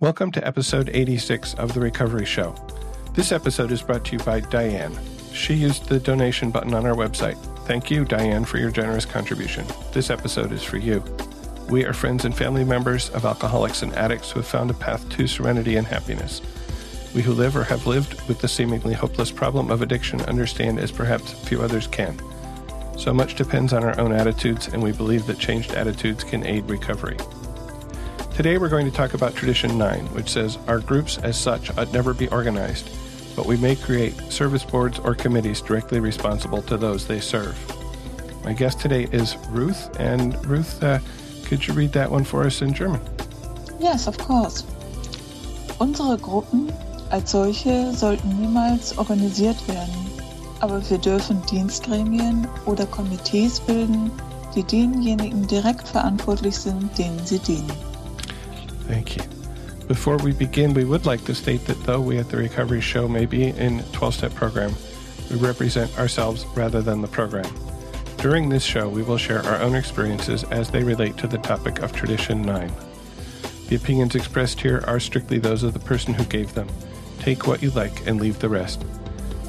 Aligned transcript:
Welcome 0.00 0.32
to 0.32 0.46
episode 0.46 0.88
86 0.94 1.52
of 1.56 1.74
The 1.74 1.80
Recovery 1.80 2.24
Show. 2.24 2.54
This 3.12 3.32
episode 3.32 3.70
is 3.70 3.82
brought 3.82 4.02
to 4.06 4.16
you 4.16 4.24
by 4.24 4.40
Diane. 4.40 4.98
She 5.34 5.52
used 5.52 5.90
the 5.90 6.00
donation 6.00 6.50
button 6.50 6.72
on 6.72 6.86
our 6.86 6.94
website. 6.94 7.36
Thank 7.66 7.90
you, 7.90 8.06
Diane, 8.06 8.46
for 8.46 8.56
your 8.56 8.70
generous 8.70 9.04
contribution. 9.04 9.66
This 9.92 10.08
episode 10.08 10.52
is 10.52 10.62
for 10.62 10.78
you. 10.78 11.04
We 11.68 11.84
are 11.84 11.92
friends 11.92 12.24
and 12.24 12.34
family 12.34 12.64
members 12.64 13.10
of 13.10 13.26
alcoholics 13.26 13.82
and 13.82 13.92
addicts 13.92 14.30
who 14.30 14.40
have 14.40 14.48
found 14.48 14.70
a 14.70 14.74
path 14.74 15.06
to 15.10 15.26
serenity 15.26 15.76
and 15.76 15.86
happiness. 15.86 16.40
We 17.14 17.20
who 17.20 17.34
live 17.34 17.54
or 17.54 17.64
have 17.64 17.86
lived 17.86 18.26
with 18.26 18.40
the 18.40 18.48
seemingly 18.48 18.94
hopeless 18.94 19.30
problem 19.30 19.70
of 19.70 19.82
addiction 19.82 20.22
understand 20.22 20.78
as 20.78 20.90
perhaps 20.90 21.34
few 21.46 21.60
others 21.60 21.86
can. 21.86 22.18
So 22.96 23.12
much 23.12 23.34
depends 23.34 23.74
on 23.74 23.84
our 23.84 24.00
own 24.00 24.12
attitudes, 24.12 24.68
and 24.68 24.82
we 24.82 24.92
believe 24.92 25.26
that 25.26 25.38
changed 25.38 25.72
attitudes 25.72 26.24
can 26.24 26.46
aid 26.46 26.64
recovery. 26.70 27.18
Today 28.40 28.56
we're 28.56 28.70
going 28.70 28.86
to 28.86 28.96
talk 28.96 29.12
about 29.12 29.34
Tradition 29.34 29.76
9, 29.76 30.14
which 30.14 30.30
says 30.30 30.56
our 30.66 30.78
groups 30.78 31.18
as 31.18 31.38
such 31.38 31.76
ought 31.76 31.92
never 31.92 32.14
be 32.14 32.26
organized, 32.28 32.88
but 33.36 33.44
we 33.44 33.58
may 33.58 33.76
create 33.76 34.16
service 34.32 34.64
boards 34.64 34.98
or 34.98 35.14
committees 35.14 35.60
directly 35.60 36.00
responsible 36.00 36.62
to 36.62 36.78
those 36.78 37.06
they 37.06 37.20
serve. 37.20 37.54
My 38.42 38.54
guest 38.54 38.80
today 38.80 39.08
is 39.12 39.36
Ruth, 39.50 39.94
and 40.00 40.42
Ruth, 40.46 40.82
uh, 40.82 41.00
could 41.44 41.66
you 41.66 41.74
read 41.74 41.92
that 41.92 42.10
one 42.10 42.24
for 42.24 42.42
us 42.46 42.62
in 42.62 42.72
German? 42.72 43.02
Yes, 43.78 44.06
of 44.06 44.16
course. 44.16 44.64
Unsere 45.78 46.16
Gruppen 46.16 46.72
als 47.10 47.32
solche 47.32 47.92
sollten 47.92 48.40
niemals 48.40 48.96
organisiert 48.96 49.68
werden, 49.68 50.06
aber 50.60 50.80
wir 50.88 50.96
dürfen 50.96 51.42
Dienstgremien 51.50 52.48
oder 52.64 52.86
Komitees 52.86 53.60
bilden, 53.60 54.10
die 54.54 54.62
denjenigen 54.62 55.46
direkt 55.46 55.86
verantwortlich 55.86 56.56
sind, 56.56 56.96
denen 56.96 57.20
sie 57.26 57.38
dienen. 57.40 57.89
Thank 58.90 59.16
you. 59.16 59.22
Before 59.86 60.16
we 60.16 60.32
begin, 60.32 60.74
we 60.74 60.84
would 60.84 61.06
like 61.06 61.24
to 61.26 61.34
state 61.34 61.64
that 61.66 61.80
though 61.84 62.00
we 62.00 62.18
at 62.18 62.28
the 62.28 62.36
Recovery 62.36 62.80
Show 62.80 63.06
may 63.06 63.24
be 63.24 63.48
in 63.48 63.84
12 63.92 64.14
step 64.14 64.34
program, 64.34 64.74
we 65.30 65.36
represent 65.36 65.96
ourselves 65.96 66.44
rather 66.56 66.82
than 66.82 67.00
the 67.00 67.06
program. 67.06 67.46
During 68.16 68.48
this 68.48 68.64
show, 68.64 68.88
we 68.88 69.02
will 69.02 69.16
share 69.16 69.44
our 69.44 69.60
own 69.60 69.76
experiences 69.76 70.42
as 70.44 70.70
they 70.70 70.82
relate 70.82 71.16
to 71.18 71.28
the 71.28 71.38
topic 71.38 71.78
of 71.78 71.92
Tradition 71.92 72.42
9. 72.42 72.72
The 73.68 73.76
opinions 73.76 74.16
expressed 74.16 74.60
here 74.60 74.82
are 74.88 74.98
strictly 74.98 75.38
those 75.38 75.62
of 75.62 75.72
the 75.72 75.78
person 75.78 76.12
who 76.12 76.24
gave 76.24 76.52
them. 76.54 76.68
Take 77.20 77.46
what 77.46 77.62
you 77.62 77.70
like 77.70 78.06
and 78.08 78.20
leave 78.20 78.40
the 78.40 78.48
rest. 78.48 78.84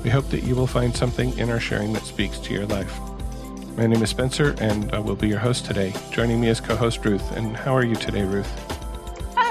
We 0.04 0.12
hope 0.12 0.30
that 0.30 0.44
you 0.44 0.56
will 0.56 0.68
find 0.68 0.96
something 0.96 1.36
in 1.40 1.50
our 1.50 1.60
sharing 1.60 1.94
that 1.94 2.06
speaks 2.06 2.38
to 2.40 2.54
your 2.54 2.68
life. 2.68 2.96
My 3.76 3.88
name 3.88 4.04
is 4.04 4.12
Spencer, 4.12 4.56
and 4.60 4.92
I 4.92 5.00
will 5.00 5.16
be 5.16 5.30
your 5.30 5.40
host 5.40 5.66
today. 5.66 5.96
Joining 6.12 6.40
me 6.40 6.50
is 6.50 6.62
co 6.62 6.76
host 6.76 7.04
Ruth. 7.04 7.32
And 7.36 7.58
how 7.58 7.76
are 7.76 7.84
you 7.84 7.96
today, 7.96 8.24
Ruth? 8.24 8.71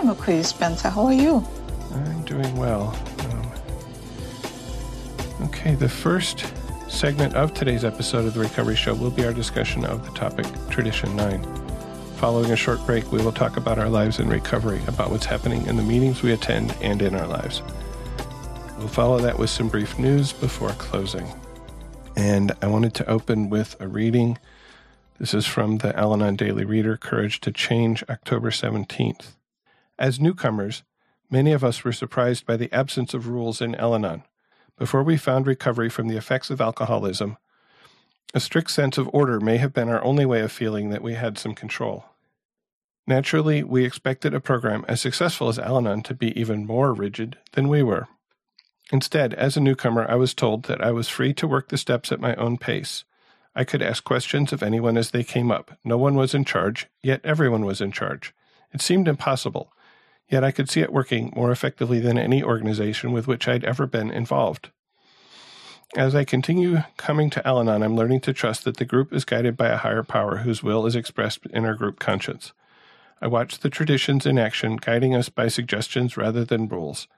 I'm 0.00 0.08
okay, 0.12 0.42
Spencer. 0.42 0.88
How 0.88 1.04
are 1.04 1.12
you? 1.12 1.44
I'm 1.92 2.24
doing 2.24 2.56
well. 2.56 2.98
Um, 3.18 3.52
okay, 5.48 5.74
the 5.74 5.90
first 5.90 6.50
segment 6.88 7.34
of 7.34 7.52
today's 7.52 7.84
episode 7.84 8.24
of 8.24 8.32
the 8.32 8.40
Recovery 8.40 8.76
Show 8.76 8.94
will 8.94 9.10
be 9.10 9.26
our 9.26 9.34
discussion 9.34 9.84
of 9.84 10.06
the 10.06 10.12
topic 10.12 10.46
Tradition 10.70 11.14
9. 11.16 11.44
Following 12.16 12.50
a 12.50 12.56
short 12.56 12.82
break, 12.86 13.12
we 13.12 13.22
will 13.22 13.30
talk 13.30 13.58
about 13.58 13.78
our 13.78 13.90
lives 13.90 14.20
in 14.20 14.30
recovery, 14.30 14.80
about 14.86 15.10
what's 15.10 15.26
happening 15.26 15.66
in 15.66 15.76
the 15.76 15.82
meetings 15.82 16.22
we 16.22 16.32
attend 16.32 16.74
and 16.80 17.02
in 17.02 17.14
our 17.14 17.26
lives. 17.26 17.60
We'll 18.78 18.88
follow 18.88 19.18
that 19.18 19.38
with 19.38 19.50
some 19.50 19.68
brief 19.68 19.98
news 19.98 20.32
before 20.32 20.70
closing. 20.70 21.28
And 22.16 22.52
I 22.62 22.68
wanted 22.68 22.94
to 22.94 23.06
open 23.06 23.50
with 23.50 23.78
a 23.78 23.86
reading. 23.86 24.38
This 25.18 25.34
is 25.34 25.44
from 25.44 25.76
the 25.76 25.94
Al 25.94 26.14
Anon 26.14 26.36
Daily 26.36 26.64
Reader, 26.64 26.96
Courage 26.96 27.38
to 27.40 27.52
Change, 27.52 28.02
October 28.08 28.48
17th. 28.48 29.34
As 30.00 30.18
newcomers, 30.18 30.82
many 31.28 31.52
of 31.52 31.62
us 31.62 31.84
were 31.84 31.92
surprised 31.92 32.46
by 32.46 32.56
the 32.56 32.72
absence 32.72 33.12
of 33.12 33.28
rules 33.28 33.60
in 33.60 33.74
Al 33.74 33.94
Anon. 33.94 34.22
Before 34.78 35.02
we 35.02 35.18
found 35.18 35.46
recovery 35.46 35.90
from 35.90 36.08
the 36.08 36.16
effects 36.16 36.48
of 36.48 36.58
alcoholism, 36.58 37.36
a 38.32 38.40
strict 38.40 38.70
sense 38.70 38.96
of 38.96 39.10
order 39.12 39.40
may 39.40 39.58
have 39.58 39.74
been 39.74 39.90
our 39.90 40.02
only 40.02 40.24
way 40.24 40.40
of 40.40 40.50
feeling 40.50 40.88
that 40.88 41.02
we 41.02 41.14
had 41.14 41.36
some 41.36 41.54
control. 41.54 42.06
Naturally, 43.06 43.62
we 43.62 43.84
expected 43.84 44.32
a 44.32 44.40
program 44.40 44.86
as 44.88 45.02
successful 45.02 45.48
as 45.48 45.58
Al 45.58 45.76
Anon 45.76 46.02
to 46.04 46.14
be 46.14 46.38
even 46.40 46.66
more 46.66 46.94
rigid 46.94 47.36
than 47.52 47.68
we 47.68 47.82
were. 47.82 48.08
Instead, 48.90 49.34
as 49.34 49.58
a 49.58 49.60
newcomer, 49.60 50.10
I 50.10 50.14
was 50.14 50.32
told 50.32 50.62
that 50.62 50.82
I 50.82 50.92
was 50.92 51.08
free 51.08 51.34
to 51.34 51.46
work 51.46 51.68
the 51.68 51.76
steps 51.76 52.10
at 52.10 52.20
my 52.20 52.34
own 52.36 52.56
pace. 52.56 53.04
I 53.54 53.64
could 53.64 53.82
ask 53.82 54.02
questions 54.02 54.50
of 54.50 54.62
anyone 54.62 54.96
as 54.96 55.10
they 55.10 55.24
came 55.24 55.50
up. 55.50 55.78
No 55.84 55.98
one 55.98 56.14
was 56.14 56.32
in 56.32 56.46
charge, 56.46 56.86
yet 57.02 57.20
everyone 57.22 57.66
was 57.66 57.82
in 57.82 57.92
charge. 57.92 58.32
It 58.72 58.80
seemed 58.80 59.06
impossible, 59.06 59.72
Yet 60.30 60.44
I 60.44 60.52
could 60.52 60.70
see 60.70 60.80
it 60.80 60.92
working 60.92 61.32
more 61.34 61.50
effectively 61.50 61.98
than 61.98 62.16
any 62.16 62.42
organization 62.42 63.12
with 63.12 63.26
which 63.26 63.48
I'd 63.48 63.64
ever 63.64 63.86
been 63.86 64.10
involved. 64.10 64.70
As 65.96 66.14
I 66.14 66.22
continue 66.22 66.84
coming 66.96 67.30
to 67.30 67.46
Al 67.46 67.58
Anon, 67.58 67.82
I'm 67.82 67.96
learning 67.96 68.20
to 68.20 68.32
trust 68.32 68.62
that 68.62 68.76
the 68.76 68.84
group 68.84 69.12
is 69.12 69.24
guided 69.24 69.56
by 69.56 69.68
a 69.70 69.76
higher 69.76 70.04
power 70.04 70.38
whose 70.38 70.62
will 70.62 70.86
is 70.86 70.94
expressed 70.94 71.44
in 71.46 71.64
our 71.64 71.74
group 71.74 71.98
conscience. 71.98 72.52
I 73.20 73.26
watch 73.26 73.58
the 73.58 73.68
traditions 73.68 74.24
in 74.24 74.38
action, 74.38 74.76
guiding 74.76 75.16
us 75.16 75.28
by 75.28 75.48
suggestions 75.48 76.16
rather 76.16 76.44
than 76.44 76.68
rules. 76.68 77.08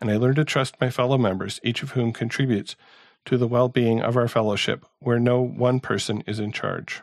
And 0.00 0.10
I 0.10 0.16
learn 0.16 0.36
to 0.36 0.44
trust 0.44 0.80
my 0.80 0.90
fellow 0.90 1.18
members, 1.18 1.58
each 1.64 1.82
of 1.82 1.90
whom 1.90 2.12
contributes 2.12 2.76
to 3.24 3.36
the 3.36 3.48
well 3.48 3.68
being 3.68 4.00
of 4.00 4.16
our 4.16 4.28
fellowship, 4.28 4.86
where 5.00 5.18
no 5.18 5.40
one 5.40 5.80
person 5.80 6.22
is 6.24 6.38
in 6.38 6.52
charge. 6.52 7.02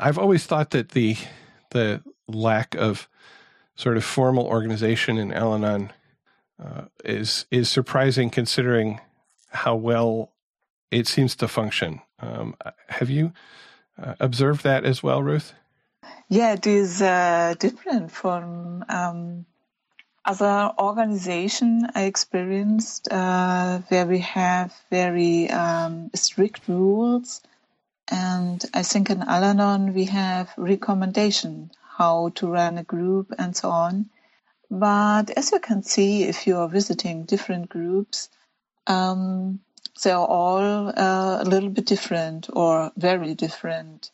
I've 0.00 0.18
always 0.18 0.46
thought 0.46 0.70
that 0.70 0.90
the 0.90 1.16
the 1.70 2.02
lack 2.26 2.74
of 2.74 3.08
sort 3.78 3.96
of 3.96 4.04
formal 4.04 4.44
organization 4.44 5.18
in 5.18 5.32
Al-Anon 5.32 5.92
uh, 6.62 6.86
is 7.04 7.46
is 7.50 7.70
surprising 7.70 8.28
considering 8.28 9.00
how 9.50 9.76
well 9.76 10.32
it 10.90 11.06
seems 11.06 11.36
to 11.36 11.46
function. 11.46 12.00
Um, 12.18 12.56
have 12.88 13.08
you 13.08 13.32
uh, 14.02 14.14
observed 14.18 14.64
that 14.64 14.84
as 14.84 15.02
well, 15.02 15.22
Ruth? 15.22 15.54
Yeah, 16.28 16.54
it 16.54 16.66
is 16.66 17.00
uh, 17.00 17.54
different 17.58 18.10
from 18.10 18.84
um, 18.88 19.46
other 20.24 20.72
organization 20.78 21.88
I 21.94 22.02
experienced 22.02 23.08
uh, 23.10 23.78
where 23.88 24.06
we 24.06 24.18
have 24.18 24.74
very 24.90 25.48
um, 25.50 26.10
strict 26.14 26.66
rules. 26.66 27.40
And 28.10 28.64
I 28.74 28.82
think 28.82 29.10
in 29.10 29.22
Al-Anon 29.22 29.94
we 29.94 30.06
have 30.06 30.50
recommendation 30.56 31.70
how 31.98 32.30
to 32.36 32.46
run 32.46 32.78
a 32.78 32.84
group 32.84 33.34
and 33.38 33.56
so 33.56 33.68
on. 33.70 34.08
But 34.70 35.30
as 35.30 35.50
you 35.50 35.58
can 35.58 35.82
see, 35.82 36.22
if 36.22 36.46
you 36.46 36.56
are 36.58 36.68
visiting 36.68 37.24
different 37.24 37.68
groups, 37.68 38.28
um, 38.86 39.58
they 40.02 40.12
are 40.12 40.26
all 40.26 40.88
uh, 40.88 41.42
a 41.42 41.44
little 41.44 41.70
bit 41.70 41.86
different 41.86 42.48
or 42.52 42.92
very 42.96 43.34
different. 43.34 44.12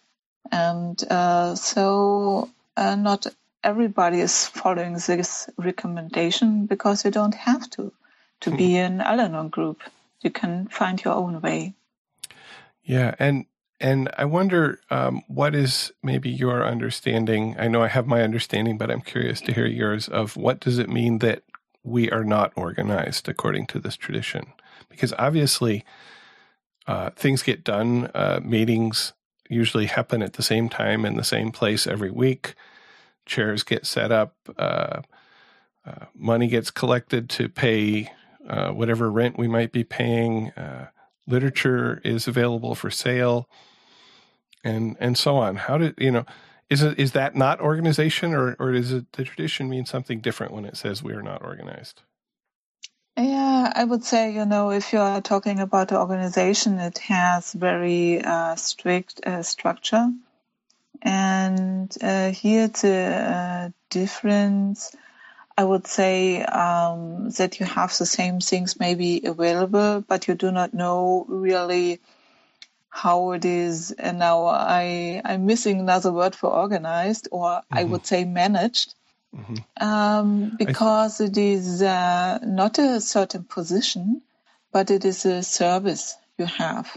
And 0.50 1.03
uh, 1.11 1.56
so 1.56 2.49
uh, 2.77 2.97
not 2.97 3.27
everybody 3.62 4.21
is 4.21 4.47
following 4.47 4.94
this 4.94 5.49
recommendation 5.59 6.67
because 6.67 7.05
you 7.05 7.11
don't 7.11 7.34
have 7.34 7.69
to 7.71 7.93
to 8.41 8.50
be 8.50 8.71
hmm. 8.71 8.84
in 8.84 9.00
Al-Anon 9.00 9.49
group. 9.49 9.83
You 10.23 10.31
can 10.31 10.69
find 10.69 11.03
your 11.03 11.15
own 11.15 11.41
way. 11.41 11.75
Yeah, 12.83 13.15
and 13.19 13.47
and 13.81 14.11
I 14.17 14.25
wonder 14.25 14.81
um, 14.91 15.23
what 15.27 15.55
is 15.55 15.93
maybe 16.03 16.31
your 16.31 16.65
understanding. 16.65 17.57
I 17.59 17.69
know 17.69 17.83
I 17.83 17.89
have 17.89 18.07
my 18.07 18.23
understanding, 18.23 18.79
but 18.79 18.91
I'm 18.91 19.01
curious 19.01 19.41
to 19.43 19.53
hear 19.53 19.67
yours 19.67 20.09
of 20.09 20.37
what 20.37 20.61
does 20.61 20.79
it 20.79 20.89
mean 20.89 21.19
that 21.19 21.43
we 21.83 22.11
are 22.11 22.25
not 22.25 22.53
organized 22.57 23.29
according 23.29 23.67
to 23.69 23.79
this 23.79 23.97
tradition? 23.97 24.47
Because 24.89 25.12
obviously, 25.19 25.85
uh, 26.87 27.11
things 27.11 27.43
get 27.43 27.65
done. 27.65 28.11
Uh, 28.15 28.41
meetings 28.43 29.12
usually 29.49 29.87
happen 29.87 30.23
at 30.23 30.35
the 30.35 30.43
same 30.43 30.69
time 30.69 31.05
in 31.05 31.17
the 31.17 31.25
same 31.25 31.51
place 31.51 31.87
every 31.87 32.11
week. 32.11 32.55
Chairs 33.27 33.62
get 33.62 33.87
set 33.87 34.12
up. 34.12 34.35
Uh, 34.56 35.03
uh 35.87 36.06
money 36.15 36.47
gets 36.47 36.70
collected 36.70 37.29
to 37.29 37.49
pay 37.49 38.11
uh, 38.49 38.70
whatever 38.70 39.11
rent 39.11 39.38
we 39.38 39.49
might 39.49 39.73
be 39.73 39.85
paying 39.85 40.50
uh, 40.50 40.87
literature 41.26 42.00
is 42.05 42.29
available 42.29 42.75
for 42.75 42.91
sale, 42.91 43.49
and 44.62 44.97
and 45.00 45.17
so 45.19 45.37
on. 45.37 45.56
How 45.56 45.79
did 45.79 45.94
you 45.99 46.11
know? 46.11 46.26
Is 46.71 46.82
it 46.82 46.99
is 46.99 47.12
that 47.12 47.37
not 47.37 47.61
organization, 47.61 48.35
or 48.35 48.56
or 48.59 48.73
does 48.73 48.93
it, 48.93 49.12
the 49.12 49.25
tradition 49.25 49.69
mean 49.69 49.87
something 49.87 50.21
different 50.21 50.53
when 50.53 50.65
it 50.65 50.76
says 50.76 51.03
we 51.03 51.12
are 51.12 51.23
not 51.23 51.44
organized? 51.44 52.03
Yeah, 53.17 53.73
I 53.75 53.85
would 53.85 54.05
say 54.05 54.32
you 54.35 54.47
know 54.47 54.71
if 54.71 54.93
you 54.93 54.99
are 55.00 55.21
talking 55.21 55.61
about 55.61 55.88
the 55.88 55.99
organization, 56.00 56.79
it 56.79 56.99
has 56.99 57.53
very 57.53 58.23
uh, 58.23 58.56
strict 58.56 59.20
uh, 59.27 59.43
structure, 59.43 60.11
and 61.03 61.97
uh, 62.03 62.31
here 62.32 62.69
the 62.69 63.73
difference 63.91 64.97
I 65.56 65.65
would 65.65 65.87
say 65.87 66.43
um, 66.43 67.31
that 67.31 67.61
you 67.61 67.67
have 67.67 67.97
the 67.97 68.06
same 68.06 68.41
things 68.41 68.81
maybe 68.81 69.23
available, 69.25 70.01
but 70.01 70.27
you 70.27 70.35
do 70.35 70.51
not 70.51 70.75
know 70.75 71.25
really 71.29 72.01
how 72.89 73.33
it 73.33 73.45
is. 73.45 73.93
And 73.93 74.19
now 74.19 74.47
I 74.47 75.21
I'm 75.25 75.47
missing 75.47 75.81
another 75.81 76.12
word 76.12 76.35
for 76.35 76.51
organized, 76.51 77.29
or 77.31 77.49
mm-hmm. 77.49 77.79
I 77.79 77.85
would 77.85 78.06
say 78.06 78.25
managed. 78.25 78.95
mm-hmm. 79.35 79.87
um, 79.87 80.56
because 80.56 81.19
th- 81.19 81.31
it 81.31 81.39
is 81.39 81.83
uh, 81.83 82.39
not 82.43 82.79
a 82.79 83.01
certain 83.01 83.45
position, 83.45 84.23
but 84.73 84.91
it 84.91 85.05
is 85.05 85.25
a 85.25 85.43
service 85.43 86.17
you 86.39 86.47
have. 86.47 86.97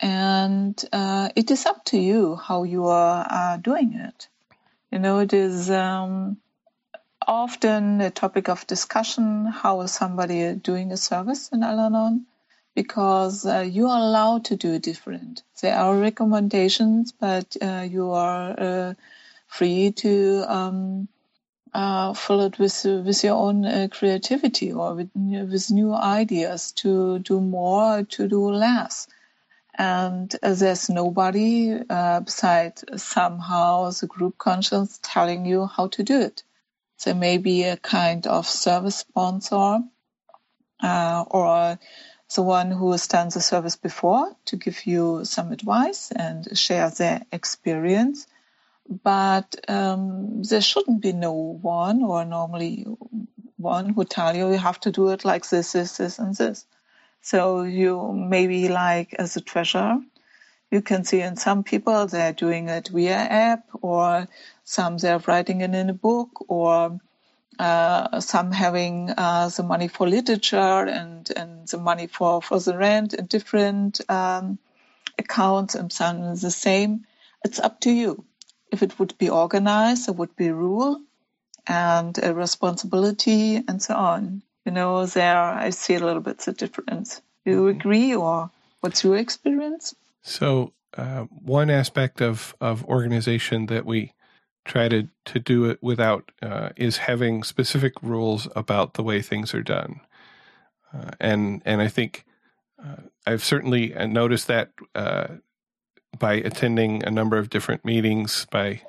And 0.00 0.82
uh, 0.92 1.30
it 1.34 1.50
is 1.50 1.66
up 1.66 1.84
to 1.86 1.98
you 1.98 2.36
how 2.36 2.64
you 2.64 2.86
are 2.86 3.26
uh, 3.28 3.56
doing 3.56 3.94
it. 3.94 4.28
You 4.92 4.98
know, 4.98 5.18
it 5.18 5.32
is 5.32 5.70
um, 5.70 6.38
often 7.26 8.00
a 8.00 8.10
topic 8.10 8.48
of 8.48 8.66
discussion 8.66 9.46
how 9.46 9.80
is 9.82 9.92
somebody 9.92 10.54
doing 10.54 10.92
a 10.92 10.96
service 10.96 11.48
in 11.50 11.62
Al 11.62 11.80
Anon 11.80 12.26
because 12.74 13.46
uh, 13.46 13.60
you 13.60 13.88
are 13.88 13.98
allowed 14.00 14.44
to 14.44 14.56
do 14.56 14.78
different. 14.78 15.42
There 15.62 15.76
are 15.76 15.96
recommendations, 15.96 17.12
but 17.12 17.56
uh, 17.60 17.86
you 17.90 18.10
are 18.12 18.54
uh, 18.58 18.94
free 19.48 19.92
to 19.92 20.44
um, 20.46 21.08
uh, 21.74 22.14
fill 22.14 22.42
it 22.42 22.58
with 22.58 22.84
with 22.84 23.24
your 23.24 23.34
own 23.36 23.64
uh, 23.64 23.88
creativity 23.90 24.72
or 24.72 24.94
with, 24.94 25.10
with 25.14 25.70
new 25.70 25.94
ideas 25.94 26.72
to 26.72 27.18
do 27.20 27.40
more, 27.40 28.04
to 28.04 28.28
do 28.28 28.50
less. 28.50 29.08
And 29.78 30.34
uh, 30.42 30.54
there's 30.54 30.88
nobody 30.90 31.78
besides 32.24 32.84
somehow 32.96 33.90
the 33.90 34.06
group 34.06 34.38
conscience 34.38 35.00
telling 35.02 35.46
you 35.46 35.66
how 35.66 35.88
to 35.88 36.02
do 36.02 36.20
it. 36.20 36.44
There 37.04 37.14
may 37.14 37.38
be 37.38 37.64
a 37.64 37.76
kind 37.76 38.26
of 38.26 38.46
service 38.46 38.96
sponsor 38.96 39.80
or 40.82 41.78
the 42.34 42.42
one 42.42 42.70
who 42.70 42.92
has 42.92 43.06
done 43.06 43.28
the 43.28 43.40
service 43.40 43.76
before 43.76 44.34
to 44.46 44.56
give 44.56 44.86
you 44.86 45.24
some 45.24 45.52
advice 45.52 46.10
and 46.10 46.58
share 46.58 46.90
their 46.90 47.22
experience. 47.32 48.26
But 48.88 49.56
um, 49.68 50.42
there 50.42 50.60
shouldn't 50.60 51.02
be 51.02 51.12
no 51.12 51.32
one 51.32 52.02
or 52.02 52.24
normally 52.24 52.86
one 53.56 53.90
who 53.90 54.04
tell 54.04 54.36
you 54.36 54.50
you 54.50 54.58
have 54.58 54.80
to 54.80 54.92
do 54.92 55.08
it 55.10 55.24
like 55.24 55.48
this, 55.48 55.72
this, 55.72 55.96
this, 55.96 56.18
and 56.18 56.34
this. 56.36 56.66
So 57.20 57.62
you 57.62 58.12
maybe 58.12 58.68
like 58.68 59.14
as 59.14 59.36
a 59.36 59.40
treasure, 59.40 59.98
you 60.70 60.82
can 60.82 61.04
see 61.04 61.20
in 61.20 61.36
some 61.36 61.64
people 61.64 62.06
they're 62.06 62.32
doing 62.32 62.68
it 62.68 62.88
via 62.88 63.16
app 63.16 63.64
or 63.82 64.28
some 64.66 64.98
they're 64.98 65.22
writing 65.26 65.60
it 65.60 65.74
in 65.74 65.88
a 65.88 65.94
book 65.94 66.44
or 66.48 66.98
uh, 67.58 68.20
some 68.20 68.50
having 68.50 69.10
uh, 69.16 69.48
the 69.56 69.62
money 69.62 69.88
for 69.88 70.08
literature 70.08 70.56
and, 70.84 71.30
and 71.36 71.68
the 71.68 71.78
money 71.78 72.08
for, 72.08 72.42
for 72.42 72.58
the 72.58 72.76
rent 72.76 73.14
in 73.14 73.26
different 73.26 74.00
um, 74.10 74.58
accounts 75.18 75.76
and 75.76 75.92
some 75.92 76.34
the 76.34 76.50
same. 76.50 77.06
It's 77.44 77.60
up 77.60 77.80
to 77.82 77.92
you. 77.92 78.24
If 78.72 78.82
it 78.82 78.98
would 78.98 79.16
be 79.16 79.30
organized, 79.30 80.08
there 80.08 80.14
would 80.14 80.34
be 80.34 80.50
rule 80.50 81.00
and 81.66 82.18
a 82.20 82.34
responsibility 82.34 83.62
and 83.68 83.80
so 83.80 83.94
on. 83.94 84.42
You 84.64 84.72
know, 84.72 85.06
there 85.06 85.38
I 85.38 85.70
see 85.70 85.94
a 85.94 86.04
little 86.04 86.20
bit 86.20 86.38
the 86.38 86.52
difference. 86.52 87.22
Do 87.44 87.50
you 87.52 87.60
mm-hmm. 87.60 87.80
agree 87.80 88.14
or 88.16 88.50
what's 88.80 89.04
your 89.04 89.16
experience? 89.16 89.94
So 90.22 90.72
uh, 90.98 91.22
one 91.30 91.70
aspect 91.70 92.20
of, 92.20 92.56
of 92.60 92.84
organization 92.84 93.66
that 93.66 93.86
we 93.86 94.12
try 94.66 94.88
to, 94.88 95.08
to 95.24 95.38
do 95.38 95.64
it 95.64 95.78
without 95.80 96.32
uh, 96.42 96.70
is 96.76 96.98
having 96.98 97.42
specific 97.42 97.94
rules 98.02 98.48
about 98.54 98.94
the 98.94 99.02
way 99.02 99.22
things 99.22 99.54
are 99.54 99.62
done. 99.62 100.00
Uh, 100.92 101.10
and 101.20 101.62
and 101.64 101.80
I 101.80 101.88
think 101.88 102.24
uh, 102.82 103.02
I've 103.26 103.44
certainly 103.44 103.94
uh, 103.94 104.06
noticed 104.06 104.46
that 104.48 104.72
uh, 104.94 105.28
by 106.18 106.34
attending 106.34 107.04
a 107.04 107.10
number 107.10 107.38
of 107.38 107.50
different 107.50 107.84
meetings, 107.84 108.46
by 108.50 108.82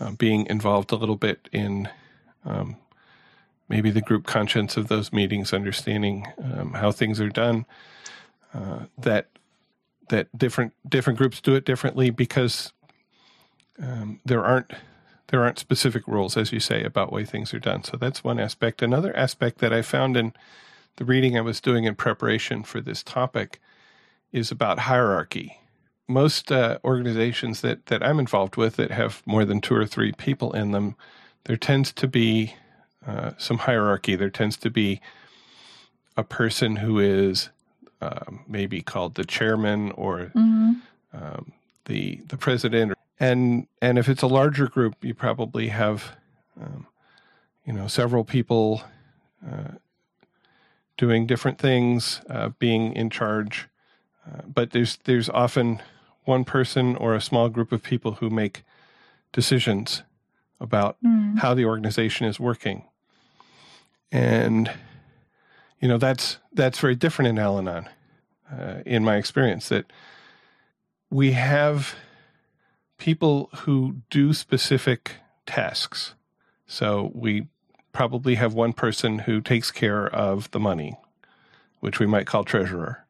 uh, 0.00 0.12
being 0.12 0.46
involved 0.46 0.92
a 0.92 0.96
little 0.96 1.16
bit 1.16 1.48
in 1.52 1.88
um, 2.44 2.76
maybe 3.68 3.90
the 3.90 4.00
group 4.00 4.26
conscience 4.26 4.76
of 4.76 4.88
those 4.88 5.12
meetings, 5.12 5.52
understanding 5.52 6.26
um, 6.42 6.72
how 6.74 6.90
things 6.90 7.20
are 7.20 7.28
done, 7.28 7.66
that 8.98 9.28
that 10.08 10.26
different 10.36 10.72
different 10.88 11.18
groups 11.18 11.40
do 11.40 11.54
it 11.54 11.64
differently 11.64 12.10
because 12.10 12.72
um, 13.82 14.20
there 14.24 14.44
aren't 14.44 14.72
there 15.28 15.42
aren't 15.42 15.58
specific 15.58 16.06
rules, 16.08 16.36
as 16.36 16.52
you 16.52 16.60
say, 16.60 16.82
about 16.82 17.12
way 17.12 17.24
things 17.24 17.52
are 17.52 17.58
done. 17.58 17.84
So 17.84 17.96
that's 17.96 18.24
one 18.24 18.40
aspect. 18.40 18.80
Another 18.80 19.14
aspect 19.14 19.58
that 19.58 19.74
I 19.74 19.82
found 19.82 20.16
in 20.16 20.32
the 20.96 21.04
reading 21.04 21.36
I 21.36 21.42
was 21.42 21.60
doing 21.60 21.84
in 21.84 21.94
preparation 21.94 22.62
for 22.62 22.80
this 22.80 23.02
topic 23.02 23.60
is 24.32 24.50
about 24.50 24.80
hierarchy. 24.80 25.60
Most 26.08 26.50
uh, 26.50 26.78
organizations 26.82 27.60
that, 27.60 27.86
that 27.86 28.02
I'm 28.02 28.18
involved 28.18 28.56
with 28.56 28.76
that 28.76 28.90
have 28.90 29.22
more 29.26 29.44
than 29.44 29.60
two 29.60 29.74
or 29.74 29.86
three 29.86 30.12
people 30.12 30.52
in 30.54 30.72
them, 30.72 30.96
there 31.44 31.58
tends 31.58 31.92
to 31.92 32.08
be 32.08 32.54
uh, 33.06 33.32
some 33.36 33.58
hierarchy. 33.58 34.16
There 34.16 34.30
tends 34.30 34.56
to 34.58 34.70
be 34.70 35.00
a 36.16 36.24
person 36.24 36.76
who 36.76 36.98
is 36.98 37.50
um, 38.00 38.44
maybe 38.48 38.80
called 38.80 39.14
the 39.14 39.24
chairman 39.24 39.92
or 39.92 40.32
mm-hmm. 40.34 40.72
um, 41.12 41.52
the 41.84 42.20
the 42.28 42.36
president 42.36 42.97
and 43.20 43.66
and 43.82 43.98
if 43.98 44.08
it's 44.08 44.22
a 44.22 44.26
larger 44.26 44.68
group, 44.68 44.94
you 45.02 45.14
probably 45.14 45.68
have, 45.68 46.16
um, 46.60 46.86
you 47.64 47.72
know, 47.72 47.88
several 47.88 48.24
people 48.24 48.82
uh, 49.46 49.72
doing 50.96 51.26
different 51.26 51.58
things, 51.58 52.20
uh, 52.30 52.50
being 52.58 52.92
in 52.92 53.10
charge. 53.10 53.68
Uh, 54.26 54.42
but 54.46 54.70
there's 54.70 54.98
there's 55.04 55.28
often 55.30 55.82
one 56.24 56.44
person 56.44 56.96
or 56.96 57.14
a 57.14 57.20
small 57.20 57.48
group 57.48 57.72
of 57.72 57.82
people 57.82 58.14
who 58.14 58.30
make 58.30 58.62
decisions 59.32 60.02
about 60.60 60.96
mm. 61.04 61.38
how 61.38 61.54
the 61.54 61.64
organization 61.64 62.26
is 62.26 62.38
working, 62.38 62.84
and 64.12 64.70
you 65.80 65.88
know 65.88 65.98
that's 65.98 66.38
that's 66.52 66.78
very 66.78 66.94
different 66.94 67.30
in 67.30 67.38
Al-Anon, 67.38 67.88
uh, 68.52 68.82
in 68.86 69.04
my 69.04 69.16
experience. 69.16 69.68
That 69.70 69.86
we 71.10 71.32
have 71.32 71.96
people 72.98 73.48
who 73.58 73.96
do 74.10 74.34
specific 74.34 75.12
tasks. 75.46 76.14
So 76.66 77.10
we 77.14 77.48
probably 77.92 78.34
have 78.34 78.54
one 78.54 78.72
person 78.72 79.20
who 79.20 79.40
takes 79.40 79.70
care 79.70 80.06
of 80.06 80.50
the 80.50 80.60
money, 80.60 80.96
which 81.80 81.98
we 81.98 82.06
might 82.06 82.26
call 82.26 82.44
treasurer, 82.44 83.06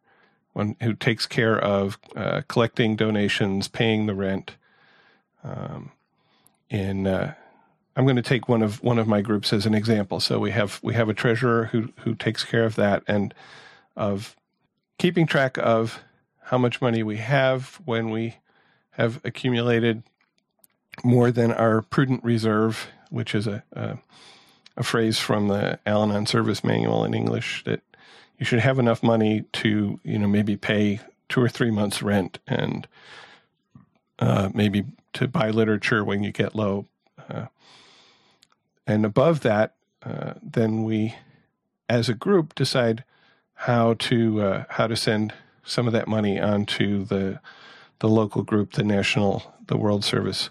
one 0.52 0.76
who 0.81 0.94
takes 0.94 1.26
care 1.26 1.58
of 1.58 1.99
uh, 2.14 2.43
collecting 2.49 2.96
donations, 2.96 3.67
paying 3.69 4.06
the 4.06 4.14
rent. 4.14 4.56
Um, 5.43 5.93
in 6.70 7.06
uh, 7.06 7.35
I'm 7.96 8.05
going 8.05 8.17
to 8.17 8.23
take 8.23 8.49
one 8.49 8.62
of 8.62 8.82
one 8.82 8.99
of 8.99 9.08
my 9.08 9.23
groups 9.23 9.52
as 9.52 9.67
an 9.67 9.75
example. 9.75 10.20
So 10.20 10.38
we 10.38 10.52
have 10.52 10.79
we 10.82 10.94
have 10.94 11.08
a 11.08 11.14
treasurer 11.14 11.64
who 11.67 11.92
who 12.00 12.14
takes 12.14 12.45
care 12.45 12.64
of 12.64 12.76
that 12.76 13.02
and 13.09 13.35
of 13.97 14.37
keeping 14.99 15.26
track 15.26 15.59
of 15.59 16.02
how 16.42 16.59
much 16.59 16.80
money 16.80 17.02
we 17.02 17.16
have 17.16 17.80
when 17.85 18.11
we 18.11 18.37
have 18.99 19.21
accumulated 19.25 20.02
more 21.05 21.31
than 21.31 21.52
our 21.52 21.83
prudent 21.83 22.23
reserve, 22.25 22.88
which 23.11 23.35
is 23.35 23.47
a, 23.47 23.62
a, 23.73 23.99
a 24.76 24.83
phrase 24.83 25.19
from 25.19 25.47
the 25.49 25.78
Al 25.87 26.02
Anon 26.02 26.26
Service 26.26 26.64
Manual 26.64 27.05
in 27.05 27.14
English 27.14 27.62
that 27.64 27.81
you 28.38 28.45
should 28.45 28.59
have 28.59 28.78
enough 28.78 29.02
money 29.02 29.45
to, 29.52 30.00
you 30.02 30.19
know, 30.19 30.26
maybe 30.26 30.57
pay 30.57 31.00
two 31.28 31.40
or 31.40 31.49
three 31.49 31.71
months 31.71 32.02
rent 32.02 32.40
and 32.49 32.88
uh, 34.19 34.50
maybe 34.52 34.85
to 35.12 35.28
buy 35.28 35.50
literature 35.50 36.05
when 36.05 36.25
you 36.25 36.33
get 36.33 36.57
low. 36.57 36.87
Uh, 37.31 37.47
and 38.85 39.07
above 39.07 39.40
that, 39.40 39.75
uh, 40.02 40.35
then 40.43 40.83
we, 40.83 41.14
as 41.88 42.09
a 42.09 42.14
group, 42.14 42.55
decide 42.57 43.05
how 43.55 43.95
to 43.95 44.40
uh, 44.40 44.64
how 44.71 44.87
to 44.87 44.97
send 44.97 45.35
some 45.64 45.87
of 45.87 45.93
that 45.93 46.09
money 46.09 46.40
onto 46.40 47.05
the 47.05 47.40
the 48.00 48.09
local 48.09 48.43
group, 48.43 48.73
the 48.73 48.85
national, 48.85 49.55
the 49.67 49.76
World 49.76 50.05
Service 50.05 50.50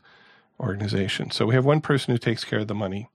Organization. 0.59 1.31
So 1.31 1.45
we 1.45 1.55
have 1.55 1.65
one 1.65 1.81
person 1.81 2.11
who 2.11 2.17
takes 2.17 2.43
care 2.43 2.59
of 2.59 2.67
the 2.67 2.75
money. 2.75 3.09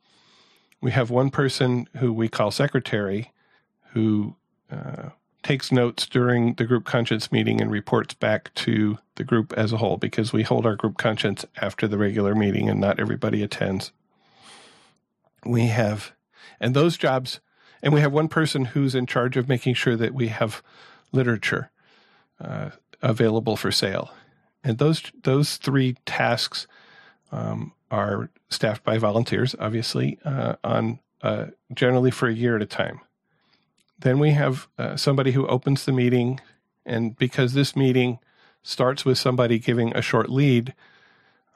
We 0.80 0.92
have 0.92 1.10
one 1.10 1.30
person 1.30 1.86
who 1.98 2.12
we 2.12 2.28
call 2.28 2.50
secretary, 2.50 3.32
who 3.92 4.36
uh, 4.70 5.10
takes 5.42 5.72
notes 5.72 6.06
during 6.06 6.54
the 6.54 6.64
group 6.64 6.84
conscience 6.84 7.32
meeting 7.32 7.60
and 7.60 7.70
reports 7.70 8.14
back 8.14 8.54
to 8.54 8.98
the 9.16 9.24
group 9.24 9.52
as 9.56 9.72
a 9.72 9.76
whole 9.76 9.96
because 9.96 10.32
we 10.32 10.42
hold 10.42 10.64
our 10.64 10.76
group 10.76 10.98
conscience 10.98 11.44
after 11.60 11.88
the 11.88 11.98
regular 11.98 12.34
meeting 12.34 12.68
and 12.68 12.80
not 12.80 13.00
everybody 13.00 13.42
attends. 13.42 13.92
We 15.44 15.66
have, 15.66 16.12
and 16.60 16.74
those 16.74 16.96
jobs, 16.96 17.40
and 17.82 17.92
we 17.92 18.00
have 18.00 18.12
one 18.12 18.28
person 18.28 18.66
who's 18.66 18.94
in 18.94 19.06
charge 19.06 19.36
of 19.36 19.48
making 19.48 19.74
sure 19.74 19.96
that 19.96 20.14
we 20.14 20.28
have 20.28 20.62
literature 21.10 21.70
uh, 22.40 22.70
available 23.02 23.56
for 23.56 23.72
sale. 23.72 24.10
And 24.64 24.78
those 24.78 25.02
those 25.22 25.56
three 25.56 25.96
tasks 26.06 26.66
um, 27.30 27.72
are 27.90 28.30
staffed 28.48 28.84
by 28.84 28.98
volunteers, 28.98 29.54
obviously, 29.58 30.18
uh, 30.24 30.54
on 30.62 31.00
uh, 31.22 31.46
generally 31.74 32.10
for 32.10 32.28
a 32.28 32.34
year 32.34 32.56
at 32.56 32.62
a 32.62 32.66
time. 32.66 33.00
Then 33.98 34.18
we 34.18 34.30
have 34.30 34.68
uh, 34.78 34.96
somebody 34.96 35.32
who 35.32 35.46
opens 35.46 35.84
the 35.84 35.92
meeting, 35.92 36.40
and 36.84 37.16
because 37.16 37.54
this 37.54 37.76
meeting 37.76 38.18
starts 38.62 39.04
with 39.04 39.18
somebody 39.18 39.58
giving 39.58 39.94
a 39.96 40.02
short 40.02 40.28
lead, 40.28 40.74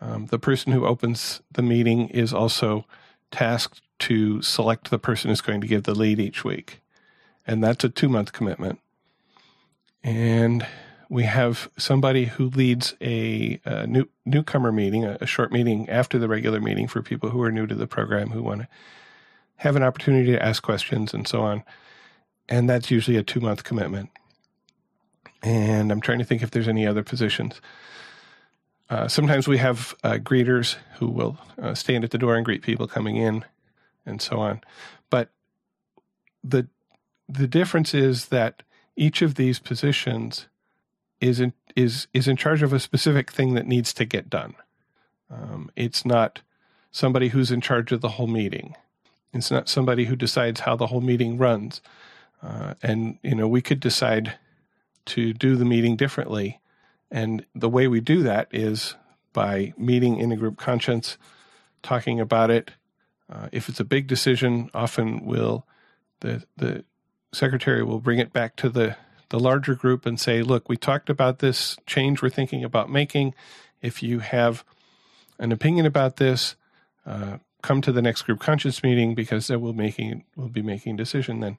um, 0.00 0.26
the 0.26 0.38
person 0.38 0.72
who 0.72 0.86
opens 0.86 1.40
the 1.50 1.62
meeting 1.62 2.08
is 2.08 2.32
also 2.32 2.84
tasked 3.30 3.80
to 3.98 4.42
select 4.42 4.90
the 4.90 4.98
person 4.98 5.30
who's 5.30 5.40
going 5.40 5.60
to 5.60 5.66
give 5.66 5.84
the 5.84 5.94
lead 5.94 6.20
each 6.20 6.44
week. 6.44 6.80
And 7.46 7.62
that's 7.62 7.84
a 7.84 7.88
two 7.88 8.08
month 8.08 8.32
commitment. 8.32 8.80
And 10.02 10.66
we 11.08 11.24
have 11.24 11.70
somebody 11.76 12.24
who 12.24 12.48
leads 12.48 12.94
a, 13.00 13.60
a 13.64 13.86
new, 13.86 14.08
newcomer 14.24 14.72
meeting, 14.72 15.04
a, 15.04 15.18
a, 15.20 15.26
short 15.26 15.52
meeting 15.52 15.88
after 15.88 16.18
the 16.18 16.28
regular 16.28 16.60
meeting 16.60 16.88
for 16.88 17.02
people 17.02 17.30
who 17.30 17.42
are 17.42 17.52
new 17.52 17.66
to 17.66 17.74
the 17.74 17.86
program 17.86 18.30
who 18.30 18.42
want 18.42 18.62
to 18.62 18.68
have 19.56 19.76
an 19.76 19.82
opportunity 19.82 20.32
to 20.32 20.42
ask 20.42 20.62
questions 20.62 21.14
and 21.14 21.26
so 21.26 21.42
on. 21.42 21.62
And 22.48 22.68
that's 22.68 22.90
usually 22.90 23.16
a 23.16 23.22
two 23.22 23.40
month 23.40 23.64
commitment. 23.64 24.10
And 25.42 25.92
I'm 25.92 26.00
trying 26.00 26.18
to 26.18 26.24
think 26.24 26.42
if 26.42 26.50
there's 26.50 26.68
any 26.68 26.86
other 26.86 27.02
positions. 27.02 27.60
Uh, 28.88 29.08
sometimes 29.08 29.48
we 29.48 29.58
have 29.58 29.94
uh, 30.04 30.14
greeters 30.14 30.76
who 30.98 31.08
will 31.08 31.38
uh, 31.60 31.74
stand 31.74 32.04
at 32.04 32.10
the 32.10 32.18
door 32.18 32.36
and 32.36 32.44
greet 32.44 32.62
people 32.62 32.86
coming 32.86 33.16
in, 33.16 33.44
and 34.04 34.22
so 34.22 34.38
on. 34.38 34.60
But 35.10 35.30
the 36.44 36.68
the 37.28 37.48
difference 37.48 37.94
is 37.94 38.26
that 38.26 38.62
each 38.96 39.22
of 39.22 39.34
these 39.34 39.58
positions 39.58 40.46
is 41.20 41.40
in, 41.40 41.52
is 41.74 42.06
is 42.12 42.28
in 42.28 42.36
charge 42.36 42.62
of 42.62 42.72
a 42.72 42.80
specific 42.80 43.30
thing 43.30 43.54
that 43.54 43.66
needs 43.66 43.92
to 43.94 44.04
get 44.04 44.30
done. 44.30 44.54
Um, 45.30 45.70
it's 45.76 46.04
not 46.04 46.42
somebody 46.90 47.28
who's 47.28 47.50
in 47.50 47.60
charge 47.60 47.92
of 47.92 48.00
the 48.00 48.10
whole 48.10 48.26
meeting. 48.26 48.74
It's 49.32 49.50
not 49.50 49.68
somebody 49.68 50.06
who 50.06 50.16
decides 50.16 50.60
how 50.60 50.76
the 50.76 50.86
whole 50.86 51.00
meeting 51.00 51.36
runs. 51.36 51.82
Uh, 52.42 52.74
and 52.82 53.18
you 53.22 53.34
know, 53.34 53.48
we 53.48 53.60
could 53.60 53.80
decide 53.80 54.38
to 55.06 55.32
do 55.32 55.56
the 55.56 55.64
meeting 55.64 55.96
differently 55.96 56.60
and 57.10 57.44
the 57.54 57.68
way 57.68 57.88
we 57.88 58.00
do 58.00 58.22
that 58.22 58.48
is 58.52 58.94
by 59.32 59.72
meeting 59.76 60.18
in 60.18 60.32
a 60.32 60.36
group 60.36 60.56
conscience, 60.56 61.18
talking 61.82 62.20
about 62.20 62.50
it. 62.50 62.72
Uh, 63.30 63.48
if 63.52 63.68
it's 63.68 63.80
a 63.80 63.84
big 63.84 64.06
decision, 64.06 64.70
often 64.74 65.24
will 65.24 65.66
the 66.20 66.44
the 66.56 66.84
secretary 67.32 67.82
will 67.82 68.00
bring 68.00 68.18
it 68.18 68.32
back 68.32 68.56
to 68.56 68.68
the 68.68 68.96
the 69.30 69.40
larger 69.40 69.74
group 69.74 70.06
and 70.06 70.18
say, 70.18 70.42
"Look, 70.42 70.68
we 70.68 70.76
talked 70.76 71.10
about 71.10 71.38
this 71.40 71.76
change 71.86 72.22
we're 72.22 72.30
thinking 72.30 72.64
about 72.64 72.90
making. 72.90 73.34
If 73.82 74.02
you 74.02 74.20
have 74.20 74.64
an 75.38 75.52
opinion 75.52 75.86
about 75.86 76.16
this, 76.16 76.56
uh, 77.04 77.38
come 77.62 77.80
to 77.82 77.92
the 77.92 78.02
next 78.02 78.22
group 78.22 78.40
conscience 78.40 78.82
meeting 78.82 79.14
because 79.14 79.50
we'll 79.50 79.72
making 79.72 80.24
we'll 80.36 80.48
be 80.48 80.62
making 80.62 80.94
a 80.94 80.98
decision 80.98 81.40
then." 81.40 81.58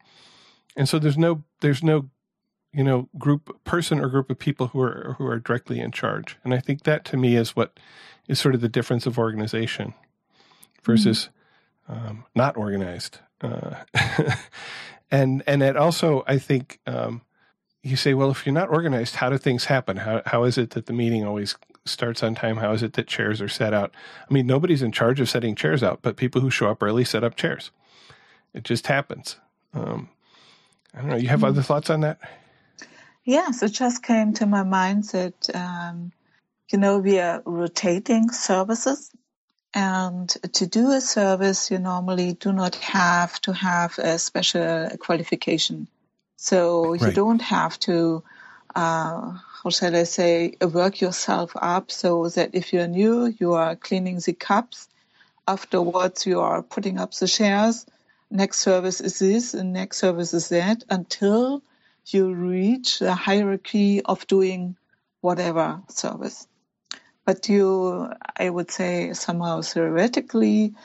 And 0.76 0.88
so 0.88 1.00
there's 1.00 1.18
no 1.18 1.44
there's 1.62 1.84
no 1.84 2.10
you 2.74 2.84
know 2.84 3.10
group 3.18 3.64
person 3.64 4.00
or 4.00 4.08
group 4.08 4.30
of 4.30 4.38
people 4.38 4.68
who 4.68 4.82
are 4.82 5.16
who 5.18 5.26
are 5.26 5.40
directly 5.40 5.80
in 5.80 5.92
charge 5.92 6.38
and 6.44 6.54
i 6.54 6.60
think 6.60 6.84
that 6.84 7.06
to 7.06 7.18
me 7.18 7.36
is 7.36 7.56
what 7.56 7.80
is 8.28 8.40
sort 8.40 8.54
of 8.56 8.62
the 8.62 8.70
difference 8.70 9.06
of 9.06 9.18
organization 9.18 9.94
versus 10.84 11.30
mm-hmm. 11.90 12.08
um, 12.08 12.26
not 12.36 12.58
organized 12.58 13.20
uh, 13.42 13.76
and 15.12 15.44
and 15.48 15.64
it 15.64 15.76
also 15.76 16.24
i 16.28 16.38
think 16.38 16.80
um, 16.86 17.22
you 17.89 17.96
say 17.96 18.13
well 18.13 18.32
if 18.32 18.46
you're 18.46 18.53
not 18.53 18.70
organized 18.70 19.15
how 19.15 19.29
do 19.29 19.38
things 19.38 19.65
happen? 19.65 19.98
How, 19.98 20.22
how 20.25 20.44
is 20.44 20.58
it 20.58 20.72
that 20.72 20.86
the 20.86 20.94
meeting 20.94 21.25
always 21.25 21.56
starts 21.86 22.24
on 22.24 22.36
time? 22.36 22.58
How 22.58 22.74
is 22.74 22.84
it 22.84 22.94
that 22.94 23.08
chairs 23.08 23.41
are 23.41 23.50
set 23.50 23.74
out? 23.74 23.94
I 24.29 24.34
mean 24.34 24.48
nobody's 24.48 24.82
in 24.82 24.91
charge 24.91 25.20
of 25.20 25.29
setting 25.29 25.56
chairs 25.56 25.84
out 25.84 26.01
but 26.01 26.17
people 26.17 26.41
who 26.41 26.50
show 26.50 26.70
up 26.70 26.84
early 26.84 27.06
set 27.06 27.24
up 27.24 27.36
chairs. 27.36 27.72
It 28.53 28.63
just 28.63 28.88
happens. 28.88 29.38
Um, 29.74 30.10
i 30.94 31.00
don't 31.00 31.10
know. 31.10 31.15
You 31.15 31.27
have 31.27 31.39
mm-hmm. 31.39 31.50
other 31.50 31.62
thoughts 31.62 31.89
on 31.89 32.01
that? 32.01 32.20
Yes, 33.24 33.62
it 33.62 33.74
just 33.74 34.03
came 34.03 34.34
to 34.36 34.46
my 34.46 34.63
mind 34.63 35.03
that, 35.12 35.50
um, 35.53 36.13
you 36.72 36.79
know, 36.79 37.00
we 37.00 37.20
are 37.20 37.44
rotating 37.46 38.32
services. 38.32 39.12
And 39.74 40.29
to 40.53 40.65
do 40.65 40.91
a 40.91 41.01
service, 41.01 41.70
you 41.70 41.77
normally 41.77 42.34
do 42.34 42.53
not 42.53 42.75
have 42.75 43.39
to 43.41 43.51
have 43.51 44.00
a 44.00 44.17
special 44.17 44.89
qualification. 45.00 45.88
So 46.38 46.91
right. 46.91 47.01
you 47.01 47.12
don't 47.13 47.41
have 47.41 47.79
to, 47.82 48.24
uh, 48.75 49.38
how 49.63 49.70
shall 49.72 49.96
I 49.96 50.03
say, 50.03 50.56
work 50.62 51.01
yourself 51.01 51.51
up 51.56 51.91
so 51.91 52.29
that 52.29 52.51
if 52.53 52.74
you're 52.74 52.88
new, 52.88 53.25
you 53.39 53.53
are 53.53 53.75
cleaning 53.75 54.20
the 54.20 54.34
cups. 54.34 54.88
Afterwards, 55.48 56.27
you 56.27 56.39
are 56.41 56.62
putting 56.62 57.00
up 57.00 57.13
the 57.15 57.27
chairs. 57.27 57.88
Next 58.29 58.60
service 58.60 59.01
is 59.01 59.17
this, 59.17 59.56
and 59.56 59.74
next 59.74 59.98
service 59.98 60.34
is 60.34 60.50
that 60.50 60.84
until 60.89 61.63
you 62.06 62.34
reach 62.34 63.00
the 63.00 63.15
hierarchy 63.15 64.03
of 64.03 64.27
doing 64.27 64.77
whatever 65.22 65.82
service. 65.89 66.48
But 67.25 67.50
you, 67.50 68.12
I 68.38 68.50
would 68.50 68.70
say 68.70 69.13
somehow 69.13 69.62
theoretically, 69.62 70.75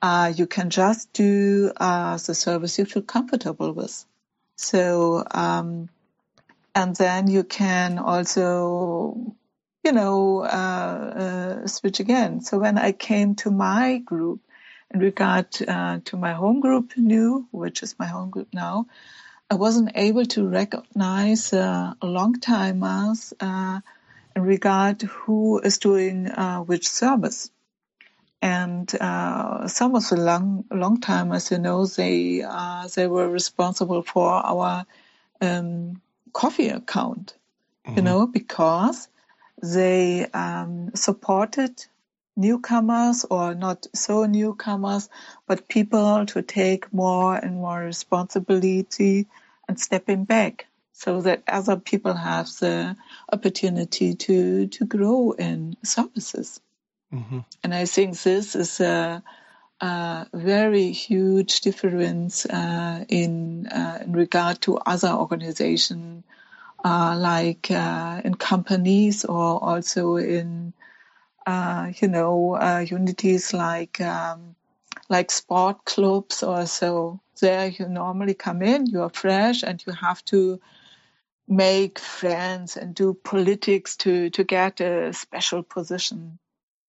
uh, 0.00 0.32
you 0.34 0.46
can 0.46 0.70
just 0.70 1.12
do 1.12 1.70
uh, 1.76 2.16
the 2.16 2.34
service 2.34 2.78
you 2.78 2.86
feel 2.86 3.02
comfortable 3.02 3.72
with. 3.72 4.04
So, 4.62 5.24
um, 5.30 5.88
and 6.74 6.96
then 6.96 7.28
you 7.28 7.44
can 7.44 7.98
also, 7.98 9.34
you 9.84 9.92
know, 9.92 10.40
uh, 10.42 11.64
uh 11.64 11.66
switch 11.66 12.00
again. 12.00 12.40
So 12.40 12.58
when 12.58 12.78
I 12.78 12.92
came 12.92 13.34
to 13.36 13.50
my 13.50 13.98
group, 13.98 14.40
in 14.92 15.00
regard 15.00 15.46
uh, 15.66 16.00
to 16.04 16.16
my 16.16 16.32
home 16.32 16.60
group 16.60 16.92
new, 16.96 17.48
which 17.50 17.82
is 17.82 17.98
my 17.98 18.06
home 18.06 18.30
group 18.30 18.48
now, 18.52 18.86
I 19.50 19.54
wasn't 19.54 19.92
able 19.94 20.24
to 20.26 20.48
recognize 20.48 21.52
uh, 21.52 21.94
long 22.02 22.40
timers 22.40 23.32
uh, 23.40 23.80
in 24.36 24.42
regard 24.42 25.02
who 25.02 25.60
is 25.60 25.78
doing 25.78 26.28
uh, 26.28 26.60
which 26.60 26.88
service. 26.88 27.50
And 28.42 28.92
uh, 29.00 29.68
some 29.68 29.94
of 29.94 30.08
the 30.08 30.16
long 30.16 30.64
long 30.70 31.00
timers, 31.00 31.52
you 31.52 31.58
know, 31.58 31.86
they 31.86 32.42
uh, 32.42 32.88
they 32.88 33.06
were 33.06 33.28
responsible 33.28 34.02
for 34.02 34.28
our 34.30 34.84
um, 35.40 36.02
coffee 36.32 36.68
account, 36.68 37.34
mm-hmm. 37.86 37.96
you 37.96 38.02
know, 38.02 38.26
because 38.26 39.08
they 39.62 40.26
um, 40.34 40.90
supported 40.96 41.86
newcomers 42.36 43.24
or 43.30 43.54
not 43.54 43.86
so 43.94 44.26
newcomers, 44.26 45.08
but 45.46 45.68
people 45.68 46.26
to 46.26 46.42
take 46.42 46.92
more 46.92 47.36
and 47.36 47.56
more 47.56 47.80
responsibility 47.80 49.28
and 49.68 49.78
stepping 49.78 50.24
back 50.24 50.66
so 50.92 51.20
that 51.20 51.42
other 51.46 51.76
people 51.76 52.14
have 52.14 52.46
the 52.60 52.96
opportunity 53.32 54.14
to, 54.14 54.66
to 54.68 54.84
grow 54.84 55.32
in 55.32 55.76
services. 55.82 56.60
Mm-hmm. 57.12 57.40
And 57.62 57.74
I 57.74 57.84
think 57.84 58.18
this 58.20 58.56
is 58.56 58.80
a, 58.80 59.22
a 59.80 60.26
very 60.32 60.92
huge 60.92 61.60
difference 61.60 62.46
uh, 62.46 63.04
in, 63.08 63.66
uh, 63.66 63.98
in 64.02 64.12
regard 64.12 64.60
to 64.62 64.78
other 64.78 65.10
organizations, 65.10 66.24
uh, 66.84 67.16
like 67.18 67.70
uh, 67.70 68.20
in 68.24 68.34
companies 68.34 69.24
or 69.24 69.62
also 69.62 70.16
in, 70.16 70.72
uh, 71.46 71.92
you 72.00 72.08
know, 72.08 72.54
uh, 72.54 72.84
unities 72.88 73.52
like 73.52 74.00
um, 74.00 74.54
like 75.08 75.30
sport 75.30 75.84
clubs 75.84 76.42
or 76.42 76.66
so. 76.66 77.20
There 77.40 77.68
you 77.68 77.88
normally 77.88 78.34
come 78.34 78.62
in, 78.62 78.86
you 78.86 79.02
are 79.02 79.10
fresh 79.10 79.62
and 79.62 79.82
you 79.84 79.92
have 79.92 80.24
to 80.26 80.60
make 81.48 81.98
friends 81.98 82.76
and 82.76 82.94
do 82.94 83.14
politics 83.14 83.96
to, 83.96 84.30
to 84.30 84.44
get 84.44 84.80
a 84.80 85.12
special 85.12 85.62
position. 85.62 86.38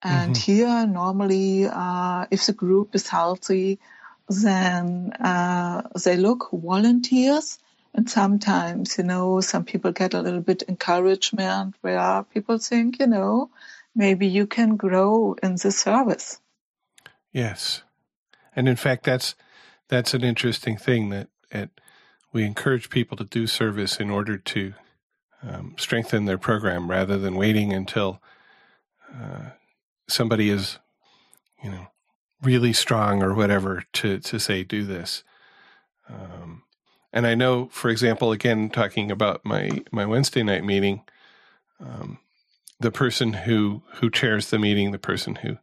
And 0.03 0.35
mm-hmm. 0.35 0.51
here 0.51 0.85
normally, 0.85 1.65
uh, 1.65 2.25
if 2.29 2.45
the 2.45 2.53
group 2.53 2.93
is 2.93 3.07
healthy, 3.07 3.79
then 4.27 5.13
uh, 5.13 5.83
they 6.03 6.17
look 6.17 6.49
volunteers. 6.51 7.59
And 7.93 8.09
sometimes, 8.09 8.97
you 8.97 9.03
know, 9.03 9.39
some 9.41 9.65
people 9.65 9.91
get 9.91 10.13
a 10.13 10.21
little 10.21 10.41
bit 10.41 10.63
encouragement 10.67 11.75
where 11.81 12.23
people 12.33 12.57
think, 12.57 12.99
you 12.99 13.07
know, 13.07 13.51
maybe 13.95 14.27
you 14.27 14.47
can 14.47 14.75
grow 14.77 15.35
in 15.43 15.55
the 15.55 15.71
service. 15.71 16.39
Yes. 17.31 17.83
And 18.55 18.67
in 18.67 18.75
fact, 18.75 19.03
that's 19.03 19.35
that's 19.89 20.13
an 20.13 20.23
interesting 20.23 20.77
thing 20.77 21.09
that 21.09 21.27
at, 21.51 21.69
we 22.31 22.43
encourage 22.43 22.89
people 22.89 23.15
to 23.17 23.23
do 23.25 23.45
service 23.45 23.97
in 23.97 24.09
order 24.09 24.37
to 24.37 24.73
um, 25.47 25.75
strengthen 25.77 26.25
their 26.25 26.37
program 26.37 26.89
rather 26.89 27.17
than 27.17 27.35
waiting 27.35 27.73
until 27.73 28.21
uh, 29.13 29.51
somebody 30.07 30.49
is, 30.49 30.79
you 31.63 31.71
know, 31.71 31.87
really 32.41 32.73
strong 32.73 33.23
or 33.23 33.33
whatever 33.33 33.83
to 33.93 34.19
to 34.19 34.39
say 34.39 34.63
do 34.63 34.83
this. 34.85 35.23
Um, 36.09 36.63
and 37.11 37.25
I 37.27 37.35
know, 37.35 37.69
for 37.71 37.89
example, 37.89 38.31
again 38.31 38.69
talking 38.69 39.11
about 39.11 39.45
my 39.45 39.81
my 39.91 40.05
Wednesday 40.05 40.43
night 40.43 40.63
meeting, 40.63 41.03
um, 41.79 42.19
the 42.79 42.91
person 42.91 43.33
who 43.33 43.83
who 43.95 44.09
chairs 44.09 44.49
the 44.49 44.59
meeting, 44.59 44.91
the 44.91 44.99
person 44.99 45.35
who 45.35 45.57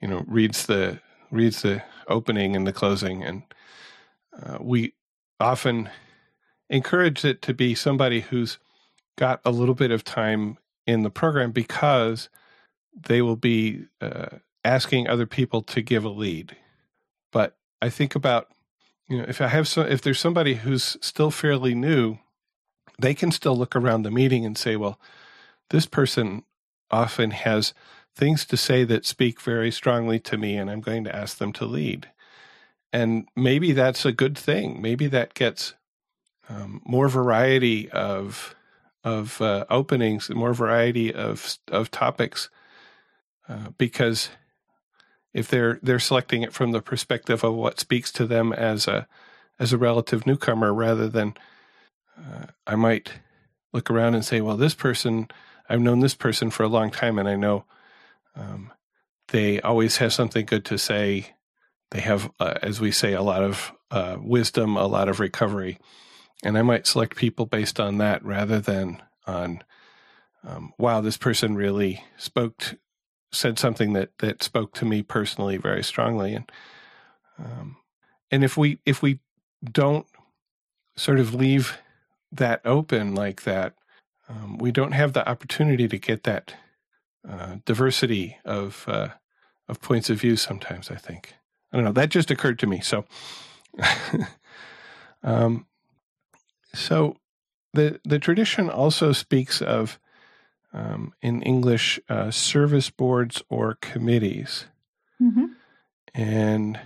you 0.00 0.08
know 0.08 0.24
reads 0.26 0.66
the 0.66 1.00
reads 1.30 1.62
the 1.62 1.82
opening 2.08 2.54
and 2.54 2.66
the 2.66 2.72
closing, 2.72 3.22
and 3.22 3.42
uh, 4.40 4.58
we 4.60 4.94
often 5.38 5.88
encourage 6.68 7.24
it 7.24 7.42
to 7.42 7.54
be 7.54 7.74
somebody 7.74 8.20
who's 8.20 8.58
got 9.16 9.40
a 9.44 9.50
little 9.50 9.74
bit 9.74 9.90
of 9.90 10.04
time 10.04 10.58
in 10.86 11.02
the 11.02 11.10
program 11.10 11.50
because 11.50 12.28
they 12.94 13.22
will 13.22 13.36
be 13.36 13.86
uh, 14.00 14.38
asking 14.64 15.08
other 15.08 15.26
people 15.26 15.62
to 15.62 15.82
give 15.82 16.04
a 16.04 16.08
lead. 16.08 16.56
But 17.32 17.56
I 17.80 17.88
think 17.88 18.14
about, 18.14 18.48
you 19.08 19.18
know, 19.18 19.24
if 19.28 19.40
I 19.40 19.48
have 19.48 19.68
so, 19.68 19.82
if 19.82 20.02
there's 20.02 20.20
somebody 20.20 20.54
who's 20.54 20.96
still 21.00 21.30
fairly 21.30 21.74
new, 21.74 22.18
they 22.98 23.14
can 23.14 23.30
still 23.30 23.56
look 23.56 23.74
around 23.74 24.02
the 24.02 24.10
meeting 24.10 24.44
and 24.44 24.58
say, 24.58 24.76
well, 24.76 24.98
this 25.70 25.86
person 25.86 26.44
often 26.90 27.30
has 27.30 27.72
things 28.14 28.44
to 28.44 28.56
say 28.56 28.84
that 28.84 29.06
speak 29.06 29.40
very 29.40 29.70
strongly 29.70 30.18
to 30.18 30.36
me, 30.36 30.56
and 30.56 30.70
I'm 30.70 30.80
going 30.80 31.04
to 31.04 31.14
ask 31.14 31.38
them 31.38 31.52
to 31.54 31.64
lead. 31.64 32.10
And 32.92 33.28
maybe 33.36 33.72
that's 33.72 34.04
a 34.04 34.12
good 34.12 34.36
thing. 34.36 34.82
Maybe 34.82 35.06
that 35.06 35.34
gets 35.34 35.74
um, 36.48 36.82
more 36.84 37.08
variety 37.08 37.88
of 37.90 38.54
of 39.02 39.40
uh, 39.40 39.64
openings, 39.70 40.28
more 40.30 40.52
variety 40.52 41.14
of 41.14 41.56
of 41.68 41.90
topics, 41.90 42.50
uh, 43.50 43.70
because 43.76 44.30
if 45.34 45.48
they're 45.48 45.78
they're 45.82 45.98
selecting 45.98 46.42
it 46.42 46.52
from 46.52 46.70
the 46.70 46.80
perspective 46.80 47.42
of 47.42 47.54
what 47.54 47.80
speaks 47.80 48.12
to 48.12 48.26
them 48.26 48.52
as 48.52 48.86
a 48.86 49.08
as 49.58 49.72
a 49.72 49.78
relative 49.78 50.26
newcomer, 50.26 50.72
rather 50.72 51.08
than 51.08 51.34
uh, 52.16 52.46
I 52.66 52.76
might 52.76 53.12
look 53.72 53.90
around 53.90 54.14
and 54.14 54.24
say, 54.24 54.40
well, 54.40 54.56
this 54.56 54.74
person 54.74 55.28
I've 55.68 55.80
known 55.80 56.00
this 56.00 56.14
person 56.14 56.50
for 56.50 56.64
a 56.64 56.68
long 56.68 56.90
time, 56.90 57.18
and 57.18 57.28
I 57.28 57.36
know 57.36 57.64
um, 58.34 58.72
they 59.28 59.60
always 59.60 59.98
have 59.98 60.12
something 60.12 60.44
good 60.44 60.64
to 60.66 60.78
say. 60.78 61.34
They 61.92 62.00
have, 62.00 62.30
uh, 62.38 62.54
as 62.62 62.80
we 62.80 62.92
say, 62.92 63.14
a 63.14 63.22
lot 63.22 63.42
of 63.42 63.72
uh, 63.90 64.16
wisdom, 64.20 64.76
a 64.76 64.86
lot 64.86 65.08
of 65.08 65.20
recovery, 65.20 65.78
and 66.44 66.56
I 66.56 66.62
might 66.62 66.86
select 66.86 67.16
people 67.16 67.46
based 67.46 67.78
on 67.80 67.98
that 67.98 68.24
rather 68.24 68.60
than 68.60 69.02
on, 69.26 69.62
um, 70.44 70.72
wow, 70.78 71.00
this 71.00 71.16
person 71.16 71.54
really 71.54 72.02
spoke, 72.16 72.74
said 73.32 73.58
something 73.58 73.92
that 73.92 74.10
that 74.18 74.42
spoke 74.42 74.74
to 74.74 74.84
me 74.84 75.02
personally 75.02 75.56
very 75.56 75.84
strongly, 75.84 76.34
and 76.34 76.50
um, 77.38 77.76
and 78.30 78.44
if 78.44 78.56
we 78.56 78.78
if 78.84 79.02
we 79.02 79.20
don't 79.64 80.06
sort 80.96 81.18
of 81.20 81.34
leave 81.34 81.78
that 82.32 82.60
open 82.64 83.14
like 83.14 83.42
that, 83.42 83.74
um, 84.28 84.58
we 84.58 84.70
don't 84.70 84.92
have 84.92 85.12
the 85.12 85.28
opportunity 85.28 85.88
to 85.88 85.98
get 85.98 86.24
that 86.24 86.54
uh, 87.28 87.56
diversity 87.64 88.38
of 88.44 88.84
uh, 88.88 89.08
of 89.68 89.80
points 89.80 90.10
of 90.10 90.20
view. 90.20 90.36
Sometimes 90.36 90.90
I 90.90 90.96
think 90.96 91.34
I 91.72 91.76
don't 91.76 91.84
know. 91.84 91.92
That 91.92 92.10
just 92.10 92.30
occurred 92.30 92.58
to 92.60 92.66
me. 92.66 92.80
So, 92.80 93.04
um, 95.22 95.66
so 96.74 97.16
the 97.72 98.00
the 98.04 98.18
tradition 98.18 98.70
also 98.70 99.12
speaks 99.12 99.60
of 99.62 99.98
um, 100.72 101.12
in 101.20 101.42
English 101.42 102.00
uh, 102.08 102.30
service 102.30 102.90
boards 102.90 103.42
or 103.48 103.74
committees, 103.80 104.66
mm-hmm. 105.20 105.46
and 106.14 106.80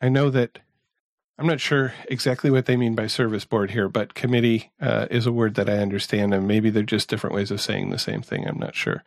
I 0.00 0.08
know 0.08 0.30
that 0.30 0.60
I'm 1.38 1.46
not 1.46 1.60
sure 1.60 1.94
exactly 2.08 2.50
what 2.50 2.66
they 2.66 2.76
mean 2.76 2.96
by 2.96 3.06
service 3.06 3.44
board 3.44 3.70
here, 3.70 3.88
but 3.88 4.14
committee 4.14 4.72
uh, 4.80 5.06
is 5.08 5.26
a 5.26 5.32
word 5.32 5.54
that 5.54 5.68
I 5.68 5.78
understand, 5.78 6.34
and 6.34 6.48
maybe 6.48 6.68
they're 6.68 6.82
just 6.82 7.08
different 7.08 7.36
ways 7.36 7.52
of 7.52 7.60
saying 7.60 7.90
the 7.90 7.98
same 7.98 8.22
thing. 8.22 8.46
I'm 8.46 8.58
not 8.58 8.74
sure. 8.74 9.04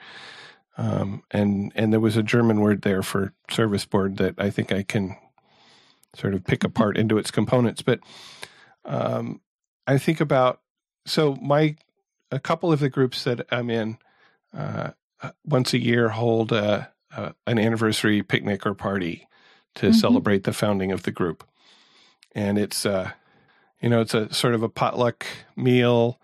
Um, 0.78 1.24
and 1.32 1.74
and 1.76 1.92
there 1.92 2.00
was 2.00 2.16
a 2.16 2.24
German 2.24 2.62
word 2.62 2.84
there 2.84 3.04
for 3.04 3.34
service 3.50 3.86
board 3.86 4.18
that 4.18 4.36
I 4.38 4.50
think 4.50 4.72
I 4.72 4.84
can 4.84 5.18
sort 6.16 6.34
of 6.34 6.46
pick 6.46 6.64
apart 6.64 6.98
into 6.98 7.18
its 7.18 7.32
components. 7.32 7.82
But 7.82 8.00
um, 8.86 9.42
I 9.86 9.98
think 9.98 10.22
about 10.22 10.62
so 11.06 11.36
my 11.42 11.76
a 12.32 12.40
couple 12.40 12.72
of 12.72 12.80
the 12.80 12.90
groups 12.90 13.26
that 13.26 13.46
I'm 13.52 13.70
in 13.70 13.98
uh, 14.54 14.92
once 15.46 15.74
a 15.74 15.82
year 15.82 16.10
hold 16.10 16.52
a, 16.52 16.92
a, 17.16 17.34
an 17.48 17.60
anniversary 17.60 18.24
picnic 18.24 18.66
or 18.66 18.74
party 18.74 19.28
to 19.76 19.88
mm-hmm. 19.88 19.96
celebrate 19.96 20.44
the 20.44 20.54
founding 20.54 20.92
of 20.92 21.04
the 21.04 21.12
group 21.12 21.48
and 22.34 22.58
it's 22.58 22.86
uh, 22.86 23.12
you 23.82 23.90
know, 23.90 24.02
it's 24.02 24.14
a 24.14 24.32
sort 24.34 24.54
of 24.54 24.64
a 24.64 24.70
potluck 24.70 25.26
meal, 25.56 26.20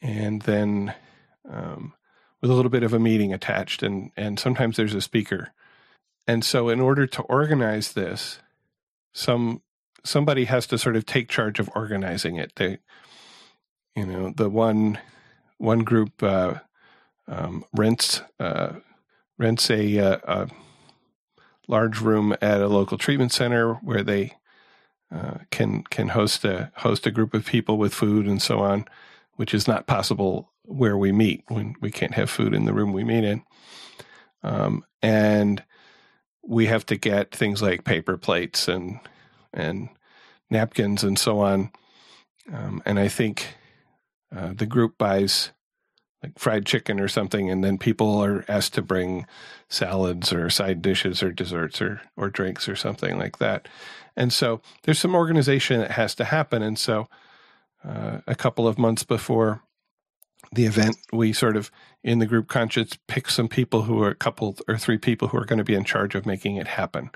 and 0.00 0.42
then 0.42 0.94
um, 1.48 1.94
with 2.40 2.50
a 2.50 2.54
little 2.54 2.70
bit 2.70 2.82
of 2.82 2.92
a 2.92 2.98
meeting 2.98 3.32
attached, 3.32 3.82
and 3.82 4.10
and 4.16 4.38
sometimes 4.38 4.76
there's 4.76 4.94
a 4.94 5.00
speaker, 5.00 5.52
and 6.26 6.44
so 6.44 6.68
in 6.68 6.80
order 6.80 7.06
to 7.06 7.22
organize 7.22 7.92
this, 7.92 8.40
some 9.12 9.62
somebody 10.04 10.46
has 10.46 10.66
to 10.66 10.78
sort 10.78 10.96
of 10.96 11.06
take 11.06 11.28
charge 11.28 11.60
of 11.60 11.70
organizing 11.76 12.36
it. 12.36 12.52
They, 12.56 12.78
you 13.94 14.06
know, 14.06 14.32
the 14.36 14.50
one 14.50 14.98
one 15.58 15.80
group 15.80 16.20
uh, 16.20 16.54
um, 17.28 17.64
rents 17.72 18.22
uh, 18.40 18.74
rents 19.38 19.70
a, 19.70 19.96
a, 19.96 20.04
uh, 20.04 20.18
a 20.26 20.48
large 21.68 22.00
room 22.00 22.34
at 22.42 22.60
a 22.60 22.68
local 22.68 22.98
treatment 22.98 23.32
center 23.32 23.74
where 23.74 24.02
they 24.02 24.34
uh, 25.12 25.38
can 25.50 25.82
can 25.84 26.08
host 26.08 26.44
a 26.44 26.72
host 26.76 27.06
a 27.06 27.10
group 27.10 27.34
of 27.34 27.46
people 27.46 27.78
with 27.78 27.94
food 27.94 28.26
and 28.26 28.40
so 28.40 28.60
on, 28.60 28.86
which 29.36 29.54
is 29.54 29.68
not 29.68 29.86
possible 29.86 30.52
where 30.64 30.96
we 30.96 31.12
meet 31.12 31.44
when 31.48 31.74
we 31.80 31.90
can't 31.90 32.14
have 32.14 32.30
food 32.30 32.54
in 32.54 32.64
the 32.64 32.72
room 32.72 32.92
we 32.92 33.04
meet 33.04 33.24
in. 33.24 33.42
Um, 34.42 34.84
and 35.02 35.62
we 36.44 36.66
have 36.66 36.86
to 36.86 36.96
get 36.96 37.30
things 37.34 37.62
like 37.62 37.84
paper 37.84 38.16
plates 38.16 38.68
and 38.68 39.00
and 39.52 39.88
napkins 40.50 41.04
and 41.04 41.18
so 41.18 41.40
on. 41.40 41.70
Um, 42.52 42.82
and 42.84 42.98
I 42.98 43.08
think 43.08 43.56
uh, 44.34 44.52
the 44.54 44.66
group 44.66 44.98
buys 44.98 45.52
like 46.22 46.38
fried 46.38 46.66
chicken 46.66 47.00
or 47.00 47.08
something, 47.08 47.50
and 47.50 47.64
then 47.64 47.78
people 47.78 48.22
are 48.22 48.44
asked 48.48 48.74
to 48.74 48.82
bring 48.82 49.26
salads 49.68 50.32
or 50.32 50.50
side 50.50 50.82
dishes 50.82 51.22
or 51.22 51.32
desserts 51.32 51.80
or 51.82 52.00
or 52.16 52.30
drinks 52.30 52.68
or 52.68 52.76
something 52.76 53.18
like 53.18 53.38
that. 53.38 53.68
And 54.16 54.32
so 54.32 54.60
there's 54.82 54.98
some 54.98 55.14
organization 55.14 55.80
that 55.80 55.92
has 55.92 56.14
to 56.16 56.24
happen. 56.24 56.62
And 56.62 56.78
so 56.78 57.08
uh, 57.84 58.18
a 58.26 58.34
couple 58.34 58.68
of 58.68 58.78
months 58.78 59.02
before 59.04 59.62
the 60.52 60.66
event, 60.66 60.96
we 61.12 61.32
sort 61.32 61.56
of 61.56 61.70
in 62.04 62.18
the 62.18 62.26
group 62.26 62.48
conscience 62.48 62.98
pick 63.08 63.30
some 63.30 63.48
people 63.48 63.82
who 63.82 64.02
are 64.02 64.10
a 64.10 64.14
couple 64.14 64.56
or 64.68 64.76
three 64.76 64.98
people 64.98 65.28
who 65.28 65.38
are 65.38 65.46
going 65.46 65.58
to 65.58 65.64
be 65.64 65.74
in 65.74 65.84
charge 65.84 66.14
of 66.14 66.26
making 66.26 66.56
it 66.56 66.68
happen. 66.68 67.10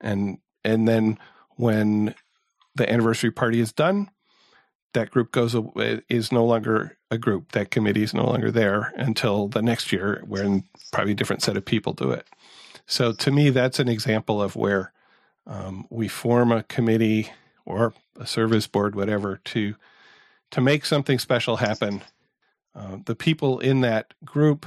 And 0.00 0.38
and 0.64 0.88
then 0.88 1.18
when 1.56 2.14
the 2.74 2.90
anniversary 2.90 3.30
party 3.30 3.60
is 3.60 3.72
done, 3.72 4.10
that 4.92 5.10
group 5.10 5.32
goes 5.32 5.54
is 6.08 6.32
no 6.32 6.44
longer 6.44 6.96
a 7.10 7.18
group. 7.18 7.52
That 7.52 7.70
committee 7.70 8.02
is 8.02 8.14
no 8.14 8.24
longer 8.24 8.50
there 8.50 8.92
until 8.96 9.48
the 9.48 9.62
next 9.62 9.92
year, 9.92 10.22
when 10.26 10.64
probably 10.92 11.12
a 11.12 11.16
different 11.16 11.42
set 11.42 11.56
of 11.56 11.64
people 11.64 11.92
do 11.92 12.10
it. 12.10 12.26
So 12.86 13.12
to 13.12 13.30
me, 13.30 13.50
that's 13.50 13.78
an 13.78 13.88
example 13.88 14.42
of 14.42 14.56
where 14.56 14.92
um, 15.46 15.86
we 15.90 16.08
form 16.08 16.52
a 16.52 16.64
committee 16.64 17.30
or 17.64 17.94
a 18.18 18.26
service 18.26 18.66
board, 18.66 18.94
whatever, 18.94 19.40
to 19.44 19.74
to 20.50 20.60
make 20.60 20.84
something 20.84 21.18
special 21.18 21.56
happen. 21.56 22.02
Uh, 22.74 22.98
the 23.04 23.14
people 23.14 23.60
in 23.60 23.82
that 23.82 24.14
group 24.24 24.66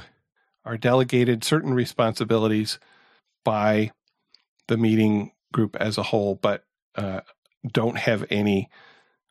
are 0.64 0.78
delegated 0.78 1.44
certain 1.44 1.74
responsibilities 1.74 2.78
by 3.44 3.90
the 4.68 4.78
meeting 4.78 5.32
group 5.52 5.76
as 5.76 5.98
a 5.98 6.02
whole, 6.02 6.36
but 6.36 6.64
uh, 6.96 7.20
don't 7.70 7.98
have 7.98 8.24
any 8.30 8.70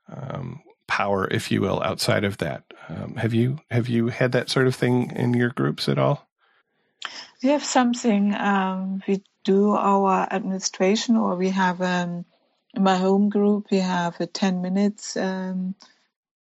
um, 0.08 0.62
power, 0.94 1.28
if 1.32 1.50
you 1.50 1.60
will, 1.60 1.82
outside 1.82 2.24
of 2.24 2.38
that. 2.38 2.62
Um, 2.88 3.16
have 3.16 3.34
you 3.34 3.58
have 3.72 3.90
you 3.90 4.10
had 4.10 4.34
that 4.34 4.52
sort 4.52 4.68
of 4.68 4.76
thing 4.76 5.12
in 5.16 5.34
your 5.34 5.50
groups 5.50 5.90
at 5.90 5.98
all? 5.98 6.28
We 7.42 7.50
have 7.50 7.66
something. 7.66 8.36
Um, 8.36 9.02
we 9.08 9.24
do 9.44 9.72
our 9.72 10.28
administration, 10.30 11.18
or 11.18 11.36
we 11.36 11.50
have 11.50 11.82
um, 11.82 12.26
in 12.76 12.84
my 12.84 12.96
home 12.96 13.30
group 13.30 13.72
we 13.72 13.80
have 13.80 14.22
a 14.22 14.28
ten 14.28 14.62
minutes 14.62 15.18
um, 15.18 15.74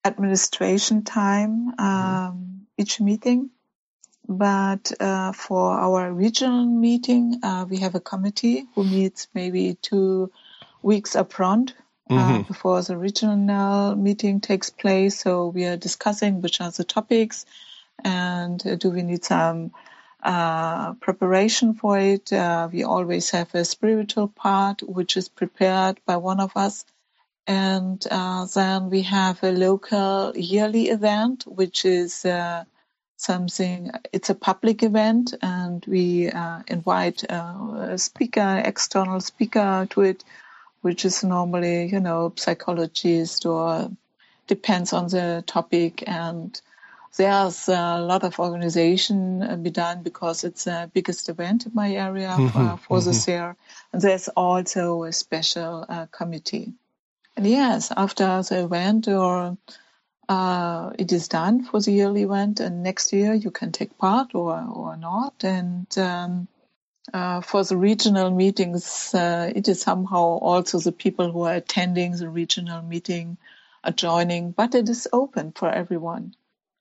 administration 0.03 1.03
time 1.03 1.71
mm-hmm. 1.71 2.37
each 2.77 2.99
meeting. 2.99 3.51
But 4.27 4.91
uh, 4.99 5.31
for 5.31 5.79
our 5.79 6.11
regional 6.11 6.65
meeting, 6.65 7.39
uh, 7.41 7.65
we 7.69 7.77
have 7.77 7.95
a 7.95 8.03
committee 8.11 8.67
who 8.75 8.83
meets 8.83 9.29
maybe 9.33 9.77
two 9.81 10.29
weeks 10.83 11.15
upfront 11.15 11.71
uh, 12.11 12.13
mm-hmm. 12.13 12.41
before 12.43 12.81
the 12.81 12.97
regional 12.97 13.95
meeting 13.95 14.41
takes 14.41 14.69
place. 14.69 15.19
So 15.19 15.47
we 15.47 15.65
are 15.65 15.77
discussing 15.77 16.41
which 16.41 16.61
are 16.61 16.71
the 16.71 16.83
topics 16.83 17.45
and 18.03 18.79
do 18.79 18.89
we 18.89 19.03
need 19.03 19.23
some 19.23 19.71
uh, 20.23 20.93
preparation 20.95 21.73
for 21.73 21.97
it. 21.97 22.31
Uh, 22.31 22.69
we 22.71 22.83
always 22.83 23.31
have 23.31 23.53
a 23.55 23.65
spiritual 23.65 24.27
part 24.27 24.81
which 24.83 25.17
is 25.17 25.29
prepared 25.29 25.99
by 26.05 26.17
one 26.17 26.39
of 26.39 26.51
us. 26.55 26.85
And 27.47 28.05
uh, 28.09 28.45
then 28.53 28.89
we 28.89 29.01
have 29.03 29.43
a 29.43 29.51
local 29.51 30.33
yearly 30.35 30.89
event, 30.89 31.45
which 31.47 31.85
is 31.85 32.23
uh, 32.23 32.65
something, 33.17 33.91
it's 34.13 34.29
a 34.29 34.35
public 34.35 34.83
event, 34.83 35.33
and 35.41 35.83
we 35.87 36.29
uh, 36.29 36.61
invite 36.67 37.23
uh, 37.29 37.93
a 37.93 37.97
speaker, 37.97 38.61
external 38.63 39.19
speaker 39.21 39.87
to 39.91 40.01
it, 40.01 40.23
which 40.81 41.05
is 41.05 41.23
normally, 41.23 41.85
you 41.85 41.99
know, 41.99 42.33
psychologist 42.35 43.45
or 43.45 43.91
depends 44.47 44.93
on 44.93 45.07
the 45.07 45.43
topic 45.45 46.03
and 46.07 46.59
there's 47.17 47.67
a 47.67 47.99
lot 47.99 48.23
of 48.23 48.39
organization 48.39 49.43
uh, 49.43 49.55
be 49.57 49.69
done 49.69 50.01
because 50.01 50.43
it's 50.43 50.63
the 50.63 50.89
biggest 50.93 51.27
event 51.29 51.65
in 51.65 51.73
my 51.73 51.91
area 51.91 52.29
mm-hmm, 52.29 52.47
for, 52.47 52.77
for 52.77 52.97
mm-hmm. 52.97 53.09
this 53.09 53.27
year. 53.27 53.55
And 53.91 54.01
there's 54.01 54.29
also 54.29 55.03
a 55.03 55.11
special 55.11 55.85
uh, 55.87 56.05
committee. 56.05 56.73
And 57.35 57.45
yes, 57.45 57.91
after 57.95 58.41
the 58.43 58.63
event 58.63 59.07
or 59.07 59.57
uh, 60.29 60.91
it 60.97 61.11
is 61.11 61.27
done 61.27 61.63
for 61.63 61.81
the 61.81 61.91
yearly 61.91 62.23
event, 62.23 62.61
and 62.61 62.83
next 62.83 63.11
year 63.11 63.33
you 63.33 63.51
can 63.51 63.71
take 63.71 63.97
part 63.97 64.33
or 64.33 64.53
or 64.73 64.95
not. 64.95 65.43
And 65.43 65.87
um, 65.97 66.47
uh, 67.13 67.41
for 67.41 67.63
the 67.63 67.75
regional 67.75 68.29
meetings, 68.31 69.13
uh, 69.13 69.51
it 69.53 69.67
is 69.67 69.81
somehow 69.81 70.19
also 70.19 70.79
the 70.79 70.91
people 70.91 71.31
who 71.31 71.41
are 71.41 71.55
attending 71.55 72.11
the 72.15 72.29
regional 72.29 72.81
meeting 72.81 73.37
are 73.83 73.91
joining, 73.91 74.51
but 74.51 74.75
it 74.75 74.87
is 74.87 75.07
open 75.11 75.51
for 75.51 75.69
everyone. 75.69 76.35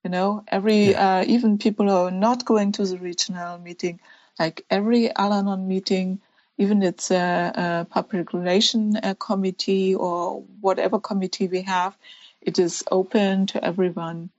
You 0.04 0.10
know, 0.10 0.44
every 0.46 0.90
yeah. 0.90 1.18
uh, 1.18 1.24
even 1.26 1.58
people 1.58 1.88
who 1.88 1.94
are 1.94 2.10
not 2.10 2.44
going 2.44 2.72
to 2.72 2.84
the 2.84 2.98
regional 2.98 3.58
meeting, 3.58 4.00
like 4.38 4.64
every 4.70 5.14
Al-Anon 5.14 5.66
meeting, 5.68 6.20
even 6.58 6.82
it's 6.82 7.10
a, 7.10 7.52
a 7.54 7.86
public 7.90 8.32
relation 8.32 8.96
uh, 8.96 9.14
committee 9.18 9.94
or 9.94 10.42
whatever 10.60 10.98
committee 11.00 11.48
we 11.48 11.62
have, 11.62 11.96
it 12.40 12.58
is 12.58 12.84
open 12.90 13.46
to 13.46 13.64
everyone. 13.64 14.30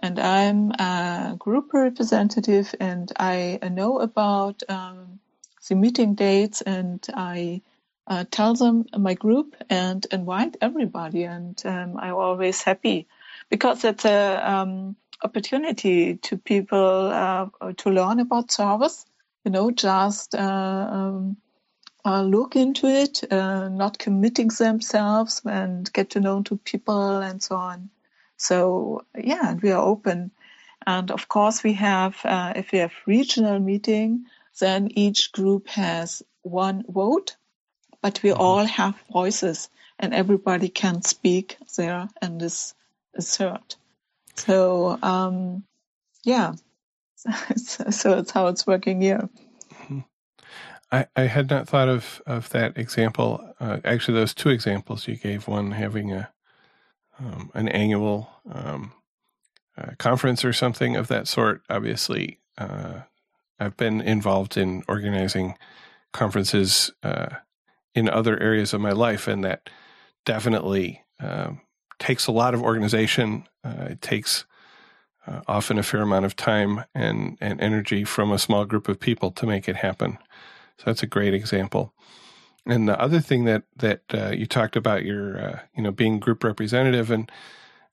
And 0.00 0.18
I'm 0.18 0.70
a 0.72 1.36
group 1.38 1.72
representative 1.72 2.74
and 2.78 3.10
I 3.16 3.58
know 3.72 3.98
about 3.98 4.62
um, 4.68 5.18
the 5.68 5.74
meeting 5.74 6.14
dates 6.14 6.62
and 6.62 7.04
I 7.14 7.62
uh, 8.06 8.24
tell 8.30 8.54
them 8.54 8.86
my 8.96 9.14
group 9.14 9.54
and 9.68 10.06
invite 10.10 10.56
everybody. 10.60 11.24
And 11.24 11.60
um, 11.64 11.96
I'm 11.98 12.14
always 12.14 12.62
happy 12.62 13.06
because 13.50 13.84
it's 13.84 14.04
a 14.04 14.50
um, 14.50 14.96
opportunity 15.22 16.16
to 16.16 16.36
people 16.38 17.10
uh, 17.12 17.46
to 17.76 17.90
learn 17.90 18.20
about 18.20 18.50
service. 18.50 19.04
You 19.44 19.50
know, 19.50 19.70
just 19.70 20.34
uh, 20.34 20.88
um, 20.90 21.36
uh, 22.04 22.22
look 22.22 22.56
into 22.56 22.86
it, 22.86 23.30
uh, 23.30 23.68
not 23.68 23.98
committing 23.98 24.48
themselves 24.48 25.42
and 25.44 25.90
get 25.92 26.10
to 26.10 26.20
know 26.20 26.42
to 26.42 26.56
people 26.56 27.18
and 27.18 27.42
so 27.42 27.56
on. 27.56 27.90
So 28.36 29.04
yeah, 29.16 29.54
we 29.54 29.70
are 29.72 29.82
open. 29.82 30.30
And 30.86 31.10
of 31.10 31.28
course 31.28 31.62
we 31.62 31.74
have, 31.74 32.16
uh, 32.24 32.54
if 32.56 32.72
we 32.72 32.78
have 32.78 32.92
regional 33.06 33.58
meeting, 33.58 34.24
then 34.60 34.88
each 34.94 35.32
group 35.32 35.68
has 35.68 36.22
one 36.42 36.84
vote, 36.88 37.36
but 38.02 38.22
we 38.22 38.30
mm-hmm. 38.30 38.40
all 38.40 38.64
have 38.64 38.94
voices 39.12 39.68
and 39.98 40.14
everybody 40.14 40.68
can 40.68 41.02
speak 41.02 41.56
there 41.76 42.08
and 42.22 42.40
is, 42.42 42.74
is 43.14 43.36
heard. 43.36 43.74
So, 44.36 44.98
um, 45.02 45.64
yeah, 46.24 46.54
so 47.56 48.18
it's 48.18 48.30
how 48.30 48.46
it's 48.46 48.66
working 48.66 49.00
here. 49.00 49.28
I, 50.90 51.06
I 51.14 51.22
had 51.22 51.50
not 51.50 51.68
thought 51.68 51.88
of, 51.88 52.22
of 52.26 52.48
that 52.50 52.78
example. 52.78 53.54
Uh, 53.60 53.78
actually, 53.84 54.14
those 54.14 54.32
two 54.32 54.48
examples 54.48 55.06
you 55.06 55.16
gave, 55.16 55.46
one 55.46 55.72
having 55.72 56.12
a 56.12 56.30
um, 57.20 57.50
an 57.54 57.68
annual 57.68 58.30
um, 58.50 58.92
uh, 59.76 59.90
conference 59.98 60.44
or 60.44 60.52
something 60.52 60.96
of 60.96 61.08
that 61.08 61.28
sort. 61.28 61.62
Obviously, 61.68 62.38
uh, 62.56 63.00
I've 63.60 63.76
been 63.76 64.00
involved 64.00 64.56
in 64.56 64.82
organizing 64.88 65.56
conferences 66.12 66.92
uh, 67.02 67.28
in 67.94 68.08
other 68.08 68.38
areas 68.40 68.72
of 68.72 68.80
my 68.80 68.92
life, 68.92 69.28
and 69.28 69.44
that 69.44 69.68
definitely 70.24 71.04
um, 71.20 71.60
takes 71.98 72.26
a 72.26 72.32
lot 72.32 72.54
of 72.54 72.62
organization. 72.62 73.46
Uh, 73.64 73.88
it 73.90 74.02
takes 74.02 74.44
uh, 75.26 75.40
often 75.46 75.78
a 75.78 75.82
fair 75.82 76.02
amount 76.02 76.24
of 76.24 76.36
time 76.36 76.84
and, 76.94 77.36
and 77.40 77.60
energy 77.60 78.04
from 78.04 78.32
a 78.32 78.38
small 78.38 78.64
group 78.64 78.88
of 78.88 79.00
people 79.00 79.30
to 79.32 79.46
make 79.46 79.68
it 79.68 79.76
happen. 79.76 80.18
So 80.78 80.84
that's 80.86 81.02
a 81.02 81.06
great 81.08 81.34
example. 81.34 81.92
And 82.66 82.88
the 82.88 83.00
other 83.00 83.20
thing 83.20 83.44
that 83.44 83.62
that 83.76 84.02
uh, 84.12 84.30
you 84.30 84.44
talked 84.44 84.76
about 84.76 85.04
your 85.04 85.38
uh, 85.38 85.58
you 85.74 85.82
know 85.82 85.90
being 85.90 86.18
group 86.18 86.44
representative 86.44 87.10
and 87.10 87.30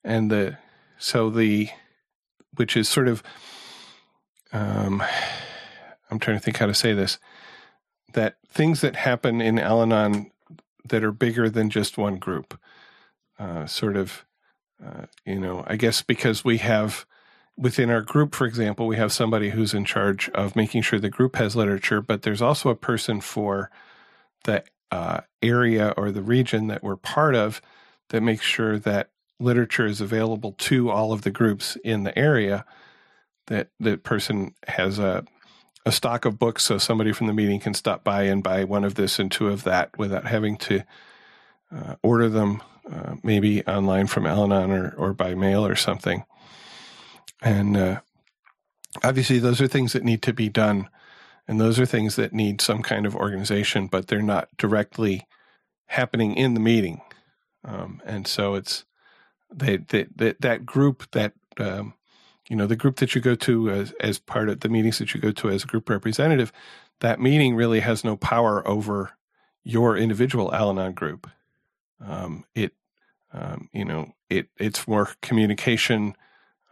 and 0.04 0.30
the 0.30 0.58
so 0.98 1.30
the 1.30 1.70
which 2.56 2.76
is 2.76 2.88
sort 2.88 3.08
of 3.08 3.22
um, 4.52 5.02
I'm 6.10 6.18
trying 6.18 6.38
to 6.38 6.42
think 6.42 6.58
how 6.58 6.66
to 6.66 6.74
say 6.74 6.92
this 6.92 7.18
that 8.12 8.36
things 8.48 8.80
that 8.80 8.96
happen 8.96 9.40
in 9.40 9.58
Al-Anon 9.58 10.30
that 10.88 11.04
are 11.04 11.12
bigger 11.12 11.50
than 11.50 11.68
just 11.68 11.98
one 11.98 12.16
group, 12.16 12.58
uh, 13.38 13.66
sort 13.66 13.96
of 13.96 14.24
uh, 14.84 15.06
you 15.24 15.38
know 15.38 15.64
I 15.66 15.76
guess 15.76 16.02
because 16.02 16.44
we 16.44 16.58
have 16.58 17.06
within 17.56 17.90
our 17.90 18.02
group, 18.02 18.34
for 18.34 18.46
example, 18.46 18.86
we 18.86 18.96
have 18.96 19.12
somebody 19.12 19.50
who's 19.50 19.74
in 19.74 19.84
charge 19.84 20.28
of 20.30 20.56
making 20.56 20.82
sure 20.82 20.98
the 20.98 21.08
group 21.08 21.36
has 21.36 21.56
literature, 21.56 22.00
but 22.00 22.22
there's 22.22 22.42
also 22.42 22.68
a 22.68 22.76
person 22.76 23.20
for 23.20 23.70
the 24.44 24.62
uh, 24.90 25.20
area 25.42 25.94
or 25.96 26.10
the 26.10 26.22
region 26.22 26.66
that 26.68 26.82
we're 26.82 26.96
part 26.96 27.34
of 27.34 27.60
that 28.10 28.20
makes 28.20 28.44
sure 28.44 28.78
that 28.78 29.10
literature 29.40 29.86
is 29.86 30.00
available 30.00 30.52
to 30.52 30.90
all 30.90 31.12
of 31.12 31.22
the 31.22 31.30
groups 31.30 31.76
in 31.82 32.04
the 32.04 32.16
area. 32.18 32.64
That 33.46 33.68
that 33.78 34.02
person 34.02 34.54
has 34.66 34.98
a 34.98 35.24
a 35.86 35.92
stock 35.92 36.24
of 36.24 36.38
books, 36.38 36.64
so 36.64 36.78
somebody 36.78 37.12
from 37.12 37.28
the 37.28 37.32
meeting 37.32 37.60
can 37.60 37.72
stop 37.72 38.02
by 38.02 38.24
and 38.24 38.42
buy 38.42 38.64
one 38.64 38.84
of 38.84 38.96
this 38.96 39.20
and 39.20 39.30
two 39.30 39.48
of 39.48 39.62
that 39.62 39.96
without 39.96 40.26
having 40.26 40.56
to 40.56 40.82
uh, 41.72 41.94
order 42.02 42.28
them, 42.28 42.60
uh, 42.92 43.14
maybe 43.22 43.64
online 43.66 44.08
from 44.08 44.26
Al-Anon 44.26 44.72
or, 44.72 44.94
or 44.98 45.12
by 45.12 45.34
mail 45.36 45.64
or 45.64 45.76
something. 45.76 46.24
And 47.40 47.76
uh, 47.76 48.00
obviously, 49.04 49.38
those 49.38 49.60
are 49.60 49.68
things 49.68 49.92
that 49.92 50.02
need 50.02 50.22
to 50.22 50.32
be 50.32 50.48
done. 50.48 50.88
And 51.46 51.60
those 51.60 51.78
are 51.78 51.86
things 51.86 52.16
that 52.16 52.32
need 52.32 52.60
some 52.60 52.82
kind 52.82 53.06
of 53.06 53.14
organization, 53.14 53.86
but 53.86 54.08
they're 54.08 54.20
not 54.20 54.48
directly 54.58 55.28
happening 55.86 56.34
in 56.34 56.54
the 56.54 56.60
meeting. 56.60 57.00
Um, 57.64 58.02
and 58.04 58.26
so 58.26 58.56
it's 58.56 58.84
they, 59.54 59.76
they, 59.76 60.06
that 60.16 60.40
that 60.40 60.66
group 60.66 61.08
that 61.12 61.34
um, 61.58 61.94
you 62.48 62.56
know 62.56 62.66
the 62.66 62.76
group 62.76 62.96
that 62.96 63.14
you 63.14 63.20
go 63.20 63.34
to 63.34 63.70
as 63.70 63.92
as 64.00 64.18
part 64.18 64.48
of 64.48 64.60
the 64.60 64.68
meetings 64.68 64.98
that 64.98 65.14
you 65.14 65.20
go 65.20 65.32
to 65.32 65.50
as 65.50 65.64
a 65.64 65.66
group 65.66 65.88
representative. 65.88 66.52
That 67.00 67.20
meeting 67.20 67.54
really 67.54 67.80
has 67.80 68.04
no 68.04 68.16
power 68.16 68.66
over 68.66 69.12
your 69.62 69.96
individual 69.96 70.54
Al-Anon 70.54 70.92
group. 70.92 71.28
Um, 72.00 72.44
it 72.54 72.72
um, 73.32 73.68
you 73.72 73.84
know 73.84 74.12
it 74.30 74.48
it's 74.56 74.86
more 74.86 75.10
communication 75.22 76.14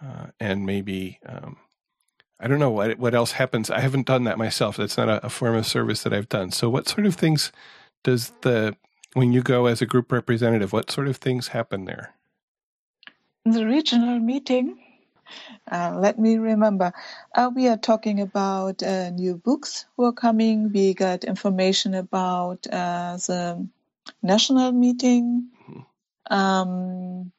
uh, 0.03 0.27
and 0.41 0.67
maybe 0.67 1.19
um, 1.27 1.57
I 2.41 2.47
don't 2.47 2.59
know 2.59 2.71
what 2.71 2.99
what 2.99 3.15
else 3.15 3.33
happens. 3.33 3.71
I 3.71 3.81
haven't 3.81 4.07
done 4.07 4.25
that 4.25 4.39
myself. 4.39 4.77
That's 4.77 4.97
not 4.97 5.09
a, 5.09 5.27
a, 5.27 5.31
form 5.31 5.55
of 5.57 5.67
service 5.67 6.03
that 6.03 6.13
I've 6.13 6.29
done. 6.29 6.51
So, 6.51 6.69
what 6.69 6.89
sort 6.89 7.07
of 7.07 7.15
things 7.15 7.53
does 8.03 8.33
the 8.43 8.77
when 9.15 9.33
you 9.33 9.43
go 9.43 9.67
as 9.67 9.81
a 9.81 9.87
group 9.87 10.13
representative? 10.13 10.73
What 10.73 10.91
sort 10.91 11.09
of 11.09 11.17
things 11.17 11.49
happen 11.49 11.85
there? 11.85 12.15
in 13.45 13.53
The 13.53 13.67
regional 13.67 14.19
meeting. 14.19 14.79
Uh, 15.71 15.97
let 15.99 16.19
me 16.19 16.37
remember. 16.37 16.93
Uh, 17.35 17.51
we 17.55 17.69
are 17.69 17.77
talking 17.77 18.21
about 18.21 18.83
uh, 18.83 19.11
new 19.11 19.37
books 19.37 19.87
who 19.97 20.05
are 20.05 20.13
coming. 20.13 20.73
We 20.73 20.95
got 20.95 21.25
information 21.25 21.95
about 21.95 22.67
uh, 22.67 23.17
the 23.17 23.67
national 24.23 24.73
meeting. 24.73 25.49
Mm-hmm. 25.69 26.35
Um, 26.35 27.33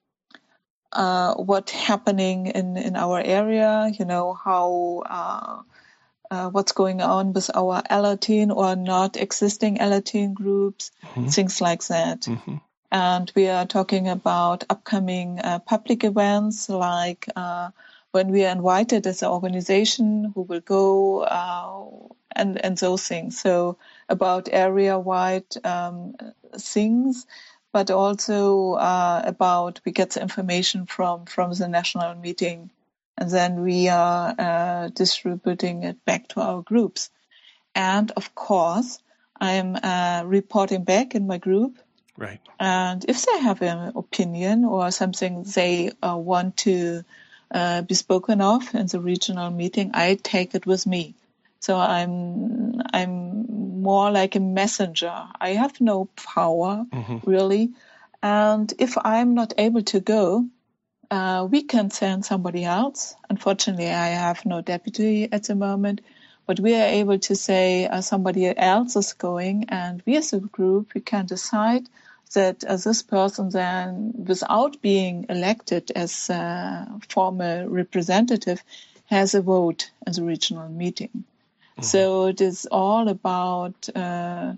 uh, 0.92 1.34
what's 1.36 1.72
happening 1.72 2.48
in, 2.48 2.78
in 2.78 2.96
our 2.96 3.20
area, 3.20 3.92
you 4.00 4.06
know, 4.06 4.34
how, 4.34 5.04
uh, 5.06 5.62
uh, 6.32 6.50
what's 6.50 6.72
going 6.72 7.02
on 7.02 7.34
with 7.34 7.52
our 7.54 7.82
Alateen 7.84 8.56
or 8.56 8.76
not 8.76 9.18
existing 9.18 9.78
Alateen 9.78 10.34
groups, 10.34 10.92
mm-hmm. 11.04 11.28
things 11.28 11.60
like 11.60 11.86
that. 11.88 12.22
Mm-hmm. 12.22 12.58
And 12.92 13.32
we 13.36 13.48
are 13.50 13.66
talking 13.66 14.08
about 14.08 14.64
upcoming 14.70 15.40
uh, 15.40 15.60
public 15.60 16.04
events 16.04 16.70
like 16.70 17.28
uh, 17.36 17.72
when 18.12 18.32
we 18.32 18.46
are 18.46 18.52
invited 18.52 19.08
as 19.08 19.22
an 19.22 19.30
organization 19.30 20.32
who 20.34 20.42
will 20.44 20.62
go 20.62 21.22
uh, 21.22 21.86
and, 22.36 22.64
and 22.64 22.78
those 22.78 23.08
things. 23.08 23.40
So 23.42 23.78
about 24.08 24.50
area 24.52 24.98
wide 24.98 25.46
um, 25.66 26.16
things 26.58 27.26
but 27.76 27.92
also 27.92 28.76
uh, 28.76 29.22
about 29.26 29.82
we 29.84 29.92
get 29.92 30.12
the 30.12 30.22
information 30.22 30.86
from 30.86 31.26
from 31.26 31.52
the 31.52 31.68
national 31.68 32.16
meeting, 32.16 32.72
and 33.18 33.30
then 33.30 33.64
we 33.64 33.90
are 33.90 34.34
uh, 34.40 34.88
distributing 34.94 35.84
it 35.84 36.06
back 36.06 36.26
to 36.30 36.40
our 36.40 36.62
groups. 36.62 37.10
And 37.76 38.12
of 38.12 38.34
course, 38.34 39.00
I'm 39.42 39.76
uh, 39.76 40.24
reporting 40.26 40.86
back 40.86 41.16
in 41.16 41.28
my 41.28 41.38
group. 41.38 41.78
Right. 42.18 42.40
And 42.60 43.04
if 43.08 43.26
they 43.26 43.40
have 43.40 43.62
an 43.62 43.92
opinion 43.96 44.64
or 44.64 44.90
something 44.92 45.44
they 45.44 45.92
uh, 46.02 46.18
want 46.18 46.58
to 46.58 47.04
uh, 47.52 47.82
be 47.82 47.94
spoken 47.94 48.42
of 48.42 48.74
in 48.74 48.88
the 48.88 49.00
regional 49.00 49.52
meeting, 49.52 49.92
I 49.94 50.18
take 50.22 50.56
it 50.56 50.66
with 50.66 50.88
me. 50.88 51.16
So 51.60 51.78
I'm 51.78 52.82
I'm 52.94 53.82
more 53.82 54.12
like 54.12 54.36
a 54.36 54.40
messenger. 54.40 55.14
I 55.40 55.50
have 55.50 55.82
no 55.82 56.06
power 56.16 56.86
mm-hmm. 56.92 57.30
really, 57.30 57.72
and 58.22 58.72
if 58.78 58.98
I'm 58.98 59.34
not 59.34 59.54
able 59.58 59.82
to 59.84 60.00
go, 60.00 60.46
uh, 61.10 61.48
we 61.50 61.64
can 61.64 61.90
send 61.90 62.26
somebody 62.26 62.66
else. 62.66 63.16
Unfortunately, 63.30 63.90
I 63.90 64.10
have 64.10 64.46
no 64.46 64.62
deputy 64.62 65.28
at 65.32 65.44
the 65.44 65.56
moment, 65.56 66.02
but 66.46 66.60
we 66.60 66.76
are 66.76 66.88
able 66.88 67.20
to 67.20 67.36
say 67.36 67.88
uh, 67.88 68.02
somebody 68.02 68.56
else 68.56 68.96
is 68.96 69.14
going, 69.14 69.66
and 69.70 70.04
we 70.06 70.18
as 70.18 70.34
a 70.34 70.40
group 70.40 70.94
we 70.94 71.02
can 71.02 71.26
decide 71.26 71.90
that 72.34 72.64
uh, 72.64 72.78
this 72.78 73.04
person 73.04 73.50
then, 73.50 74.14
without 74.16 74.82
being 74.82 75.26
elected 75.30 75.92
as 75.96 76.30
a 76.30 76.88
former 77.10 77.68
representative, 77.70 78.64
has 79.06 79.36
a 79.36 79.42
vote 79.42 79.92
in 80.08 80.14
the 80.14 80.24
regional 80.24 80.70
meeting. 80.70 81.10
Mm-hmm. 81.14 81.84
So 81.84 82.28
it 82.28 82.42
is 82.42 82.68
all 82.72 83.08
about 83.08 83.90
uh, 83.96 84.54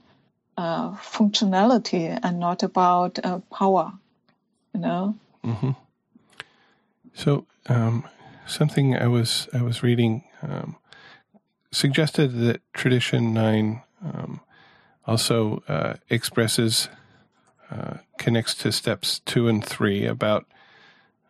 uh, 0.58 0.91
functionality 0.95 2.17
and 2.21 2.39
not 2.39 2.63
about 2.63 3.19
uh, 3.23 3.39
power, 3.51 3.91
you 4.73 4.80
know. 4.80 5.15
Mm-hmm. 5.43 5.71
So 7.13 7.45
um, 7.67 8.06
something 8.45 8.95
I 8.95 9.08
was 9.08 9.49
I 9.53 9.62
was 9.62 9.84
reading 9.84 10.23
um, 10.41 10.75
suggested 11.71 12.39
that 12.39 12.62
tradition 12.73 13.34
nine 13.34 13.82
um, 14.03 14.39
also 15.06 15.63
uh, 15.67 15.95
expresses 16.10 16.89
uh, 17.71 17.97
connects 18.17 18.56
to 18.56 18.71
steps 18.71 19.19
two 19.19 19.47
and 19.47 19.63
three 19.65 20.06
about 20.06 20.45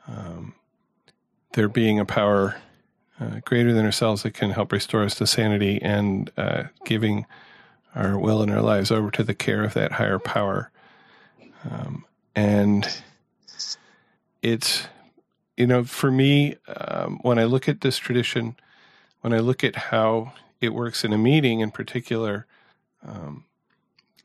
um, 0.08 0.54
there 1.54 1.68
being 1.68 2.00
a 2.00 2.06
power 2.06 2.58
uh, 3.20 3.40
greater 3.46 3.74
than 3.74 3.86
ourselves 3.86 4.24
that 4.24 4.34
can 4.34 4.52
help 4.52 4.72
restore 4.72 5.04
us 5.04 5.16
to 5.16 5.26
sanity 5.26 5.82
and 5.82 6.32
uh, 6.38 6.64
giving 6.86 7.26
our 7.96 8.18
will 8.18 8.44
and 8.44 8.52
our 8.52 8.62
lives 8.62 8.92
over 8.92 9.10
to 9.10 9.24
the 9.24 9.34
care 9.34 9.64
of 9.64 9.74
that 9.74 9.94
higher 9.94 10.20
power. 10.20 10.70
Um, 11.70 12.06
and 12.36 12.88
it's, 14.44 14.88
you 15.58 15.66
know, 15.66 15.84
for 15.84 16.12
me, 16.12 16.56
um, 16.68 17.20
when 17.24 17.40
I 17.40 17.46
look 17.46 17.68
at 17.68 17.82
this 17.82 17.98
tradition, 17.98 18.56
when 19.22 19.34
I 19.34 19.40
look 19.40 19.64
at 19.64 19.76
how 19.76 20.34
it 20.62 20.70
works 20.70 21.04
in 21.04 21.12
a 21.12 21.18
meeting 21.18 21.62
in 21.62 21.72
particular, 21.72 22.46
um, 23.06 23.46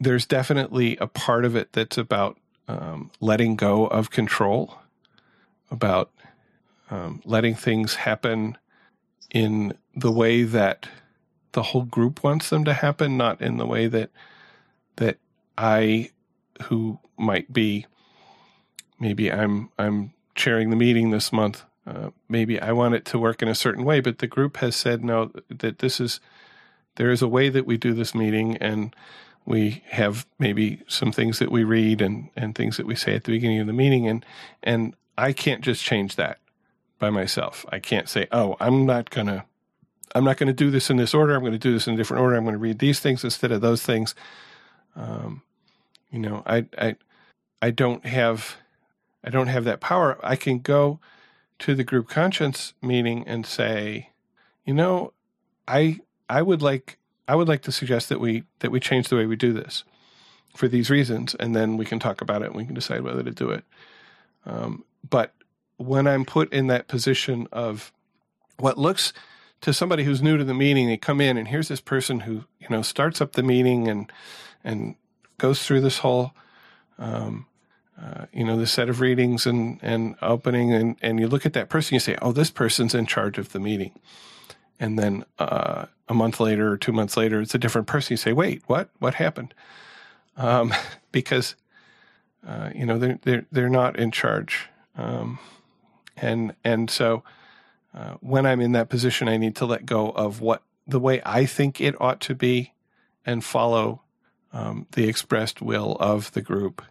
there's 0.03 0.27
definitely 0.27 0.97
a 0.97 1.07
part 1.07 1.45
of 1.45 1.55
it 1.55 1.73
that's 1.73 1.97
about 1.97 2.37
um, 2.67 3.11
letting 3.21 3.55
go 3.57 3.87
of 3.87 4.11
control, 4.11 4.79
about 5.71 6.11
um, 6.91 7.23
letting 7.25 7.55
things 7.55 7.95
happen 7.95 8.59
in 9.31 9.75
the 9.95 10.11
way 10.11 10.43
that 10.43 10.89
the 11.53 11.63
whole 11.63 11.85
group 11.85 12.25
wants 12.25 12.51
them 12.51 12.65
to 12.65 12.73
happen, 12.73 13.17
not 13.17 13.41
in 13.41 13.59
the 13.59 13.67
way 13.67 13.87
that 13.87 14.11
that 14.97 15.19
I, 15.57 16.11
who 16.65 16.99
might 17.17 17.53
be, 17.53 17.87
maybe 18.99 19.31
I'm 19.31 19.71
I'm 19.79 20.13
chairing 20.35 20.71
the 20.71 20.77
meeting 20.77 21.11
this 21.11 21.33
month. 21.33 21.65
Uh, 21.87 22.11
maybe 22.29 22.61
I 22.61 22.73
want 22.73 22.95
it 22.95 23.05
to 23.07 23.19
work 23.19 23.43
in 23.43 23.49
a 23.49 23.55
certain 23.55 23.85
way, 23.85 24.01
but 24.01 24.19
the 24.19 24.27
group 24.27 24.59
has 24.59 24.75
said 24.75 25.05
no. 25.05 25.31
That 25.49 25.79
this 25.79 26.01
is 26.01 26.21
there 26.97 27.11
is 27.11 27.23
a 27.23 27.29
way 27.29 27.49
that 27.49 27.67
we 27.67 27.77
do 27.77 27.95
this 27.95 28.15
meeting, 28.15 28.57
and 28.59 28.95
we 29.45 29.83
have 29.89 30.27
maybe 30.39 30.83
some 30.87 31.13
things 31.13 31.39
that 31.39 31.51
we 31.51 31.65
read 31.65 32.01
and, 32.01 32.31
and 32.37 32.55
things 32.55 32.77
that 32.77 32.87
we 32.87 32.95
say 32.95 33.15
at 33.15 33.25
the 33.25 33.33
beginning 33.33 33.61
of 33.61 33.67
the 33.67 33.73
meeting 33.73 34.07
and 34.07 34.25
and 34.63 34.95
I 35.19 35.33
can't 35.33 35.63
just 35.63 35.85
change 35.85 36.17
that 36.17 36.39
by 36.99 37.11
myself. 37.11 37.67
I 37.71 37.79
can't 37.79 38.09
say, 38.09 38.27
"Oh, 38.33 38.57
I'm 38.61 38.87
not 38.87 39.11
going 39.11 39.27
to 39.27 39.45
I'm 40.15 40.25
not 40.25 40.37
going 40.37 40.47
to 40.47 40.53
do 40.53 40.71
this 40.71 40.91
in 40.91 40.97
this 40.97 41.15
order. 41.15 41.35
I'm 41.35 41.41
going 41.41 41.53
to 41.53 41.59
do 41.59 41.73
this 41.73 41.87
in 41.87 41.95
a 41.95 41.97
different 41.97 42.23
order. 42.23 42.37
I'm 42.37 42.45
going 42.45 42.55
to 42.55 42.59
read 42.59 42.79
these 42.79 43.01
things 43.01 43.25
instead 43.25 43.53
of 43.53 43.61
those 43.61 43.83
things." 43.83 44.15
Um, 44.95 45.43
you 46.11 46.19
know, 46.19 46.43
I 46.47 46.67
I 46.79 46.97
I 47.61 47.71
don't 47.71 48.05
have 48.07 48.57
I 49.25 49.31
don't 49.31 49.49
have 49.49 49.65
that 49.65 49.81
power. 49.81 50.19
I 50.23 50.37
can 50.37 50.61
go 50.61 51.01
to 51.61 51.75
the 51.75 51.85
group 51.85 52.09
conscience 52.09 52.75
meeting 52.81 53.25
and 53.27 53.45
say, 53.47 54.11
"You 54.65 54.75
know, 54.75 55.13
I 55.67 56.01
I 56.29 56.43
would 56.43 56.63
like 56.63 56.99
I 57.29 57.35
would 57.35 57.49
like 57.49 57.63
to 57.63 57.73
suggest 57.73 58.09
that 58.09 58.21
we 58.21 58.45
that 58.61 58.71
we 58.71 58.81
change 58.81 59.09
the 59.09 59.17
way 59.17 59.27
we 59.27 59.37
do 59.37 59.53
this 59.53 59.85
for 60.55 60.69
these 60.69 60.91
reasons, 60.91 61.35
and 61.37 61.55
then 61.55 61.77
we 61.77 61.85
can 61.85 61.99
talk 61.99 62.21
about 62.21 62.43
it 62.43 62.47
and 62.47 62.57
we 62.57 62.65
can 62.65 62.75
decide 62.75 63.03
whether 63.03 63.23
to 63.23 63.31
do 63.31 63.51
it. 63.51 63.65
Um, 64.45 64.85
but 65.09 65.33
when 65.77 66.07
I'm 66.07 66.25
put 66.25 66.53
in 66.53 66.67
that 66.67 66.89
position 66.89 67.49
of 67.53 67.93
what 68.59 68.79
looks 68.79 69.13
to 69.63 69.73
somebody 69.73 70.05
who's 70.05 70.23
new 70.23 70.37
to 70.37 70.45
the 70.45 70.55
meeting, 70.55 70.89
they 70.89 70.97
come 70.97 71.21
in 71.21 71.37
and 71.37 71.49
here's 71.49 71.69
this 71.69 71.81
person 71.81 72.21
who 72.21 72.45
you 72.59 72.69
know 72.69 72.83
starts 72.83 73.21
up 73.21 73.33
the 73.33 73.43
meeting 73.43 73.89
and 73.89 74.11
and 74.65 74.97
goes 75.39 75.65
through 75.65 75.81
this 75.81 75.99
whole 75.99 76.33
um, 76.99 77.47
uh, 78.01 78.27
you 78.33 78.45
know 78.45 78.57
the 78.57 78.67
set 78.67 78.89
of 78.89 79.01
readings 79.01 79.47
and 79.47 79.79
and 79.81 80.17
opening 80.23 80.73
and 80.73 80.97
and 81.01 81.21
you 81.21 81.29
look 81.29 81.47
at 81.47 81.53
that 81.53 81.69
person, 81.69 81.95
you 81.95 82.01
say, 82.01 82.17
oh, 82.21 82.33
this 82.33 82.51
person's 82.51 82.95
in 82.95 83.07
charge 83.07 83.39
of 83.39 83.53
the 83.53 83.61
meeting 83.61 83.93
and 84.83 84.99
then 84.99 85.25
uh, 85.39 85.87
a 86.09 86.15
month 86.15 86.41
later 86.41 86.73
or 86.73 86.77
two 86.77 86.93
months 86.93 87.17
later, 87.17 87.41
it's 87.41 87.55
a 87.55 87.59
different 87.59 87.87
person. 87.87 88.15
You 88.15 88.17
say, 88.17 88.33
"Wait, 88.33 88.63
what? 88.67 88.91
What 88.99 89.15
happened?" 89.15 89.55
Um, 90.37 90.75
because 91.13 91.55
uh, 92.47 92.71
you 92.75 92.85
know 92.85 92.99
they're 92.99 93.19
they're 93.23 93.47
they're 93.53 93.69
not 93.71 93.97
in 93.97 94.11
charge, 94.11 94.69
um, 94.97 95.39
and 96.17 96.55
and 96.65 96.91
so 96.91 97.23
uh, 97.95 98.15
when 98.21 98.45
I'm 98.45 98.61
in 98.61 98.73
that 98.73 98.89
position, 98.89 99.29
I 99.29 99.37
need 99.37 99.55
to 99.57 99.67
let 99.67 99.87
go 99.87 100.11
of 100.11 100.41
what 100.41 100.63
the 100.85 100.99
way 100.99 101.23
I 101.25 101.47
think 101.47 101.81
it 101.81 101.99
ought 102.01 102.21
to 102.23 102.35
be, 102.35 102.73
and 103.25 103.45
follow 103.45 104.03
um, 104.53 104.89
the 104.93 105.09
expressed 105.09 105.63
will 105.63 105.97
of 106.01 106.33
the 106.33 106.43
group. 106.43 106.83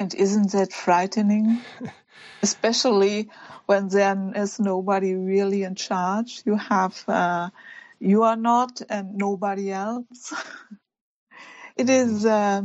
And 0.00 0.14
isn't 0.14 0.52
that 0.52 0.72
frightening? 0.72 1.60
Especially 2.42 3.30
when 3.66 3.88
there 3.88 4.32
is 4.36 4.60
nobody 4.60 5.14
really 5.14 5.64
in 5.64 5.74
charge. 5.74 6.42
You 6.46 6.54
have, 6.54 7.02
uh, 7.08 7.50
you 7.98 8.22
are 8.22 8.36
not 8.36 8.80
and 8.88 9.16
nobody 9.16 9.72
else. 9.72 10.32
it 11.76 11.90
is, 11.90 12.24
uh, 12.24 12.62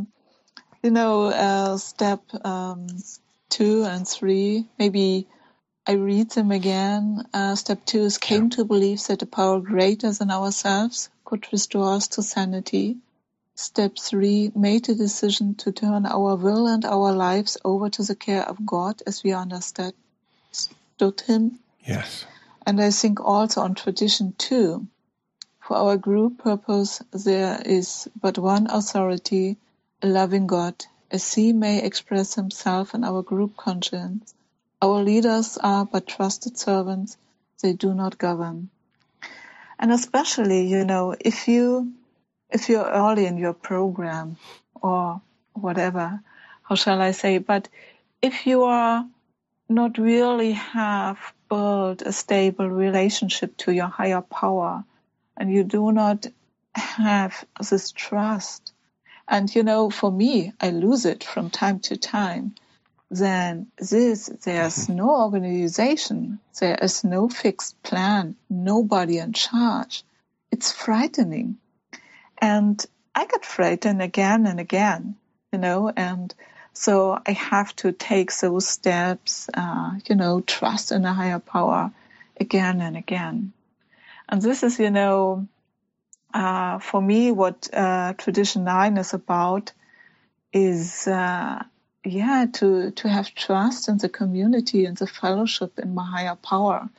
you 0.83 0.91
know, 0.91 1.25
uh, 1.25 1.77
step 1.77 2.21
um, 2.45 2.87
two 3.49 3.83
and 3.83 4.07
three. 4.07 4.67
Maybe 4.77 5.27
I 5.87 5.93
read 5.93 6.31
them 6.31 6.51
again. 6.51 7.25
Uh, 7.33 7.55
step 7.55 7.85
two 7.85 8.03
is 8.03 8.17
came 8.17 8.43
yeah. 8.43 8.57
to 8.57 8.65
believe 8.65 9.05
that 9.07 9.21
a 9.21 9.25
power 9.25 9.59
greater 9.59 10.11
than 10.11 10.31
ourselves 10.31 11.09
could 11.25 11.45
restore 11.51 11.93
us 11.93 12.07
to 12.09 12.21
sanity. 12.21 12.97
Step 13.55 13.97
three, 13.99 14.51
made 14.55 14.85
the 14.85 14.95
decision 14.95 15.53
to 15.55 15.71
turn 15.71 16.05
our 16.07 16.35
will 16.35 16.67
and 16.67 16.83
our 16.85 17.11
lives 17.11 17.55
over 17.63 17.87
to 17.89 18.01
the 18.03 18.15
care 18.15 18.43
of 18.43 18.65
God 18.65 19.01
as 19.05 19.23
we 19.23 19.31
understood 19.31 19.93
Him. 20.99 21.59
Yes. 21.85 22.25
And 22.65 22.81
I 22.81 22.89
think 22.89 23.19
also 23.19 23.61
on 23.61 23.75
tradition 23.75 24.33
two. 24.37 24.87
For 25.61 25.77
our 25.77 25.97
group 25.97 26.39
purpose, 26.39 27.01
there 27.11 27.61
is 27.63 28.07
but 28.19 28.37
one 28.37 28.67
authority, 28.69 29.57
a 30.01 30.07
loving 30.07 30.47
God, 30.47 30.85
as 31.11 31.33
He 31.33 31.53
may 31.53 31.83
express 31.83 32.33
Himself 32.33 32.95
in 32.95 33.03
our 33.03 33.21
group 33.21 33.55
conscience. 33.55 34.33
Our 34.81 35.03
leaders 35.03 35.57
are 35.57 35.85
but 35.85 36.07
trusted 36.07 36.57
servants, 36.57 37.17
they 37.61 37.73
do 37.73 37.93
not 37.93 38.17
govern. 38.17 38.69
And 39.77 39.91
especially, 39.91 40.67
you 40.67 40.85
know, 40.85 41.15
if 41.19 41.47
you 41.47 41.93
if 42.53 42.69
you're 42.69 42.85
early 42.85 43.25
in 43.25 43.37
your 43.37 43.53
program 43.53 44.37
or 44.75 45.21
whatever, 45.53 46.21
how 46.61 46.75
shall 46.75 47.01
I 47.01 47.11
say, 47.11 47.39
but 47.39 47.67
if 48.21 48.45
you 48.45 48.63
are 48.63 49.05
not 49.67 49.97
really 49.97 50.53
have 50.53 51.17
built 51.49 52.03
a 52.03 52.13
stable 52.13 52.69
relationship 52.69 53.57
to 53.57 53.73
your 53.73 53.87
higher 53.87 54.21
power 54.21 54.85
and 55.35 55.51
you 55.51 55.63
do 55.63 55.91
not 55.91 56.27
have 56.75 57.43
this 57.69 57.91
trust, 57.91 58.71
and 59.27 59.53
you 59.53 59.63
know, 59.63 59.89
for 59.89 60.11
me, 60.11 60.53
I 60.61 60.69
lose 60.69 61.05
it 61.05 61.23
from 61.23 61.49
time 61.49 61.79
to 61.81 61.97
time, 61.97 62.55
then 63.09 63.67
this, 63.77 64.27
there's 64.43 64.85
mm-hmm. 64.85 64.95
no 64.95 65.09
organization, 65.09 66.39
there 66.59 66.77
is 66.81 67.03
no 67.03 67.29
fixed 67.29 67.81
plan, 67.83 68.35
nobody 68.49 69.17
in 69.17 69.33
charge. 69.33 70.03
It's 70.51 70.71
frightening. 70.71 71.57
And 72.39 72.83
I 73.15 73.25
got 73.25 73.45
frightened 73.45 74.01
again 74.01 74.47
and 74.47 74.59
again, 74.59 75.15
you 75.51 75.59
know, 75.59 75.91
and 75.95 76.33
so 76.73 77.19
I 77.25 77.31
have 77.31 77.75
to 77.77 77.91
take 77.91 78.35
those 78.37 78.67
steps, 78.67 79.49
uh, 79.53 79.91
you 80.07 80.15
know, 80.15 80.41
trust 80.41 80.91
in 80.91 81.05
a 81.05 81.13
higher 81.13 81.39
power 81.39 81.91
again 82.39 82.81
and 82.81 82.97
again. 82.97 83.53
And 84.27 84.41
this 84.41 84.63
is, 84.63 84.79
you 84.79 84.89
know, 84.89 85.47
uh, 86.33 86.79
for 86.79 86.99
me, 86.99 87.31
what 87.31 87.69
uh, 87.71 88.13
Tradition 88.13 88.63
9 88.63 88.97
is 88.97 89.13
about 89.13 89.71
is, 90.51 91.07
uh, 91.07 91.63
yeah, 92.03 92.47
to, 92.53 92.91
to 92.91 93.07
have 93.07 93.35
trust 93.35 93.87
in 93.87 93.99
the 93.99 94.09
community 94.09 94.85
and 94.85 94.97
the 94.97 95.07
fellowship 95.07 95.77
in 95.77 95.93
my 95.93 96.05
higher 96.05 96.35
power. 96.35 96.89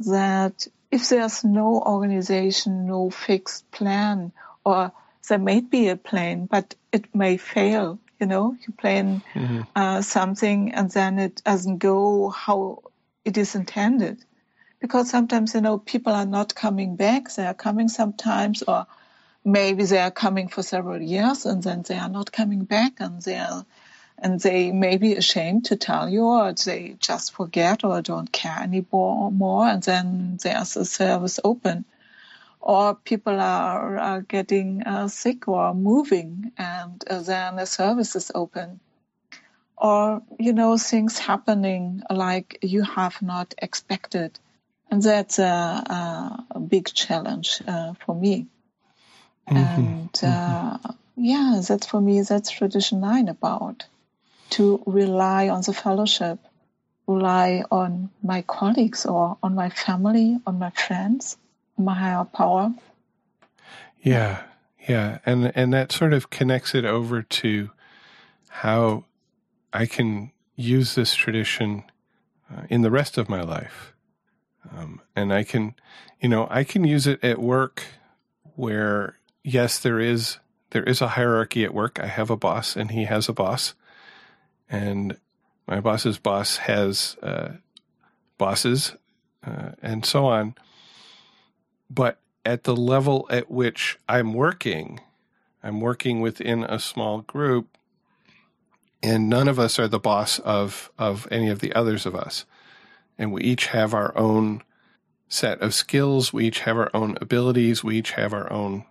That 0.00 0.66
if 0.90 1.08
there's 1.10 1.44
no 1.44 1.80
organization, 1.80 2.86
no 2.86 3.10
fixed 3.10 3.70
plan, 3.70 4.32
or 4.66 4.92
there 5.28 5.38
may 5.38 5.60
be 5.60 5.88
a 5.88 5.96
plan, 5.96 6.46
but 6.46 6.74
it 6.90 7.14
may 7.14 7.36
fail, 7.36 7.98
You 8.20 8.26
know, 8.26 8.56
you 8.66 8.72
plan 8.72 9.22
mm-hmm. 9.34 9.60
uh, 9.76 10.02
something 10.02 10.72
and 10.72 10.90
then 10.90 11.18
it 11.18 11.42
doesn't 11.44 11.78
go 11.78 12.30
how 12.30 12.82
it 13.24 13.38
is 13.38 13.54
intended. 13.54 14.18
Because 14.80 15.08
sometimes, 15.10 15.54
you 15.54 15.60
know, 15.60 15.78
people 15.78 16.12
are 16.12 16.26
not 16.26 16.54
coming 16.54 16.96
back. 16.96 17.32
They 17.32 17.46
are 17.46 17.54
coming 17.54 17.88
sometimes, 17.88 18.62
or 18.62 18.86
maybe 19.44 19.84
they 19.84 19.98
are 19.98 20.10
coming 20.10 20.48
for 20.48 20.62
several 20.62 21.00
years 21.00 21.46
and 21.46 21.62
then 21.62 21.82
they 21.82 21.96
are 21.96 22.08
not 22.08 22.32
coming 22.32 22.64
back 22.64 22.94
and 22.98 23.22
they 23.22 23.38
are 23.38 23.64
and 24.18 24.40
they 24.40 24.72
may 24.72 24.96
be 24.96 25.14
ashamed 25.14 25.66
to 25.66 25.76
tell 25.76 26.08
you 26.08 26.24
or 26.24 26.52
they 26.54 26.96
just 26.98 27.34
forget 27.34 27.84
or 27.84 28.00
don't 28.00 28.32
care 28.32 28.58
anymore 28.58 29.68
and 29.68 29.82
then 29.82 30.38
there's 30.42 30.76
a 30.76 30.84
service 30.86 31.38
open 31.44 31.84
or 32.66 32.96
people 32.96 33.40
are, 33.40 33.96
are 33.96 34.20
getting 34.22 34.82
uh, 34.82 35.06
sick 35.06 35.46
or 35.46 35.72
moving 35.72 36.50
and 36.58 37.04
uh, 37.08 37.20
then 37.20 37.54
the 37.54 37.64
service 37.64 38.16
is 38.16 38.32
open. 38.34 38.80
Or 39.76 40.22
you 40.40 40.52
know 40.52 40.76
things 40.76 41.16
happening 41.16 42.02
like 42.10 42.58
you 42.62 42.82
have 42.82 43.22
not 43.22 43.54
expected. 43.58 44.36
And 44.90 45.00
that's 45.00 45.38
a, 45.38 45.44
a, 45.44 46.44
a 46.56 46.60
big 46.60 46.86
challenge 46.92 47.62
uh, 47.68 47.94
for 48.04 48.16
me. 48.16 48.48
Mm-hmm. 49.48 49.56
and 49.56 50.12
mm-hmm. 50.12 50.88
Uh, 50.88 50.94
yeah 51.16 51.60
that's 51.68 51.86
for 51.86 52.00
me 52.00 52.22
that's 52.22 52.50
tradition 52.50 53.00
nine 53.00 53.28
about. 53.28 53.86
To 54.50 54.82
rely 54.86 55.50
on 55.50 55.62
the 55.62 55.72
fellowship, 55.72 56.40
rely 57.06 57.62
on 57.70 58.10
my 58.24 58.42
colleagues 58.42 59.06
or 59.06 59.38
on 59.40 59.54
my 59.54 59.70
family, 59.70 60.38
on 60.46 60.58
my 60.58 60.70
friends, 60.70 61.36
my 61.78 61.94
higher 61.94 62.24
power. 62.24 62.74
Yeah, 64.00 64.44
yeah, 64.88 65.18
and 65.26 65.52
and 65.54 65.72
that 65.72 65.92
sort 65.92 66.12
of 66.12 66.30
connects 66.30 66.74
it 66.74 66.84
over 66.84 67.22
to 67.22 67.70
how 68.48 69.04
I 69.72 69.86
can 69.86 70.32
use 70.54 70.94
this 70.94 71.14
tradition 71.14 71.84
uh, 72.50 72.62
in 72.70 72.82
the 72.82 72.90
rest 72.90 73.18
of 73.18 73.28
my 73.28 73.42
life, 73.42 73.92
um, 74.76 75.00
and 75.14 75.32
I 75.32 75.42
can, 75.42 75.74
you 76.20 76.28
know, 76.28 76.46
I 76.50 76.64
can 76.64 76.84
use 76.84 77.06
it 77.06 77.22
at 77.22 77.38
work, 77.38 77.82
where 78.54 79.18
yes, 79.42 79.78
there 79.78 80.00
is 80.00 80.38
there 80.70 80.84
is 80.84 81.00
a 81.00 81.08
hierarchy 81.08 81.64
at 81.64 81.74
work. 81.74 81.98
I 82.00 82.06
have 82.06 82.30
a 82.30 82.36
boss, 82.36 82.76
and 82.76 82.90
he 82.90 83.04
has 83.04 83.28
a 83.28 83.32
boss 83.32 83.74
and 84.68 85.16
my 85.66 85.80
boss's 85.80 86.18
boss 86.18 86.56
has 86.58 87.16
uh, 87.22 87.50
bosses 88.38 88.94
uh, 89.44 89.72
and 89.82 90.04
so 90.04 90.26
on. 90.26 90.54
But 91.88 92.20
at 92.44 92.64
the 92.64 92.76
level 92.76 93.26
at 93.30 93.50
which 93.50 93.98
I'm 94.08 94.34
working, 94.34 95.00
I'm 95.62 95.80
working 95.80 96.20
within 96.20 96.64
a 96.64 96.78
small 96.78 97.20
group, 97.22 97.76
and 99.02 99.28
none 99.28 99.48
of 99.48 99.58
us 99.58 99.78
are 99.78 99.88
the 99.88 99.98
boss 99.98 100.38
of, 100.40 100.90
of 100.98 101.28
any 101.30 101.48
of 101.48 101.60
the 101.60 101.72
others 101.74 102.06
of 102.06 102.14
us. 102.14 102.44
And 103.18 103.32
we 103.32 103.42
each 103.42 103.66
have 103.68 103.94
our 103.94 104.16
own 104.16 104.62
set 105.28 105.60
of 105.60 105.74
skills, 105.74 106.32
we 106.32 106.46
each 106.46 106.60
have 106.60 106.76
our 106.76 106.90
own 106.94 107.16
abilities, 107.20 107.82
we 107.82 107.98
each 107.98 108.12
have 108.12 108.32
our 108.32 108.52
own 108.52 108.84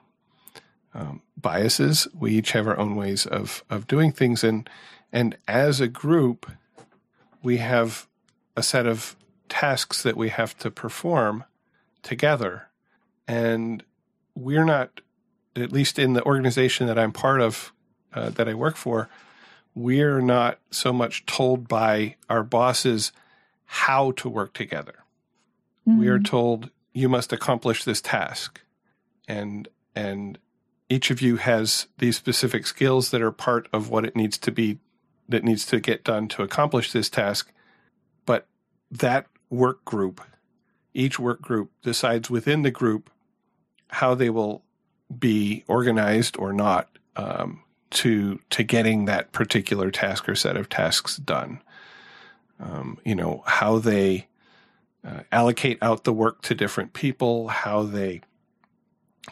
um, 0.93 1.21
biases, 1.37 2.07
we 2.17 2.33
each 2.33 2.51
have 2.51 2.67
our 2.67 2.77
own 2.77 2.95
ways 2.95 3.25
of, 3.25 3.63
of 3.69 3.87
doing 3.87 4.11
things. 4.11 4.43
And 4.43 4.69
and 5.15 5.37
as 5.47 5.79
a 5.79 5.87
group, 5.87 6.51
we 7.41 7.57
have 7.57 8.07
a 8.57 8.61
set 8.61 8.85
of 8.85 9.15
tasks 9.47 10.03
that 10.03 10.17
we 10.17 10.27
have 10.27 10.57
to 10.57 10.69
perform 10.69 11.45
together. 12.03 12.67
And 13.27 13.83
we're 14.35 14.65
not, 14.65 15.01
at 15.55 15.71
least 15.71 15.97
in 15.97 16.13
the 16.13 16.23
organization 16.23 16.87
that 16.87 16.99
I'm 16.99 17.11
part 17.11 17.41
of, 17.41 17.73
uh, 18.13 18.29
that 18.31 18.47
I 18.47 18.53
work 18.53 18.75
for, 18.75 19.09
we're 19.73 20.21
not 20.21 20.59
so 20.71 20.93
much 20.93 21.25
told 21.25 21.67
by 21.67 22.15
our 22.29 22.43
bosses 22.43 23.11
how 23.65 24.11
to 24.11 24.29
work 24.29 24.53
together. 24.53 25.03
Mm-hmm. 25.87 25.99
We 25.99 26.07
are 26.07 26.15
mm-hmm. 26.15 26.23
told 26.23 26.69
you 26.93 27.09
must 27.09 27.33
accomplish 27.33 27.83
this 27.83 28.01
task. 28.01 28.61
And 29.27 29.67
and 29.95 30.37
each 30.89 31.09
of 31.09 31.21
you 31.21 31.37
has 31.37 31.87
these 31.97 32.15
specific 32.15 32.67
skills 32.67 33.11
that 33.11 33.21
are 33.21 33.31
part 33.31 33.67
of 33.73 33.89
what 33.89 34.05
it 34.05 34.15
needs 34.15 34.37
to 34.39 34.51
be 34.51 34.79
that 35.27 35.43
needs 35.43 35.65
to 35.65 35.79
get 35.79 36.03
done 36.03 36.27
to 36.29 36.43
accomplish 36.43 36.91
this 36.91 37.09
task. 37.09 37.51
But 38.25 38.47
that 38.91 39.27
work 39.49 39.83
group, 39.83 40.21
each 40.93 41.19
work 41.19 41.41
group 41.41 41.71
decides 41.81 42.29
within 42.29 42.61
the 42.61 42.71
group 42.71 43.09
how 43.95 44.15
they 44.15 44.29
will 44.29 44.63
be 45.17 45.63
organized 45.67 46.37
or 46.37 46.53
not 46.53 46.89
um, 47.15 47.61
to 47.91 48.39
to 48.49 48.63
getting 48.63 49.05
that 49.05 49.31
particular 49.31 49.91
task 49.91 50.27
or 50.27 50.35
set 50.35 50.57
of 50.57 50.69
tasks 50.69 51.17
done. 51.17 51.61
Um, 52.59 52.97
you 53.03 53.15
know 53.15 53.43
how 53.45 53.79
they 53.79 54.27
uh, 55.05 55.21
allocate 55.31 55.77
out 55.81 56.03
the 56.03 56.13
work 56.13 56.41
to 56.43 56.55
different 56.55 56.93
people, 56.93 57.49
how 57.49 57.83
they 57.83 58.21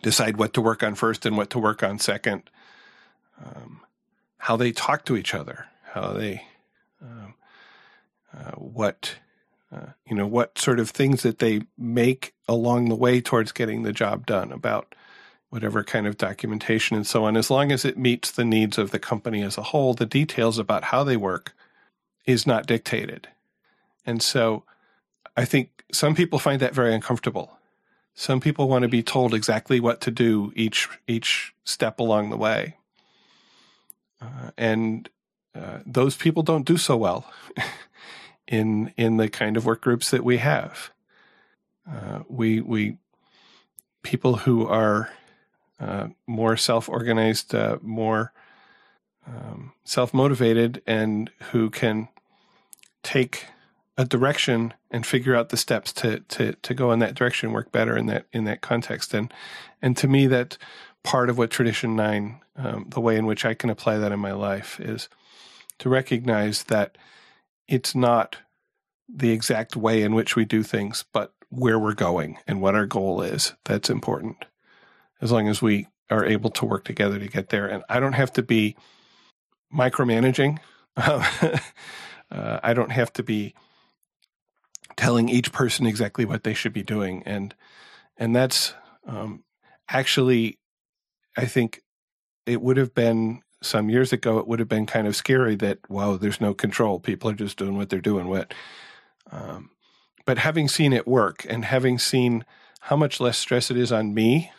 decide 0.02 0.38
what 0.38 0.54
to 0.54 0.62
work 0.62 0.84
on 0.84 0.95
first 0.95 1.26
and 1.26 1.38
what 1.38 1.49
to 1.52 1.60
work 1.60 1.84
on 1.84 1.99
second, 1.99 2.49
um, 3.43 3.82
how 4.38 4.58
they 4.58 4.71
talk 4.71 5.06
to 5.06 5.15
each 5.15 5.34
other 5.34 5.67
how 5.93 6.12
they, 6.13 6.43
um, 7.04 7.36
uh, 8.36 8.52
what, 8.54 9.15
uh, 9.73 9.88
you 10.07 10.15
know, 10.15 10.27
what 10.27 10.57
sort 10.59 10.79
of 10.79 10.89
things 10.89 11.23
that 11.23 11.39
they 11.39 11.62
make 11.77 12.33
along 12.47 12.89
the 12.89 12.95
way 12.95 13.21
towards 13.21 13.51
getting 13.51 13.83
the 13.83 13.93
job 13.93 14.25
done 14.25 14.51
about 14.51 14.93
whatever 15.49 15.83
kind 15.83 16.07
of 16.07 16.17
documentation 16.17 16.95
and 16.95 17.07
so 17.07 17.25
on. 17.25 17.38
As 17.38 17.49
long 17.49 17.71
as 17.71 17.86
it 17.86 17.97
meets 17.97 18.31
the 18.31 18.45
needs 18.45 18.77
of 18.77 18.91
the 18.91 18.99
company 18.99 19.41
as 19.43 19.57
a 19.57 19.63
whole, 19.63 19.93
the 19.93 20.05
details 20.05 20.57
about 20.57 20.86
how 20.86 21.03
they 21.03 21.17
work 21.17 21.53
is 22.25 22.45
not 22.45 22.65
dictated. 22.65 23.27
And 24.05 24.21
so 24.21 24.63
I 25.38 25.45
think 25.45 25.83
some 25.91 26.15
people 26.15 26.39
find 26.39 26.59
that 26.59 26.73
very 26.73 26.93
uncomfortable. 26.93 27.57
Some 28.15 28.39
people 28.39 28.67
want 28.67 28.83
to 28.83 28.89
be 28.89 29.03
told 29.03 29.33
exactly 29.33 29.79
what 29.79 30.01
to 30.01 30.12
do 30.12 30.51
each 30.55 30.88
each 31.07 31.53
step 31.65 31.99
along 31.99 32.29
the 32.29 32.38
way. 32.38 32.77
Uh, 34.21 34.51
and 34.57 35.09
uh, 35.55 35.79
those 35.86 36.15
people 36.15 36.43
don't 36.43 36.65
do 36.65 36.77
so 36.77 36.95
well 36.95 37.25
in 38.47 38.93
in 38.97 39.17
the 39.17 39.29
kind 39.29 39.58
of 39.58 39.65
work 39.65 39.82
groups 39.82 40.12
that 40.12 40.23
we 40.23 40.38
have. 40.38 40.91
Uh, 41.89 42.19
we 42.27 42.62
we 42.62 42.97
people 44.03 44.38
who 44.38 44.67
are 44.67 45.12
uh, 45.79 46.08
more 46.27 46.56
self 46.56 46.88
organized, 46.88 47.53
uh, 47.53 47.77
more 47.82 48.32
um, 49.27 49.73
self 49.84 50.13
motivated, 50.13 50.82
and 50.86 51.29
who 51.51 51.69
can 51.69 52.08
take 53.01 53.47
a 53.97 54.06
direction 54.06 54.73
and 54.89 55.06
figure 55.06 55.36
out 55.36 55.49
the 55.49 55.58
steps 55.58 55.93
to 55.93 56.19
to 56.21 56.53
to 56.53 56.73
go 56.73 56.91
in 56.91 56.99
that 56.99 57.15
direction 57.15 57.51
work 57.51 57.71
better 57.71 57.97
in 57.97 58.08
that 58.08 58.25
in 58.32 58.45
that 58.45 58.62
context 58.62 59.13
and 59.13 59.32
and 59.82 59.95
to 59.97 60.08
me 60.08 60.25
that 60.25 60.58
part 61.03 61.29
of 61.29 61.38
what 61.38 61.51
tradition 61.51 61.95
9 61.95 62.39
um, 62.56 62.86
the 62.89 63.01
way 63.01 63.15
in 63.15 63.25
which 63.25 63.45
I 63.45 63.53
can 63.53 63.69
apply 63.69 63.97
that 63.97 64.12
in 64.12 64.19
my 64.19 64.32
life 64.32 64.79
is 64.79 65.10
to 65.79 65.89
recognize 65.89 66.63
that 66.63 66.97
it's 67.67 67.95
not 67.95 68.38
the 69.08 69.32
exact 69.32 69.76
way 69.76 70.02
in 70.02 70.15
which 70.15 70.36
we 70.36 70.45
do 70.45 70.63
things, 70.63 71.06
but 71.13 71.34
where 71.49 71.78
we're 71.78 71.93
going 71.93 72.38
and 72.47 72.62
what 72.62 72.76
our 72.76 72.86
goal 72.86 73.21
is. 73.21 73.54
That's 73.65 73.89
important. 73.89 74.45
As 75.21 75.32
long 75.32 75.47
as 75.47 75.62
we 75.62 75.88
are 76.10 76.26
able 76.26 76.49
to 76.52 76.65
work 76.65 76.84
together 76.84 77.19
to 77.19 77.28
get 77.28 77.49
there. 77.49 77.67
And 77.67 77.84
I 77.89 77.99
don't 77.99 78.13
have 78.13 78.34
to 78.34 78.43
be 78.43 78.76
micromanaging. 79.73 80.60
uh, 80.97 81.60
I 82.32 82.73
don't 82.73 82.91
have 82.91 83.13
to 83.13 83.23
be 83.23 83.56
telling 84.95 85.30
each 85.30 85.52
person 85.52 85.86
exactly 85.86 86.26
what 86.26 86.43
they 86.43 86.54
should 86.54 86.73
be 86.73 86.84
doing. 86.84 87.23
And, 87.26 87.56
and 88.17 88.36
that's, 88.36 88.73
um, 89.08 89.43
actually, 89.89 90.60
I 91.38 91.45
think 91.45 91.82
it 92.45 92.62
would 92.62 92.78
have 92.78 92.93
been 92.93 93.41
some 93.63 93.89
years 93.89 94.13
ago, 94.13 94.38
it 94.38 94.47
would 94.47 94.60
have 94.60 94.69
been 94.69 94.86
kind 94.86 95.08
of 95.08 95.15
scary 95.15 95.56
that, 95.56 95.80
wow, 95.89 96.17
there's 96.17 96.41
no 96.41 96.54
control. 96.54 96.99
People 96.99 97.30
are 97.30 97.36
just 97.36 97.58
doing 97.58 97.78
what 97.78 97.89
they're 97.89 98.02
doing. 98.02 98.28
What, 98.28 98.54
um, 99.32 99.69
but 100.26 100.38
having 100.38 100.67
seen 100.67 100.93
it 100.93 101.08
work 101.08 101.45
and 101.49 101.65
having 101.65 101.97
seen 101.99 102.45
how 102.82 102.95
much 102.95 103.19
less 103.19 103.38
stress 103.38 103.71
it 103.71 103.78
is 103.78 103.91
on 103.91 104.13
me 104.13 104.51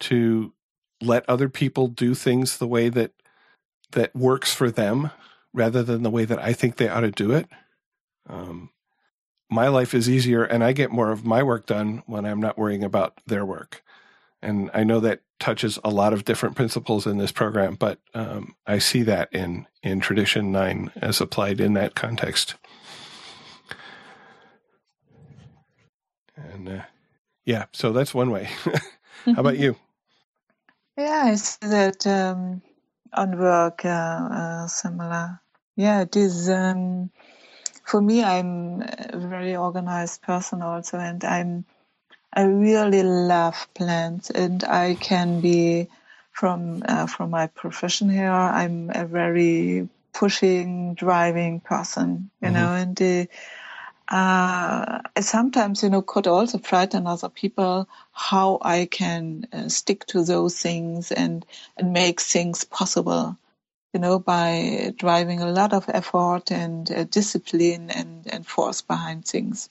to 0.00 0.52
let 1.00 1.28
other 1.28 1.48
people 1.48 1.88
do 1.88 2.14
things 2.14 2.58
the 2.58 2.66
way 2.66 2.88
that 2.88 3.12
that 3.92 4.14
works 4.14 4.52
for 4.52 4.70
them 4.70 5.10
rather 5.52 5.82
than 5.82 6.02
the 6.02 6.10
way 6.10 6.24
that 6.24 6.38
I 6.38 6.52
think 6.52 6.76
they 6.76 6.88
ought 6.88 7.00
to 7.00 7.10
do 7.10 7.32
it. 7.32 7.48
Um, 8.28 8.70
my 9.48 9.68
life 9.68 9.94
is 9.94 10.10
easier 10.10 10.44
and 10.44 10.64
I 10.64 10.72
get 10.72 10.90
more 10.90 11.12
of 11.12 11.24
my 11.24 11.42
work 11.42 11.66
done 11.66 12.02
when 12.06 12.26
I'm 12.26 12.40
not 12.40 12.58
worrying 12.58 12.82
about 12.82 13.20
their 13.26 13.46
work. 13.46 13.82
And 14.46 14.70
I 14.72 14.84
know 14.84 15.00
that 15.00 15.22
touches 15.40 15.76
a 15.82 15.90
lot 15.90 16.12
of 16.12 16.24
different 16.24 16.54
principles 16.54 17.04
in 17.04 17.18
this 17.18 17.32
program, 17.32 17.74
but 17.74 17.98
um, 18.14 18.54
I 18.64 18.78
see 18.78 19.02
that 19.02 19.28
in 19.32 19.66
in 19.82 19.98
tradition 19.98 20.52
nine 20.52 20.92
as 21.02 21.20
applied 21.20 21.60
in 21.60 21.72
that 21.74 21.96
context. 21.96 22.54
And 26.36 26.68
uh, 26.68 26.82
yeah, 27.44 27.64
so 27.72 27.92
that's 27.92 28.14
one 28.14 28.30
way. 28.30 28.48
How 29.24 29.40
about 29.40 29.58
you? 29.58 29.74
Yeah, 30.96 31.22
I 31.24 31.34
see 31.34 31.66
that 31.66 32.06
um, 32.06 32.62
on 33.12 33.36
work 33.38 33.84
uh, 33.84 33.88
uh, 33.88 34.66
similar. 34.68 35.40
Yeah, 35.74 36.02
it 36.02 36.14
is. 36.14 36.48
Um, 36.48 37.10
for 37.84 38.00
me, 38.00 38.22
I'm 38.22 38.80
a 38.82 39.18
very 39.18 39.56
organized 39.56 40.22
person 40.22 40.62
also, 40.62 40.98
and 40.98 41.24
I'm 41.24 41.64
I 42.36 42.42
really 42.42 43.02
love 43.02 43.66
plants, 43.74 44.30
and 44.30 44.62
I 44.62 44.94
can 44.94 45.40
be 45.40 45.88
from 46.32 46.84
uh, 46.86 47.06
from 47.06 47.30
my 47.30 47.46
profession 47.48 48.10
here. 48.10 48.30
I'm 48.30 48.90
a 48.94 49.06
very 49.06 49.88
pushing, 50.12 50.94
driving 50.94 51.60
person, 51.60 52.30
you 52.40 52.48
mm-hmm. 52.48 52.54
know, 52.54 52.74
and 52.74 53.02
uh, 53.02 53.26
uh, 54.08 55.00
sometimes, 55.20 55.82
you 55.82 55.90
know, 55.90 56.02
could 56.02 56.26
also 56.26 56.58
frighten 56.58 57.06
other 57.06 57.28
people 57.28 57.88
how 58.12 58.58
I 58.62 58.86
can 58.86 59.46
uh, 59.52 59.68
stick 59.68 60.06
to 60.06 60.22
those 60.22 60.58
things 60.58 61.10
and, 61.10 61.44
and 61.76 61.92
make 61.92 62.20
things 62.20 62.64
possible, 62.64 63.36
you 63.92 64.00
know, 64.00 64.18
by 64.18 64.94
driving 64.96 65.40
a 65.40 65.50
lot 65.50 65.72
of 65.72 65.88
effort 65.88 66.52
and 66.52 66.90
uh, 66.90 67.04
discipline 67.04 67.90
and, 67.90 68.26
and 68.32 68.46
force 68.46 68.80
behind 68.80 69.24
things. 69.24 69.68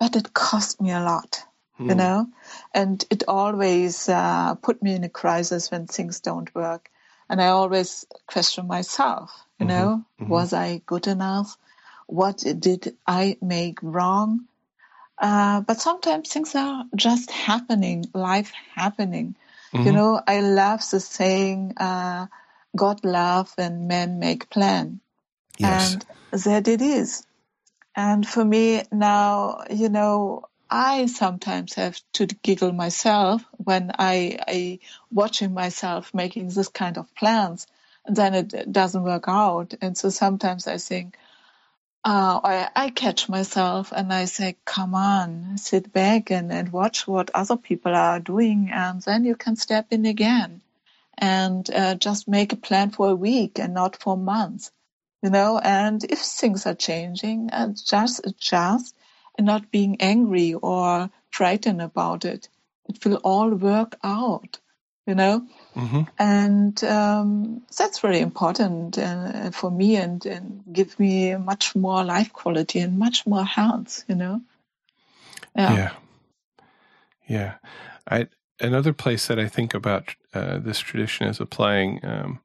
But 0.00 0.16
it 0.16 0.32
cost 0.32 0.80
me 0.80 0.92
a 0.92 1.00
lot, 1.00 1.42
you 1.78 1.86
hmm. 1.86 1.96
know, 1.96 2.26
and 2.72 3.04
it 3.10 3.24
always 3.26 4.08
uh, 4.08 4.54
put 4.56 4.82
me 4.82 4.94
in 4.94 5.04
a 5.04 5.08
crisis 5.08 5.70
when 5.70 5.86
things 5.86 6.20
don't 6.20 6.54
work. 6.54 6.88
And 7.28 7.42
I 7.42 7.48
always 7.48 8.06
question 8.26 8.66
myself, 8.66 9.30
you 9.58 9.66
mm-hmm. 9.66 9.76
know, 9.76 10.04
mm-hmm. 10.20 10.30
was 10.30 10.52
I 10.52 10.80
good 10.86 11.06
enough? 11.06 11.58
what 12.08 12.38
did 12.38 12.96
I 13.06 13.36
make 13.40 13.78
wrong? 13.82 14.46
Uh, 15.18 15.60
but 15.60 15.80
sometimes 15.80 16.32
things 16.32 16.54
are 16.54 16.84
just 16.96 17.30
happening, 17.30 18.06
life 18.14 18.52
happening. 18.74 19.36
Mm-hmm. 19.72 19.86
You 19.86 19.92
know, 19.92 20.20
I 20.26 20.40
love 20.40 20.80
the 20.90 21.00
saying, 21.00 21.74
uh, 21.76 22.26
God 22.74 23.04
love 23.04 23.52
and 23.58 23.88
men 23.88 24.18
make 24.18 24.48
plan. 24.48 25.00
Yes. 25.58 25.92
And 25.92 26.06
that 26.44 26.66
it 26.66 26.80
is. 26.80 27.26
And 27.98 28.24
for 28.24 28.44
me 28.44 28.84
now, 28.92 29.64
you 29.70 29.88
know, 29.88 30.44
I 30.70 31.06
sometimes 31.06 31.74
have 31.74 32.00
to 32.12 32.26
giggle 32.26 32.70
myself 32.70 33.42
when 33.56 33.90
I, 33.98 34.38
I 34.46 34.78
watching 35.10 35.52
myself 35.52 36.14
making 36.14 36.50
this 36.50 36.68
kind 36.68 36.96
of 36.96 37.12
plans 37.16 37.66
and 38.06 38.14
then 38.14 38.34
it 38.34 38.70
doesn't 38.70 39.02
work 39.02 39.24
out. 39.26 39.74
And 39.80 39.98
so 39.98 40.10
sometimes 40.10 40.68
I 40.68 40.78
think, 40.78 41.16
uh, 42.04 42.38
I, 42.44 42.68
I 42.76 42.90
catch 42.90 43.28
myself 43.28 43.92
and 43.92 44.12
I 44.12 44.26
say, 44.26 44.54
come 44.64 44.94
on, 44.94 45.58
sit 45.58 45.92
back 45.92 46.30
and, 46.30 46.52
and 46.52 46.70
watch 46.70 47.04
what 47.08 47.32
other 47.34 47.56
people 47.56 47.96
are 47.96 48.20
doing. 48.20 48.70
And 48.72 49.02
then 49.02 49.24
you 49.24 49.34
can 49.34 49.56
step 49.56 49.88
in 49.90 50.06
again 50.06 50.60
and 51.18 51.68
uh, 51.68 51.96
just 51.96 52.28
make 52.28 52.52
a 52.52 52.56
plan 52.56 52.90
for 52.90 53.10
a 53.10 53.16
week 53.16 53.58
and 53.58 53.74
not 53.74 53.96
for 53.96 54.16
months, 54.16 54.70
you 55.22 55.30
know. 55.30 55.58
And 55.58 56.02
if 56.04 56.18
things 56.18 56.66
are 56.66 56.74
changing, 56.74 57.50
uh, 57.52 57.72
just 57.84 58.26
adjust 58.26 58.94
and 59.36 59.46
not 59.46 59.70
being 59.70 59.96
angry 60.00 60.54
or 60.54 61.10
frightened 61.30 61.80
about 61.80 62.24
it. 62.24 62.48
It 62.88 63.04
will 63.04 63.16
all 63.16 63.50
work 63.50 63.96
out, 64.02 64.58
you 65.06 65.14
know. 65.14 65.46
Mm-hmm. 65.76 66.02
And 66.18 66.84
um, 66.84 67.62
that's 67.76 68.00
very 68.00 68.20
important 68.20 68.98
uh, 68.98 69.50
for 69.50 69.70
me 69.70 69.96
and, 69.96 70.24
and 70.26 70.64
give 70.72 70.98
me 70.98 71.36
much 71.36 71.76
more 71.76 72.02
life 72.02 72.32
quality 72.32 72.80
and 72.80 72.98
much 72.98 73.26
more 73.26 73.44
health, 73.44 74.04
you 74.08 74.16
know? 74.16 74.40
Yeah. 75.56 75.74
Yeah. 75.74 75.92
yeah. 77.28 77.54
I, 78.10 78.28
another 78.60 78.92
place 78.92 79.26
that 79.28 79.38
I 79.38 79.48
think 79.48 79.74
about 79.74 80.14
uh, 80.34 80.58
this 80.58 80.80
tradition 80.80 81.26
is 81.28 81.40
applying, 81.40 82.04
um, 82.04 82.40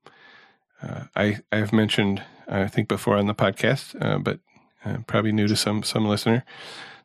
uh, 0.84 1.04
I, 1.16 1.40
I've 1.52 1.74
mentioned, 1.74 2.24
I 2.48 2.68
think 2.68 2.88
before 2.88 3.18
on 3.18 3.28
the 3.28 3.36
podcast, 3.36 3.96
uh, 4.04 4.18
but 4.18 4.40
uh, 4.84 4.98
probably 5.08 5.32
new 5.32 5.48
to 5.48 5.56
some, 5.56 5.84
some 5.84 6.06
listener, 6.06 6.44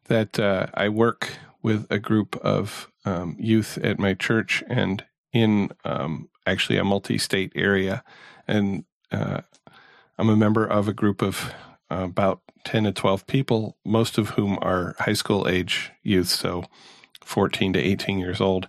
that 0.04 0.38
uh, 0.38 0.66
I 0.74 0.88
work 0.88 1.38
with 1.62 1.86
a 1.90 1.98
group 1.98 2.36
of 2.36 2.90
um, 3.04 3.36
youth 3.38 3.78
at 3.78 3.98
my 3.98 4.14
church 4.14 4.62
and 4.68 5.04
in 5.32 5.70
um, 5.84 6.28
actually 6.46 6.78
a 6.78 6.84
multi-state 6.84 7.52
area, 7.54 8.02
and 8.46 8.84
uh, 9.12 9.42
I'm 10.16 10.30
a 10.30 10.36
member 10.36 10.66
of 10.66 10.88
a 10.88 10.94
group 10.94 11.22
of 11.22 11.52
uh, 11.90 12.04
about 12.04 12.40
ten 12.64 12.84
to 12.84 12.92
twelve 12.92 13.26
people, 13.26 13.76
most 13.84 14.18
of 14.18 14.30
whom 14.30 14.58
are 14.62 14.96
high 14.98 15.12
school 15.12 15.46
age 15.46 15.92
youth, 16.02 16.28
so 16.28 16.64
14 17.24 17.74
to 17.74 17.78
18 17.78 18.18
years 18.18 18.40
old, 18.40 18.68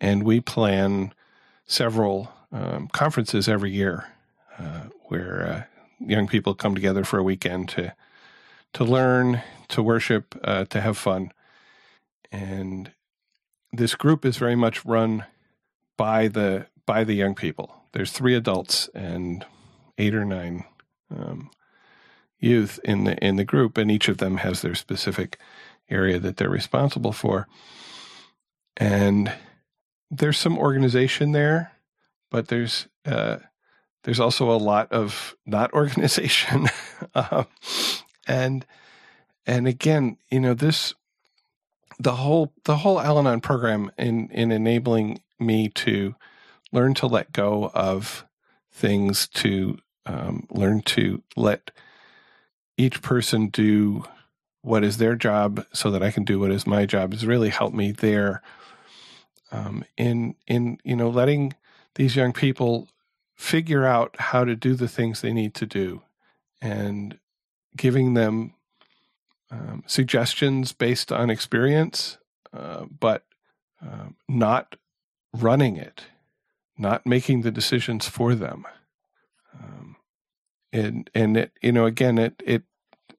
and 0.00 0.24
we 0.24 0.40
plan 0.40 1.14
several 1.66 2.32
um, 2.50 2.88
conferences 2.88 3.48
every 3.48 3.70
year 3.70 4.06
uh, 4.08 4.15
where 5.08 5.46
uh, 5.46 5.62
young 6.06 6.26
people 6.28 6.54
come 6.54 6.74
together 6.74 7.04
for 7.04 7.18
a 7.18 7.24
weekend 7.24 7.68
to 7.70 7.94
to 8.72 8.84
learn, 8.84 9.42
to 9.68 9.82
worship, 9.82 10.38
uh, 10.44 10.64
to 10.66 10.80
have 10.80 10.98
fun, 10.98 11.32
and 12.30 12.90
this 13.72 13.94
group 13.94 14.24
is 14.24 14.36
very 14.36 14.56
much 14.56 14.84
run 14.84 15.24
by 15.96 16.28
the 16.28 16.66
by 16.84 17.04
the 17.04 17.14
young 17.14 17.34
people. 17.34 17.74
There's 17.92 18.12
three 18.12 18.34
adults 18.34 18.88
and 18.94 19.44
eight 19.98 20.14
or 20.14 20.24
nine 20.24 20.64
um, 21.10 21.50
youth 22.38 22.78
in 22.84 23.04
the 23.04 23.16
in 23.24 23.36
the 23.36 23.44
group, 23.44 23.78
and 23.78 23.90
each 23.90 24.08
of 24.08 24.18
them 24.18 24.38
has 24.38 24.62
their 24.62 24.74
specific 24.74 25.38
area 25.88 26.18
that 26.18 26.36
they're 26.36 26.50
responsible 26.50 27.12
for. 27.12 27.46
And 28.76 29.32
there's 30.10 30.38
some 30.38 30.58
organization 30.58 31.32
there, 31.32 31.72
but 32.30 32.48
there's 32.48 32.88
uh, 33.04 33.38
there's 34.06 34.20
also 34.20 34.52
a 34.52 34.56
lot 34.56 34.90
of 34.92 35.36
not 35.44 35.72
organization, 35.74 36.68
um, 37.14 37.46
and 38.26 38.64
and 39.44 39.66
again, 39.66 40.16
you 40.30 40.40
know 40.40 40.54
this 40.54 40.94
the 41.98 42.14
whole 42.14 42.52
the 42.64 42.76
whole 42.78 43.00
Al-Anon 43.00 43.40
program 43.40 43.90
in 43.98 44.30
in 44.30 44.52
enabling 44.52 45.20
me 45.40 45.68
to 45.70 46.14
learn 46.72 46.94
to 46.94 47.06
let 47.06 47.32
go 47.32 47.70
of 47.74 48.24
things, 48.72 49.26
to 49.28 49.78
um, 50.06 50.46
learn 50.50 50.82
to 50.82 51.22
let 51.34 51.72
each 52.78 53.02
person 53.02 53.48
do 53.48 54.04
what 54.62 54.84
is 54.84 54.98
their 54.98 55.16
job 55.16 55.66
so 55.72 55.90
that 55.90 56.02
I 56.02 56.12
can 56.12 56.22
do 56.22 56.38
what 56.38 56.52
is 56.52 56.64
my 56.64 56.86
job 56.86 57.12
has 57.12 57.26
really 57.26 57.48
helped 57.48 57.74
me 57.74 57.90
there. 57.90 58.40
Um, 59.50 59.84
in 59.96 60.36
in 60.46 60.78
you 60.84 60.94
know 60.94 61.10
letting 61.10 61.54
these 61.96 62.14
young 62.14 62.32
people 62.32 62.88
figure 63.36 63.84
out 63.84 64.16
how 64.18 64.44
to 64.44 64.56
do 64.56 64.74
the 64.74 64.88
things 64.88 65.20
they 65.20 65.32
need 65.32 65.54
to 65.54 65.66
do 65.66 66.02
and 66.60 67.18
giving 67.76 68.14
them 68.14 68.54
um, 69.50 69.84
suggestions 69.86 70.72
based 70.72 71.12
on 71.12 71.30
experience, 71.30 72.18
uh, 72.52 72.86
but 72.98 73.24
uh, 73.84 74.08
not 74.28 74.76
running 75.32 75.76
it, 75.76 76.04
not 76.78 77.06
making 77.06 77.42
the 77.42 77.50
decisions 77.50 78.08
for 78.08 78.34
them. 78.34 78.66
Um, 79.54 79.96
and 80.72 81.10
and 81.14 81.36
it, 81.36 81.52
you 81.62 81.72
know, 81.72 81.86
again, 81.86 82.18
it 82.18 82.42
it 82.44 82.62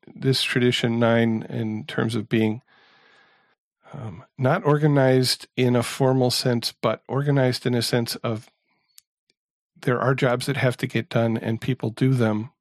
this 0.05 0.41
tradition 0.41 0.99
nine 0.99 1.45
in 1.49 1.86
terms 1.86 2.15
of 2.15 2.28
being 2.28 2.61
um, 3.93 4.24
not 4.38 4.65
organized 4.65 5.47
in 5.55 5.76
a 5.76 5.84
formal 5.84 6.32
sense, 6.32 6.74
but 6.82 7.03
organized 7.07 7.65
in 7.65 7.74
a 7.74 7.82
sense 7.82 8.15
of 8.18 8.49
there 9.82 9.99
are 9.99 10.15
jobs 10.15 10.45
that 10.45 10.57
have 10.57 10.78
to 10.78 10.88
get 10.88 11.09
done, 11.09 11.38
and 11.38 11.61
people 11.61 11.89
do 11.89 12.13
them, 12.13 12.51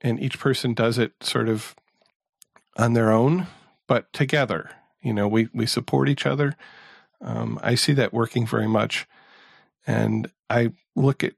and 0.00 0.20
each 0.20 0.38
person 0.38 0.74
does 0.74 0.98
it 0.98 1.12
sort 1.20 1.48
of 1.48 1.74
on 2.76 2.94
their 2.94 3.10
own, 3.10 3.46
but 3.86 4.12
together. 4.12 4.70
You 5.02 5.12
know, 5.12 5.28
we 5.28 5.48
we 5.52 5.66
support 5.66 6.08
each 6.08 6.26
other 6.26 6.56
um, 7.22 7.58
I 7.62 7.76
see 7.76 7.92
that 7.94 8.12
working 8.12 8.46
very 8.46 8.68
much. 8.68 9.06
And 9.86 10.30
I 10.50 10.72
look 10.94 11.24
at, 11.24 11.34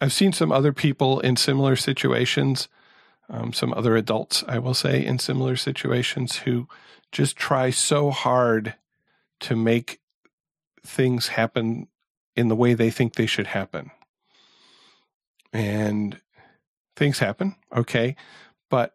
I've 0.00 0.12
seen 0.12 0.32
some 0.32 0.52
other 0.52 0.72
people 0.72 1.20
in 1.20 1.36
similar 1.36 1.76
situations, 1.76 2.68
um, 3.28 3.52
some 3.52 3.72
other 3.74 3.96
adults, 3.96 4.44
I 4.46 4.58
will 4.58 4.74
say, 4.74 5.04
in 5.04 5.18
similar 5.18 5.56
situations 5.56 6.38
who 6.38 6.68
just 7.12 7.36
try 7.36 7.70
so 7.70 8.10
hard 8.10 8.74
to 9.40 9.56
make 9.56 10.00
things 10.84 11.28
happen 11.28 11.88
in 12.36 12.48
the 12.48 12.56
way 12.56 12.74
they 12.74 12.90
think 12.90 13.14
they 13.14 13.26
should 13.26 13.48
happen. 13.48 13.90
And 15.54 16.20
things 16.96 17.20
happen, 17.20 17.56
okay. 17.74 18.16
But 18.68 18.94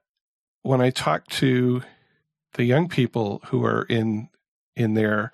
when 0.61 0.81
I 0.81 0.89
talk 0.89 1.25
to 1.27 1.81
the 2.53 2.65
young 2.65 2.89
people 2.89 3.41
who 3.47 3.63
are 3.65 3.83
in 3.83 4.29
in 4.75 4.93
their 4.93 5.31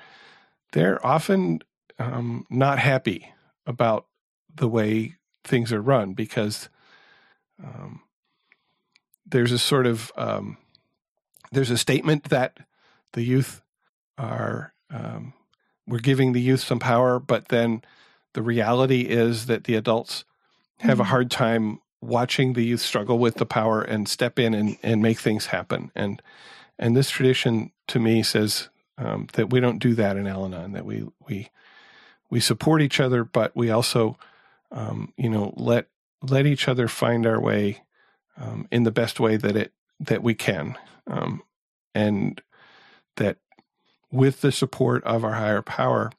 they're 0.72 1.04
often 1.06 1.62
um, 2.00 2.46
not 2.50 2.80
happy 2.80 3.34
about 3.66 4.06
the 4.54 4.68
way 4.68 5.16
things 5.44 5.72
are 5.72 5.82
run 5.82 6.14
because 6.14 6.70
um, 7.64 8.02
there's 9.26 9.52
a 9.52 9.60
sort 9.60 9.88
of 9.88 10.12
um, 10.18 10.58
there's 11.52 11.72
a 11.72 11.78
statement 11.78 12.26
that 12.26 12.60
the 13.14 13.24
youth 13.24 13.62
are 14.18 14.74
um, 14.92 15.34
we're 15.88 16.00
giving 16.00 16.34
the 16.34 16.42
youth 16.42 16.62
some 16.62 16.80
power, 16.80 17.20
but 17.20 17.50
then 17.50 17.82
the 18.34 18.42
reality 18.42 19.02
is 19.02 19.46
that 19.46 19.64
the 19.64 19.76
adults 19.76 20.26
have 20.80 20.94
mm-hmm. 20.94 21.02
a 21.02 21.06
hard 21.06 21.32
time 21.32 21.80
watching 22.02 22.54
the 22.54 22.64
youth 22.64 22.82
struggle 22.82 23.18
with 23.18 23.36
the 23.36 23.46
power 23.46 23.82
and 23.82 24.08
step 24.08 24.38
in 24.38 24.54
and, 24.54 24.78
and 24.84 25.02
make 25.02 25.20
things 25.20 25.48
happen. 25.48 25.92
And 25.96 26.22
and 26.78 26.96
this 26.96 27.10
tradition 27.10 27.72
to 27.88 28.00
me 28.00 28.22
says 28.22 28.70
um, 28.98 29.28
that 29.34 29.50
we 29.50 29.60
don't 29.60 29.80
do 29.80 29.94
that 29.96 30.18
in 30.18 30.28
Al-Anon, 30.28 30.74
that 30.74 30.86
we 30.86 31.08
we 31.28 31.50
we 32.30 32.40
support 32.40 32.82
each 32.82 33.00
other, 33.00 33.24
but 33.24 33.56
we 33.56 33.70
also 33.70 34.18
um, 34.72 35.14
you 35.18 35.30
know 35.30 35.54
let 35.56 35.88
let 36.22 36.46
each 36.46 36.68
other 36.68 36.88
find 36.88 37.26
our 37.26 37.40
way 37.40 37.82
um, 38.38 38.68
in 38.72 38.84
the 38.84 38.92
best 38.92 39.20
way 39.20 39.38
that 39.38 39.56
it 39.56 39.74
that 40.00 40.22
we 40.22 40.34
can, 40.34 40.78
um, 41.08 41.42
and 41.94 42.42
that 43.16 43.38
with 44.12 44.42
the 44.42 44.52
support 44.52 45.04
of 45.04 45.24
our 45.24 45.34
higher 45.34 45.62
power, 45.62 46.12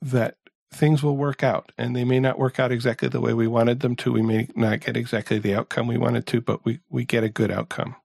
that 0.00 0.36
things 0.74 1.02
will 1.02 1.16
work 1.16 1.42
out 1.42 1.72
and 1.78 1.94
they 1.94 2.04
may 2.04 2.20
not 2.20 2.38
work 2.38 2.58
out 2.58 2.72
exactly 2.72 3.08
the 3.08 3.20
way 3.20 3.32
we 3.32 3.46
wanted 3.46 3.80
them 3.80 3.96
to. 3.96 4.12
We 4.12 4.22
may 4.22 4.48
not 4.54 4.80
get 4.80 4.96
exactly 4.96 5.38
the 5.38 5.54
outcome 5.54 5.86
we 5.86 5.98
wanted 5.98 6.26
to, 6.28 6.40
but 6.40 6.64
we, 6.64 6.80
we 6.90 7.04
get 7.04 7.24
a 7.24 7.28
good 7.28 7.50
outcome. 7.50 7.96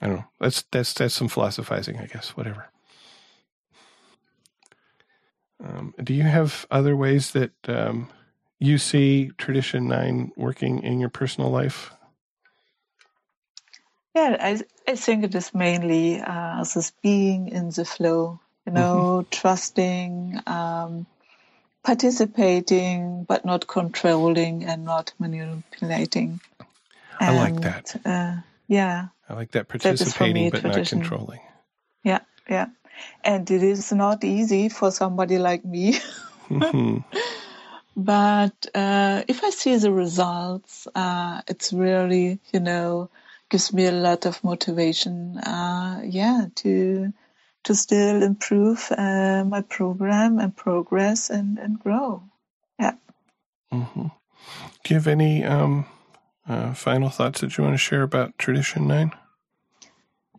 I 0.00 0.06
don't 0.06 0.16
know. 0.16 0.24
That's, 0.40 0.62
that's, 0.70 0.92
that's 0.94 1.14
some 1.14 1.28
philosophizing, 1.28 1.98
I 1.98 2.06
guess, 2.06 2.36
whatever. 2.36 2.66
Um, 5.62 5.94
do 6.02 6.14
you 6.14 6.22
have 6.22 6.66
other 6.70 6.96
ways 6.96 7.32
that 7.32 7.52
um, 7.66 8.08
you 8.60 8.78
see 8.78 9.32
Tradition 9.38 9.88
9 9.88 10.32
working 10.36 10.82
in 10.82 11.00
your 11.00 11.08
personal 11.08 11.50
life? 11.50 11.90
Yeah, 14.14 14.36
I, 14.40 14.60
I 14.86 14.94
think 14.96 15.24
it 15.24 15.34
is 15.34 15.54
mainly 15.54 16.20
uh, 16.20 16.64
this 16.64 16.92
being 17.02 17.48
in 17.48 17.70
the 17.70 17.84
flow, 17.84 18.40
you 18.66 18.72
know, 18.72 19.22
mm-hmm. 19.22 19.30
trusting, 19.30 20.40
um, 20.46 21.06
participating, 21.88 23.24
but 23.24 23.46
not 23.46 23.66
controlling 23.66 24.62
and 24.62 24.84
not 24.84 25.10
manipulating. 25.18 26.38
I 27.18 27.34
like 27.34 27.62
that. 27.62 27.96
Uh, 28.04 28.36
yeah. 28.66 29.06
I 29.26 29.32
like 29.32 29.52
that 29.52 29.68
participating, 29.68 30.50
that 30.50 30.52
but 30.52 30.60
tradition. 30.60 30.98
not 30.98 31.08
controlling. 31.08 31.40
Yeah, 32.04 32.20
yeah. 32.46 32.66
And 33.24 33.50
it 33.50 33.62
is 33.62 33.90
not 33.90 34.22
easy 34.22 34.68
for 34.68 34.90
somebody 34.90 35.38
like 35.38 35.64
me. 35.64 35.94
mm-hmm. 36.50 36.98
But 37.96 38.66
uh, 38.74 39.24
if 39.26 39.42
I 39.42 39.48
see 39.48 39.74
the 39.76 39.90
results, 39.90 40.86
uh, 40.94 41.40
it's 41.48 41.72
really, 41.72 42.38
you 42.52 42.60
know, 42.60 43.08
gives 43.48 43.72
me 43.72 43.86
a 43.86 43.92
lot 43.92 44.26
of 44.26 44.44
motivation. 44.44 45.38
Uh, 45.38 46.02
yeah, 46.04 46.48
to 46.56 47.14
to 47.64 47.74
still 47.74 48.22
improve 48.22 48.90
uh, 48.96 49.44
my 49.44 49.62
program 49.62 50.38
and 50.38 50.56
progress 50.56 51.30
and, 51.30 51.58
and 51.58 51.78
grow. 51.78 52.22
Yeah. 52.78 52.94
Mm-hmm. 53.72 54.06
Do 54.84 54.94
you 54.94 54.96
have 54.96 55.06
any 55.06 55.44
um, 55.44 55.86
uh, 56.48 56.74
final 56.74 57.10
thoughts 57.10 57.40
that 57.40 57.56
you 57.56 57.64
want 57.64 57.74
to 57.74 57.78
share 57.78 58.02
about 58.02 58.38
Tradition 58.38 58.86
9? 58.86 59.12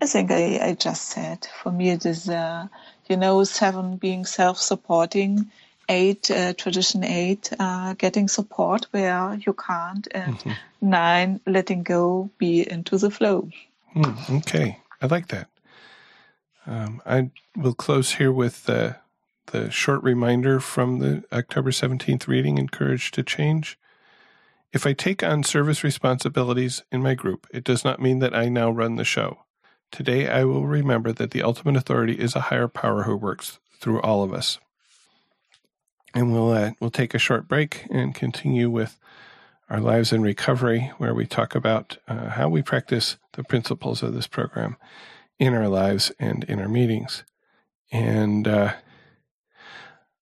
I 0.01 0.05
think 0.05 0.31
I, 0.31 0.59
I 0.59 0.73
just 0.73 1.09
said. 1.09 1.47
For 1.61 1.71
me, 1.71 1.89
it 1.89 2.05
is, 2.05 2.29
uh, 2.29 2.67
you 3.09 3.17
know, 3.17 3.43
seven 3.43 3.97
being 3.97 4.25
self 4.25 4.57
supporting, 4.57 5.51
eight, 5.89 6.31
uh, 6.31 6.53
tradition 6.53 7.03
eight, 7.03 7.51
uh, 7.59 7.93
getting 7.93 8.29
support 8.29 8.87
where 8.91 9.37
you 9.45 9.53
can't, 9.53 10.07
and 10.11 10.37
mm-hmm. 10.37 10.51
nine, 10.81 11.41
letting 11.45 11.83
go, 11.83 12.29
be 12.37 12.69
into 12.69 12.97
the 12.97 13.11
flow. 13.11 13.49
Mm, 13.93 14.37
okay. 14.37 14.79
I 15.01 15.07
like 15.07 15.27
that. 15.29 15.49
Um, 16.69 17.01
I 17.03 17.31
will 17.57 17.73
close 17.73 18.13
here 18.13 18.31
with 18.31 18.65
the, 18.65 18.97
the 19.47 19.71
short 19.71 20.03
reminder 20.03 20.59
from 20.59 20.99
the 20.99 21.23
October 21.33 21.71
17th 21.71 22.27
reading, 22.27 22.59
in 22.59 22.69
Courage 22.69 23.09
to 23.11 23.23
Change. 23.23 23.79
If 24.71 24.85
I 24.85 24.93
take 24.93 25.23
on 25.23 25.41
service 25.41 25.83
responsibilities 25.83 26.83
in 26.91 27.01
my 27.01 27.15
group, 27.15 27.47
it 27.51 27.63
does 27.63 27.83
not 27.83 27.99
mean 27.99 28.19
that 28.19 28.35
I 28.35 28.49
now 28.49 28.69
run 28.69 28.97
the 28.97 29.03
show. 29.03 29.45
Today 29.91 30.29
I 30.29 30.43
will 30.43 30.67
remember 30.67 31.11
that 31.11 31.31
the 31.31 31.41
ultimate 31.41 31.75
authority 31.75 32.13
is 32.13 32.35
a 32.35 32.41
higher 32.41 32.67
power 32.67 33.01
who 33.01 33.17
works 33.17 33.57
through 33.79 33.99
all 34.01 34.21
of 34.21 34.31
us. 34.31 34.59
And 36.13 36.31
we'll 36.31 36.51
uh, 36.51 36.71
we'll 36.79 36.91
take 36.91 37.15
a 37.15 37.19
short 37.19 37.47
break 37.47 37.87
and 37.89 38.13
continue 38.13 38.69
with 38.69 38.99
our 39.71 39.79
lives 39.79 40.13
in 40.13 40.21
recovery, 40.21 40.91
where 40.99 41.15
we 41.15 41.25
talk 41.25 41.55
about 41.55 41.97
uh, 42.07 42.29
how 42.29 42.47
we 42.47 42.61
practice 42.61 43.17
the 43.33 43.43
principles 43.43 44.03
of 44.03 44.13
this 44.13 44.27
program 44.27 44.77
in 45.39 45.55
our 45.55 45.69
lives 45.69 46.11
and 46.19 46.43
in 46.43 46.59
our 46.59 46.67
meetings. 46.67 47.23
And 47.91 48.47
uh, 48.47 48.73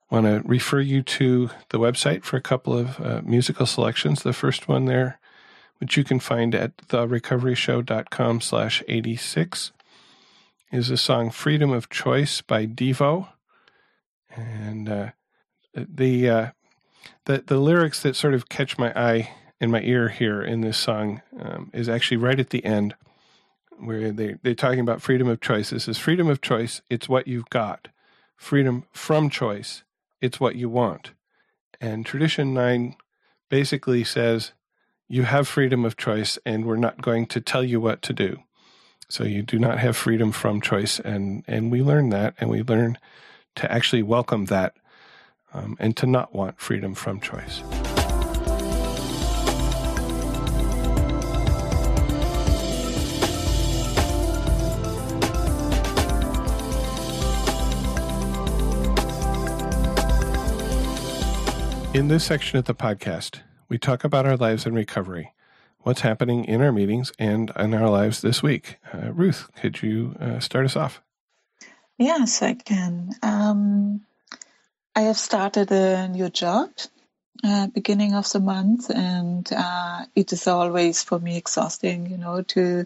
want 0.09 0.26
to 0.26 0.41
refer 0.45 0.80
you 0.80 1.01
to 1.01 1.49
the 1.70 1.80
website 1.80 2.24
for 2.24 2.38
a 2.38 2.41
couple 2.41 2.78
of 2.78 2.99
uh, 3.01 3.22
musical 3.26 3.65
selections. 3.65 4.24
The 4.24 4.32
first 4.32 4.68
one 4.68 4.86
there, 4.86 5.20
which 5.80 5.97
you 5.97 6.03
can 6.03 6.20
find 6.20 6.55
at 6.55 6.78
therecoveryshow.com 6.78 8.41
slash 8.41 8.84
86, 8.88 9.72
is 10.72 10.88
the 10.88 10.97
song 10.97 11.30
Freedom 11.32 11.72
of 11.72 11.89
Choice 11.89 12.41
by 12.41 12.65
Devo. 12.65 13.30
And 14.36 14.88
uh, 14.88 15.09
the, 15.74 16.30
uh, 16.30 16.47
the, 17.26 17.43
the 17.45 17.57
lyrics 17.57 18.01
that 18.03 18.15
sort 18.15 18.34
of 18.34 18.49
catch 18.49 18.78
my 18.78 18.93
eye 18.93 19.32
and 19.59 19.72
my 19.72 19.82
ear 19.82 20.09
here 20.09 20.41
in 20.41 20.61
this 20.61 20.78
song 20.78 21.22
um, 21.39 21.72
is 21.74 21.89
actually 21.89 22.18
right 22.18 22.39
at 22.39 22.51
the 22.51 22.63
end 22.63 22.95
where 23.80 24.11
they, 24.11 24.36
they're 24.41 24.55
talking 24.55 24.80
about 24.80 25.01
freedom 25.01 25.28
of 25.28 25.41
choice. 25.41 25.69
This 25.69 25.88
is 25.88 25.97
freedom 25.97 26.30
of 26.30 26.41
choice, 26.41 26.82
it's 26.89 27.09
what 27.09 27.28
you've 27.28 27.49
got. 27.49 27.88
Freedom 28.36 28.86
from 28.91 29.30
choice, 29.30 29.84
it's 30.21 30.39
what 30.39 30.55
you 30.55 30.69
want. 30.69 31.11
And 31.80 32.05
Tradition 32.05 32.53
9 32.53 32.95
basically 33.49 34.03
says 34.03 34.53
you 35.07 35.23
have 35.23 35.47
freedom 35.47 35.86
of 35.86 35.95
choice, 35.95 36.38
and 36.45 36.65
we're 36.65 36.75
not 36.75 37.01
going 37.01 37.28
to 37.28 37.39
tell 37.39 37.63
you 37.63 37.80
what 37.80 38.01
to 38.03 38.13
do. 38.13 38.43
So 39.09 39.23
you 39.23 39.41
do 39.41 39.57
not 39.57 39.80
have 39.80 39.95
freedom 39.95 40.32
from 40.32 40.59
choice. 40.59 40.99
And, 40.99 41.45
and 41.47 41.71
we 41.71 41.82
learn 41.82 42.09
that, 42.09 42.36
and 42.39 42.49
we 42.49 42.61
learn 42.61 42.97
to 43.55 43.71
actually 43.71 44.03
welcome 44.03 44.45
that 44.45 44.75
um, 45.53 45.78
and 45.80 45.95
to 45.97 46.05
not 46.05 46.36
want 46.36 46.59
freedom 46.59 46.93
from 46.93 47.21
choice. 47.21 47.63
In 61.93 62.09
this 62.09 62.25
section 62.25 62.59
of 62.59 62.65
the 62.65 62.75
podcast, 62.75 63.39
we 63.69 63.77
talk 63.77 64.03
about 64.03 64.25
our 64.25 64.38
lives 64.38 64.65
in 64.65 64.73
recovery, 64.73 65.33
what's 65.79 66.01
happening 66.01 66.45
in 66.45 66.61
our 66.61 66.71
meetings 66.71 67.11
and 67.17 67.51
in 67.57 67.73
our 67.73 67.89
lives 67.89 68.21
this 68.21 68.43
week. 68.43 68.77
Uh, 68.93 69.11
Ruth, 69.13 69.49
could 69.59 69.81
you 69.81 70.15
uh, 70.19 70.39
start 70.39 70.65
us 70.65 70.75
off? 70.75 71.01
Yes, 71.97 72.43
I 72.43 72.53
can. 72.53 73.11
Um, 73.23 74.01
I 74.95 75.01
have 75.01 75.17
started 75.17 75.71
a 75.71 76.07
new 76.07 76.29
job 76.29 76.69
uh, 77.43 77.67
beginning 77.67 78.13
of 78.13 78.31
the 78.31 78.41
month, 78.41 78.91
and 78.91 79.47
uh, 79.51 80.05
it 80.13 80.33
is 80.33 80.47
always 80.47 81.03
for 81.03 81.19
me 81.19 81.38
exhausting, 81.38 82.09
you 82.11 82.17
know, 82.17 82.41
to 82.43 82.85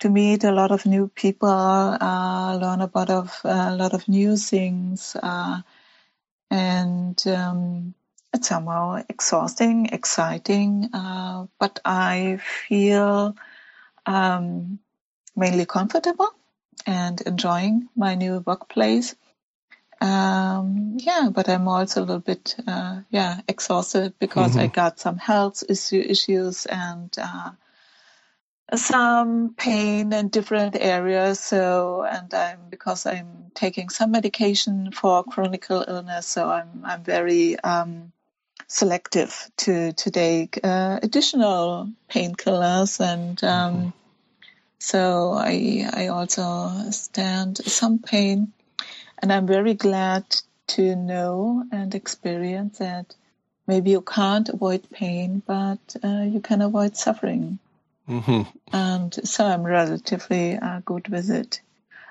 to 0.00 0.10
meet 0.10 0.42
a 0.42 0.52
lot 0.52 0.72
of 0.72 0.86
new 0.86 1.08
people, 1.08 1.48
uh, 1.48 2.58
learn 2.60 2.80
about 2.80 3.10
of, 3.10 3.40
a 3.44 3.76
lot 3.76 3.94
of 3.94 4.08
new 4.08 4.36
things, 4.36 5.16
uh, 5.22 5.60
and 6.50 7.22
um, 7.28 7.94
it's 8.34 8.48
somehow 8.48 9.02
exhausting, 9.08 9.86
exciting, 9.86 10.90
uh, 10.92 11.46
but 11.58 11.80
I 11.84 12.40
feel 12.68 13.36
um, 14.04 14.80
mainly 15.36 15.66
comfortable 15.66 16.30
and 16.84 17.20
enjoying 17.20 17.88
my 17.96 18.16
new 18.16 18.42
workplace. 18.44 19.14
Um, 20.00 20.96
yeah, 20.98 21.30
but 21.32 21.48
I'm 21.48 21.68
also 21.68 22.00
a 22.00 22.02
little 22.02 22.18
bit, 22.18 22.56
uh, 22.66 23.02
yeah, 23.08 23.40
exhausted 23.46 24.14
because 24.18 24.50
mm-hmm. 24.52 24.60
I 24.60 24.66
got 24.66 24.98
some 24.98 25.16
health 25.16 25.62
issue 25.68 26.04
issues 26.04 26.66
and 26.66 27.16
uh, 27.16 27.52
some 28.74 29.54
pain 29.54 30.12
in 30.12 30.28
different 30.28 30.76
areas. 30.76 31.38
So, 31.38 32.02
and 32.02 32.34
I'm 32.34 32.68
because 32.68 33.06
I'm 33.06 33.52
taking 33.54 33.88
some 33.88 34.10
medication 34.10 34.90
for 34.90 35.22
chronic 35.22 35.66
illness, 35.70 36.26
so 36.26 36.50
I'm 36.50 36.84
I'm 36.84 37.04
very 37.04 37.58
um, 37.60 38.12
selective 38.74 39.32
to 39.56 39.92
to 39.92 40.10
take 40.10 40.58
uh, 40.64 40.98
additional 41.00 41.88
painkillers 42.10 43.00
and 43.00 43.42
um, 43.44 43.74
mm-hmm. 43.74 43.88
so 44.80 45.32
I 45.32 45.88
I 45.92 46.08
also 46.08 46.72
stand 46.90 47.58
some 47.58 48.00
pain 48.00 48.52
and 49.22 49.32
I'm 49.32 49.46
very 49.46 49.74
glad 49.74 50.24
to 50.74 50.96
know 50.96 51.64
and 51.70 51.94
experience 51.94 52.78
that 52.78 53.14
maybe 53.68 53.90
you 53.92 54.00
can't 54.00 54.48
avoid 54.48 54.90
pain 54.90 55.40
but 55.46 55.84
uh, 56.02 56.24
you 56.26 56.40
can 56.40 56.60
avoid 56.60 56.96
suffering 56.96 57.60
mm-hmm. 58.08 58.42
and 58.72 59.14
so 59.22 59.46
I'm 59.46 59.62
relatively 59.62 60.58
uh, 60.58 60.80
good 60.84 61.06
with 61.06 61.30
it. 61.30 61.60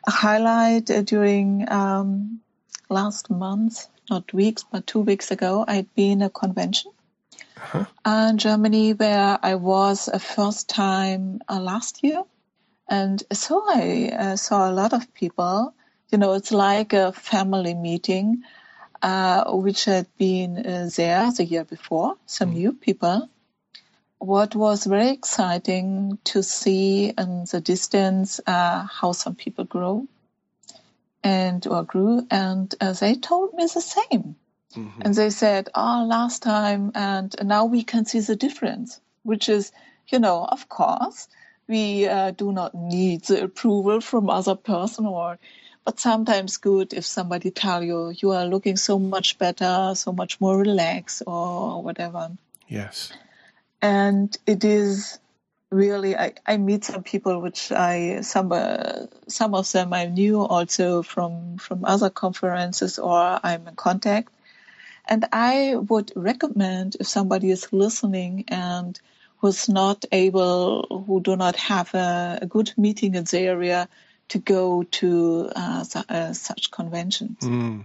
A 0.08 0.12
highlight 0.12 0.90
uh, 0.90 1.02
during 1.02 1.70
um, 1.70 2.40
last 2.90 3.30
month 3.30 3.88
not 4.10 4.34
weeks, 4.34 4.66
but 4.72 4.88
two 4.88 5.02
weeks 5.02 5.32
ago, 5.32 5.64
I'd 5.68 5.94
been 5.96 6.22
a 6.22 6.30
convention 6.30 6.92
uh-huh. 7.58 8.30
in 8.30 8.38
Germany 8.38 8.94
where 8.94 9.40
I 9.42 9.56
was 9.56 10.08
a 10.08 10.20
first 10.20 10.70
time 10.70 11.42
uh, 11.50 11.60
last 11.60 12.04
year. 12.04 12.24
And 12.90 13.24
so 13.32 13.64
I 13.68 14.12
uh, 14.18 14.36
saw 14.36 14.70
a 14.70 14.74
lot 14.74 14.94
of 14.94 15.14
people. 15.14 15.74
You 16.12 16.18
know, 16.18 16.34
it's 16.34 16.52
like 16.52 16.94
a 16.94 17.12
family 17.12 17.74
meeting, 17.74 18.44
uh, 19.02 19.52
which 19.52 19.86
had 19.86 20.08
been 20.18 20.58
uh, 20.58 20.90
there 20.96 21.32
the 21.32 21.46
year 21.46 21.64
before, 21.64 22.16
some 22.26 22.52
mm. 22.52 22.56
new 22.56 22.74
people. 22.74 23.30
What 24.20 24.56
was 24.56 24.86
very 24.86 25.10
exciting 25.10 26.18
to 26.26 26.44
see 26.44 27.14
in 27.18 27.46
the 27.52 27.60
distance 27.60 28.40
uh, 28.46 28.86
how 28.86 29.12
some 29.12 29.36
people 29.36 29.66
grow 29.66 30.08
and 31.24 31.66
or 31.68 31.84
grew, 31.84 32.28
and 32.30 32.74
uh, 32.82 32.94
they 32.94 33.16
told 33.16 33.54
me 33.54 33.64
the 33.66 33.82
same. 33.82 34.36
Mm-hmm. 34.76 35.02
And 35.02 35.16
they 35.16 35.30
said, 35.30 35.70
"Oh, 35.76 36.06
last 36.08 36.44
time, 36.44 36.92
and 36.96 37.36
now 37.44 37.66
we 37.66 37.84
can 37.84 38.06
see 38.06 38.20
the 38.20 38.36
difference," 38.36 39.00
which 39.24 39.50
is, 39.50 39.72
you 40.08 40.20
know, 40.20 40.44
of 40.46 40.68
course, 40.70 41.28
we 41.68 42.08
uh, 42.08 42.32
do 42.32 42.52
not 42.52 42.76
need 42.76 43.24
the 43.24 43.44
approval 43.44 44.02
from 44.02 44.30
other 44.30 44.56
person 44.56 45.06
or 45.06 45.40
but 45.86 46.00
sometimes 46.00 46.58
good 46.58 46.94
if 46.94 47.06
somebody 47.06 47.52
tell 47.52 47.84
you 47.84 48.14
you 48.18 48.32
are 48.32 48.46
looking 48.46 48.78
so 48.78 48.98
much 49.00 49.38
better 49.38 49.94
so 49.96 50.12
much 50.12 50.40
more 50.40 50.58
relaxed 50.58 51.24
or 51.28 51.82
whatever 51.82 52.32
yes 52.68 53.12
and 53.82 54.38
it 54.48 54.64
is 54.64 55.20
really 55.74 56.16
I, 56.16 56.34
I 56.46 56.58
meet 56.58 56.86
some 56.86 57.04
people 57.04 57.42
which 57.42 57.72
I 57.72 58.22
some 58.22 58.52
uh, 58.52 59.08
some 59.28 59.56
of 59.56 59.72
them 59.72 59.94
I 59.94 60.06
knew 60.06 60.42
also 60.42 61.02
from 61.02 61.58
from 61.58 61.84
other 61.86 62.10
conferences 62.10 63.00
or 63.00 63.40
I'm 63.44 63.68
in 63.68 63.76
contact 63.76 64.30
and 65.06 65.26
I 65.32 65.76
would 65.76 66.12
recommend 66.16 66.96
if 67.00 67.08
somebody 67.08 67.52
is 67.52 67.74
listening 67.74 68.46
and 68.48 69.00
who's 69.38 69.68
not 69.68 70.06
able, 70.12 71.04
who 71.06 71.20
do 71.20 71.36
not 71.36 71.56
have 71.58 71.94
a, 71.94 72.40
a 72.42 72.46
good 72.46 72.72
meeting 72.78 73.16
in 73.16 73.26
the 73.26 73.40
area 73.40 73.90
to 74.30 74.40
go 74.40 74.84
to 74.84 75.52
uh, 75.56 75.86
uh, 76.08 76.34
such 76.34 76.72
conventions. 76.72 77.40
Mm. 77.42 77.84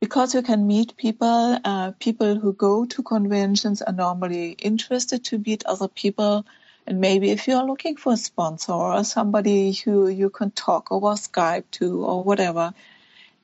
Because 0.00 0.34
you 0.34 0.42
can 0.42 0.66
meet 0.66 0.96
people, 0.96 1.58
uh, 1.64 1.92
people 2.00 2.36
who 2.36 2.52
go 2.52 2.84
to 2.86 3.02
conventions 3.04 3.80
are 3.80 3.92
normally 3.92 4.50
interested 4.50 5.24
to 5.26 5.38
meet 5.38 5.64
other 5.64 5.86
people. 5.86 6.44
And 6.86 7.00
maybe 7.00 7.30
if 7.30 7.46
you're 7.46 7.64
looking 7.64 7.96
for 7.96 8.14
a 8.14 8.16
sponsor 8.16 8.72
or 8.72 9.04
somebody 9.04 9.72
who 9.72 10.08
you 10.08 10.30
can 10.30 10.50
talk 10.50 10.90
over 10.90 11.14
Skype 11.14 11.64
to 11.72 12.04
or 12.04 12.24
whatever, 12.24 12.74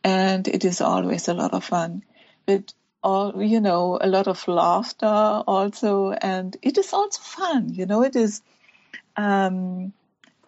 and 0.02 0.46
it 0.48 0.64
is 0.64 0.80
always 0.80 1.28
a 1.28 1.34
lot 1.34 1.54
of 1.54 1.64
fun. 1.64 2.02
But 2.46 2.72
or 3.02 3.42
you 3.42 3.60
know 3.60 3.98
a 4.00 4.08
lot 4.08 4.26
of 4.26 4.46
laughter 4.48 5.06
also 5.06 6.10
and 6.10 6.56
it 6.62 6.78
is 6.78 6.92
also 6.92 7.20
fun 7.22 7.72
you 7.72 7.86
know 7.86 8.02
it 8.02 8.16
is 8.16 8.42
um, 9.16 9.92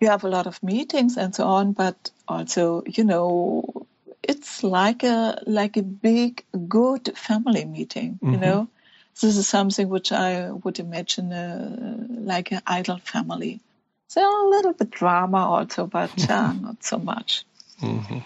you 0.01 0.09
have 0.09 0.25
a 0.25 0.29
lot 0.29 0.47
of 0.47 0.63
meetings 0.63 1.17
and 1.17 1.35
so 1.35 1.45
on 1.47 1.73
but 1.73 2.11
also 2.27 2.83
you 2.87 3.05
know 3.05 3.87
it's 4.23 4.63
like 4.63 5.03
a 5.03 5.41
like 5.47 5.77
a 5.77 5.83
big 5.83 6.45
good 6.69 7.17
family 7.17 7.65
meeting 7.65 8.19
mm-hmm. 8.23 8.35
you 8.35 8.41
know 8.41 8.69
this 9.21 9.37
is 9.37 9.49
something 9.49 9.89
which 9.89 10.13
i 10.13 10.51
would 10.51 10.79
imagine 10.79 11.33
uh, 11.33 11.97
like 12.09 12.53
an 12.53 12.61
idol 12.67 12.99
family 12.99 13.61
so 14.09 14.21
a 14.21 14.49
little 14.49 14.73
bit 14.73 14.91
drama 14.91 15.39
also 15.39 15.87
but 15.87 16.31
uh, 16.31 16.53
not 16.61 16.83
so 16.83 16.99
much 16.99 17.45
mm-hmm. 17.81 18.19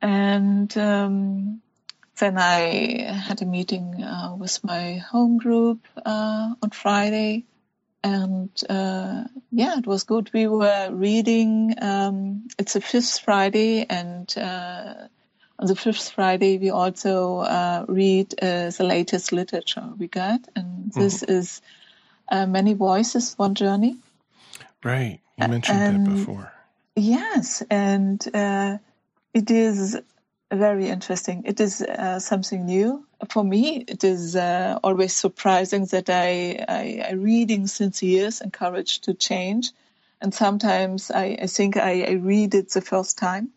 and 0.00 0.76
um, 0.78 1.60
then 2.18 2.38
I 2.38 3.12
had 3.12 3.42
a 3.42 3.46
meeting 3.46 4.02
uh, 4.02 4.36
with 4.38 4.62
my 4.62 4.94
home 4.94 5.38
group 5.38 5.86
uh, 6.04 6.54
on 6.62 6.70
Friday, 6.70 7.44
and 8.02 8.50
uh, 8.68 9.24
yeah, 9.50 9.78
it 9.78 9.86
was 9.86 10.04
good. 10.04 10.30
We 10.32 10.46
were 10.46 10.90
reading. 10.92 11.74
Um, 11.80 12.46
it's 12.58 12.76
a 12.76 12.80
fifth 12.80 13.20
Friday, 13.20 13.86
and 13.88 14.32
uh, 14.36 15.08
on 15.58 15.66
the 15.66 15.76
fifth 15.76 16.10
Friday 16.10 16.58
we 16.58 16.70
also 16.70 17.38
uh, 17.38 17.84
read 17.88 18.34
uh, 18.42 18.70
the 18.70 18.84
latest 18.84 19.32
literature 19.32 19.88
we 19.98 20.08
got, 20.08 20.40
and 20.56 20.92
this 20.92 21.22
mm-hmm. 21.22 21.32
is 21.32 21.62
Many 22.30 22.74
Voices, 22.74 23.34
One 23.36 23.54
Journey. 23.54 23.96
Right, 24.82 25.20
you 25.38 25.48
mentioned 25.48 25.80
and, 25.80 26.06
that 26.06 26.10
before. 26.10 26.52
Yes, 26.96 27.62
and 27.70 28.24
it 29.34 29.50
is 29.50 29.98
very 30.54 30.88
interesting. 30.88 31.42
It 31.44 31.60
is 31.60 31.82
uh, 31.82 32.20
something 32.20 32.66
new 32.66 33.04
for 33.28 33.44
me. 33.44 33.84
It 33.88 34.04
is 34.04 34.36
uh, 34.36 34.78
always 34.82 35.14
surprising 35.14 35.86
that 35.86 36.08
I, 36.08 36.64
I, 36.68 37.04
I 37.08 37.12
reading 37.12 37.66
since 37.66 38.02
years 38.02 38.40
in 38.40 38.50
Courage 38.50 39.00
to 39.00 39.14
Change, 39.14 39.72
and 40.20 40.32
sometimes 40.32 41.10
I, 41.10 41.36
I 41.42 41.46
think 41.46 41.76
I, 41.76 42.02
I, 42.02 42.10
read 42.12 42.54
it 42.54 42.70
the 42.70 42.80
first 42.80 43.18
time. 43.18 43.50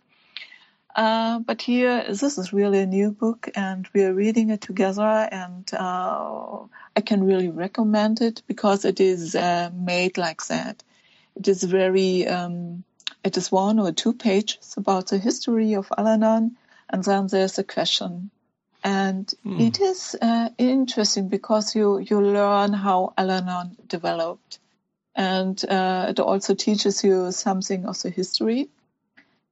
Uh, 0.97 1.39
but 1.39 1.61
here, 1.61 2.03
this 2.09 2.37
is 2.37 2.51
really 2.51 2.79
a 2.79 2.85
new 2.85 3.11
book, 3.11 3.49
and 3.55 3.87
we 3.93 4.03
are 4.03 4.13
reading 4.13 4.49
it 4.49 4.61
together, 4.61 5.29
and 5.31 5.71
uh, 5.73 6.59
I 6.95 7.01
can 7.01 7.23
really 7.23 7.49
recommend 7.49 8.19
it 8.19 8.41
because 8.47 8.83
it 8.83 8.99
is 8.99 9.35
uh, 9.35 9.69
made 9.73 10.17
like 10.17 10.45
that. 10.47 10.83
It 11.35 11.47
is 11.47 11.63
very. 11.63 12.27
Um, 12.27 12.83
it 13.23 13.37
is 13.37 13.51
one 13.51 13.79
or 13.79 13.91
two 13.91 14.13
pages 14.13 14.75
about 14.77 15.07
the 15.07 15.17
history 15.17 15.75
of 15.75 15.91
Al-Anon 15.97 16.55
and 16.89 17.03
then 17.03 17.27
there's 17.27 17.57
a 17.57 17.63
question. 17.63 18.31
And 18.83 19.31
mm. 19.45 19.59
it 19.59 19.79
is 19.79 20.15
uh, 20.21 20.49
interesting 20.57 21.27
because 21.27 21.75
you, 21.75 21.99
you 21.99 22.21
learn 22.21 22.73
how 22.73 23.13
Al-Anon 23.17 23.75
developed. 23.87 24.59
And 25.15 25.61
uh, 25.67 26.07
it 26.09 26.19
also 26.19 26.53
teaches 26.53 27.03
you 27.03 27.31
something 27.31 27.85
of 27.85 28.01
the 28.01 28.09
history. 28.09 28.69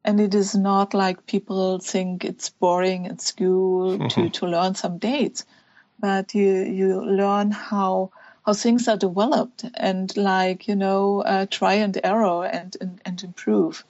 And 0.06 0.22
it 0.22 0.36
is 0.36 0.56
not 0.56 0.93
like 0.93 1.26
people 1.26 1.80
think 1.80 2.24
it's 2.24 2.49
boring 2.49 3.08
at 3.08 3.22
school 3.22 3.97
mm-hmm. 3.97 4.08
to, 4.08 4.30
to 4.30 4.45
learn 4.45 4.76
some 4.76 4.99
dates, 4.99 5.45
but 5.99 6.36
you, 6.36 6.62
you 6.62 7.03
learn 7.03 7.49
how, 7.49 8.12
how 8.45 8.53
things 8.53 8.88
are 8.88 8.97
developed 8.97 9.66
and 9.74 10.16
like, 10.16 10.68
you 10.68 10.76
know, 10.76 11.22
uh, 11.22 11.47
try 11.49 11.74
and 11.76 11.99
error 12.03 12.45
and, 12.45 12.78
and, 12.80 13.01
and 13.03 13.24
improve 13.24 13.84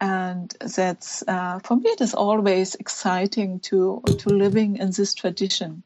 and 0.00 0.54
that's 0.76 1.22
uh, 1.26 1.58
for 1.60 1.76
me 1.76 1.88
it 1.90 2.00
is 2.00 2.14
always 2.14 2.74
exciting 2.74 3.60
to 3.60 4.02
to 4.18 4.28
living 4.28 4.76
in 4.76 4.90
this 4.90 5.14
tradition 5.14 5.82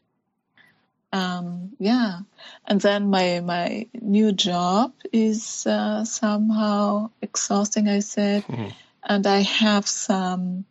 um, 1.12 1.70
yeah 1.78 2.20
and 2.66 2.80
then 2.80 3.10
my 3.10 3.40
my 3.40 3.86
new 4.00 4.32
job 4.32 4.92
is 5.12 5.66
uh, 5.66 6.04
somehow 6.04 7.10
exhausting 7.22 7.88
i 7.88 8.00
said 8.00 8.42
mm-hmm. 8.44 8.68
And 9.08 9.26
i 9.26 9.40
have 9.40 9.86
some 9.88 10.64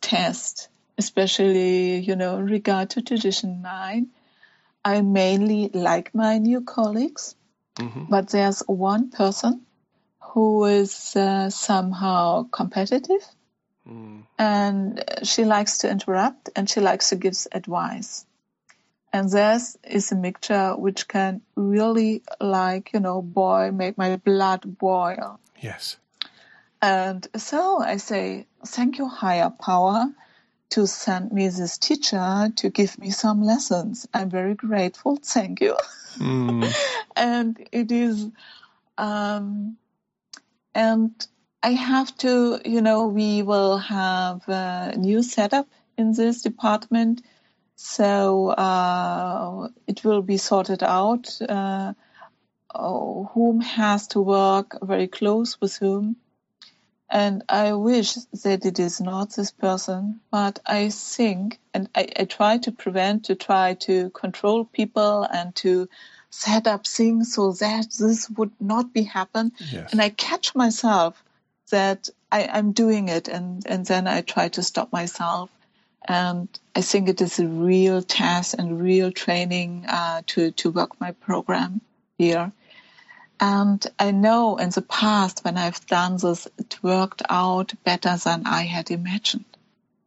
tests 0.00 0.68
especially 0.98 1.98
you 1.98 2.16
know 2.16 2.38
in 2.38 2.46
regard 2.46 2.90
to 2.90 3.02
tradition 3.02 3.62
9 3.62 4.08
i 4.84 5.00
mainly 5.02 5.68
like 5.72 6.14
my 6.14 6.38
new 6.38 6.60
colleagues 6.62 7.34
mm-hmm. 7.78 8.04
but 8.08 8.28
there's 8.28 8.60
one 8.66 9.10
person 9.10 9.66
who 10.36 10.64
is 10.66 11.16
uh, 11.16 11.48
somehow 11.48 12.46
competitive 12.50 13.22
mm. 13.88 14.22
and 14.38 15.02
she 15.22 15.44
likes 15.44 15.78
to 15.78 15.90
interrupt 15.90 16.50
and 16.54 16.68
she 16.68 16.80
likes 16.80 17.08
to 17.08 17.16
give 17.16 17.34
advice. 17.52 18.26
And 19.12 19.30
this 19.30 19.78
is 19.82 20.12
a 20.12 20.14
mixture 20.14 20.76
which 20.76 21.08
can 21.08 21.40
really, 21.54 22.22
like, 22.38 22.92
you 22.92 23.00
know, 23.00 23.22
boil, 23.22 23.72
make 23.72 23.96
my 23.96 24.16
blood 24.16 24.78
boil. 24.78 25.40
Yes. 25.58 25.96
And 26.82 27.26
so 27.36 27.80
I 27.80 27.96
say, 27.96 28.46
thank 28.66 28.98
you, 28.98 29.08
higher 29.08 29.50
power, 29.50 30.06
to 30.70 30.86
send 30.86 31.32
me 31.32 31.48
this 31.48 31.78
teacher 31.78 32.50
to 32.56 32.70
give 32.70 32.98
me 32.98 33.10
some 33.10 33.42
lessons. 33.42 34.06
I'm 34.12 34.30
very 34.30 34.54
grateful. 34.54 35.16
Thank 35.22 35.60
you. 35.60 35.76
Mm. 36.18 36.74
and 37.16 37.68
it 37.72 37.92
is, 37.92 38.28
um, 38.98 39.76
and 40.74 41.26
I 41.62 41.70
have 41.70 42.16
to, 42.18 42.60
you 42.64 42.82
know, 42.82 43.06
we 43.06 43.42
will 43.42 43.78
have 43.78 44.46
a 44.48 44.94
new 44.96 45.22
setup 45.22 45.68
in 45.96 46.12
this 46.12 46.42
department. 46.42 47.22
So 47.76 48.48
uh, 48.48 49.68
it 49.86 50.04
will 50.04 50.22
be 50.22 50.36
sorted 50.36 50.82
out 50.82 51.28
uh, 51.48 51.94
whom 52.74 53.60
has 53.60 54.08
to 54.08 54.20
work 54.20 54.78
very 54.82 55.08
close 55.08 55.60
with 55.60 55.76
whom. 55.76 56.16
And 57.08 57.44
I 57.48 57.72
wish 57.72 58.14
that 58.42 58.66
it 58.66 58.78
is 58.78 59.00
not 59.00 59.34
this 59.36 59.52
person, 59.52 60.20
but 60.30 60.58
I 60.66 60.90
think, 60.90 61.58
and 61.72 61.88
I, 61.94 62.08
I 62.18 62.24
try 62.24 62.58
to 62.58 62.72
prevent, 62.72 63.26
to 63.26 63.34
try 63.36 63.74
to 63.74 64.10
control 64.10 64.64
people 64.64 65.22
and 65.22 65.54
to 65.56 65.88
set 66.30 66.66
up 66.66 66.86
things 66.86 67.34
so 67.34 67.52
that 67.52 67.86
this 67.98 68.28
would 68.30 68.50
not 68.60 68.92
be 68.92 69.02
happen. 69.04 69.52
Yes. 69.70 69.92
And 69.92 70.02
I 70.02 70.10
catch 70.10 70.54
myself 70.54 71.22
that 71.70 72.08
I, 72.30 72.42
am 72.42 72.72
doing 72.72 73.08
it 73.08 73.28
and, 73.28 73.64
and 73.66 73.86
then 73.86 74.06
I 74.08 74.20
try 74.22 74.48
to 74.48 74.62
stop 74.62 74.92
myself 74.92 75.50
And 76.08 76.48
I 76.74 76.82
think 76.82 77.08
it 77.08 77.20
is 77.20 77.38
a 77.38 77.46
real 77.46 78.02
test 78.02 78.54
and 78.54 78.80
real 78.80 79.10
training 79.10 79.86
uh, 79.88 80.22
to, 80.28 80.50
to 80.52 80.70
work 80.70 81.00
my 81.00 81.12
program 81.12 81.80
here. 82.18 82.52
And 83.38 83.86
I 83.98 84.12
know 84.12 84.56
in 84.56 84.70
the 84.70 84.82
past 84.82 85.44
when 85.44 85.58
I've 85.58 85.84
done 85.86 86.16
this, 86.16 86.48
it 86.58 86.78
worked 86.82 87.22
out 87.28 87.74
better 87.84 88.16
than 88.16 88.46
I 88.46 88.62
had 88.62 88.90
imagined, 88.90 89.44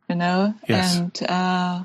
you 0.07 0.15
know? 0.15 0.55
Yes. 0.67 0.97
And, 0.97 1.29
uh, 1.29 1.83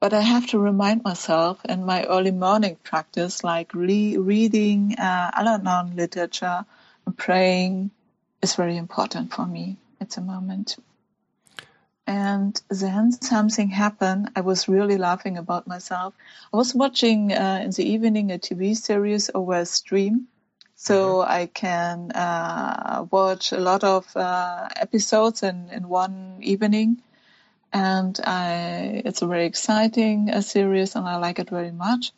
but 0.00 0.14
I 0.14 0.20
have 0.20 0.48
to 0.48 0.58
remind 0.58 1.04
myself 1.04 1.60
in 1.64 1.84
my 1.84 2.04
early 2.04 2.30
morning 2.32 2.76
practice, 2.82 3.44
like 3.44 3.74
re- 3.74 4.16
reading 4.16 4.96
uh, 4.98 5.30
Al-Anon 5.34 5.94
literature 5.94 6.64
and 7.06 7.16
praying 7.16 7.90
is 8.42 8.54
very 8.54 8.76
important 8.76 9.32
for 9.32 9.46
me 9.46 9.76
at 10.00 10.10
the 10.10 10.22
moment. 10.22 10.76
And 12.06 12.60
then 12.68 13.12
something 13.12 13.68
happened. 13.68 14.30
I 14.34 14.40
was 14.40 14.68
really 14.68 14.96
laughing 14.96 15.38
about 15.38 15.68
myself. 15.68 16.14
I 16.52 16.56
was 16.56 16.74
watching 16.74 17.32
uh, 17.32 17.60
in 17.62 17.70
the 17.70 17.84
evening 17.84 18.32
a 18.32 18.38
TV 18.38 18.76
series 18.76 19.30
over 19.32 19.54
a 19.54 19.66
stream. 19.66 20.26
So 20.82 21.16
mm-hmm. 21.18 21.30
I 21.30 21.44
can 21.44 22.10
uh, 22.12 23.04
watch 23.10 23.52
a 23.52 23.60
lot 23.60 23.84
of 23.84 24.16
uh, 24.16 24.66
episodes 24.76 25.42
in, 25.42 25.68
in 25.68 25.90
one 25.90 26.38
evening. 26.40 27.02
And 27.70 28.18
I, 28.24 29.02
it's 29.04 29.20
a 29.20 29.26
very 29.26 29.44
exciting 29.44 30.30
uh, 30.30 30.40
series 30.40 30.96
and 30.96 31.06
I 31.06 31.16
like 31.16 31.38
it 31.38 31.50
very 31.50 31.70
much. 31.70 32.12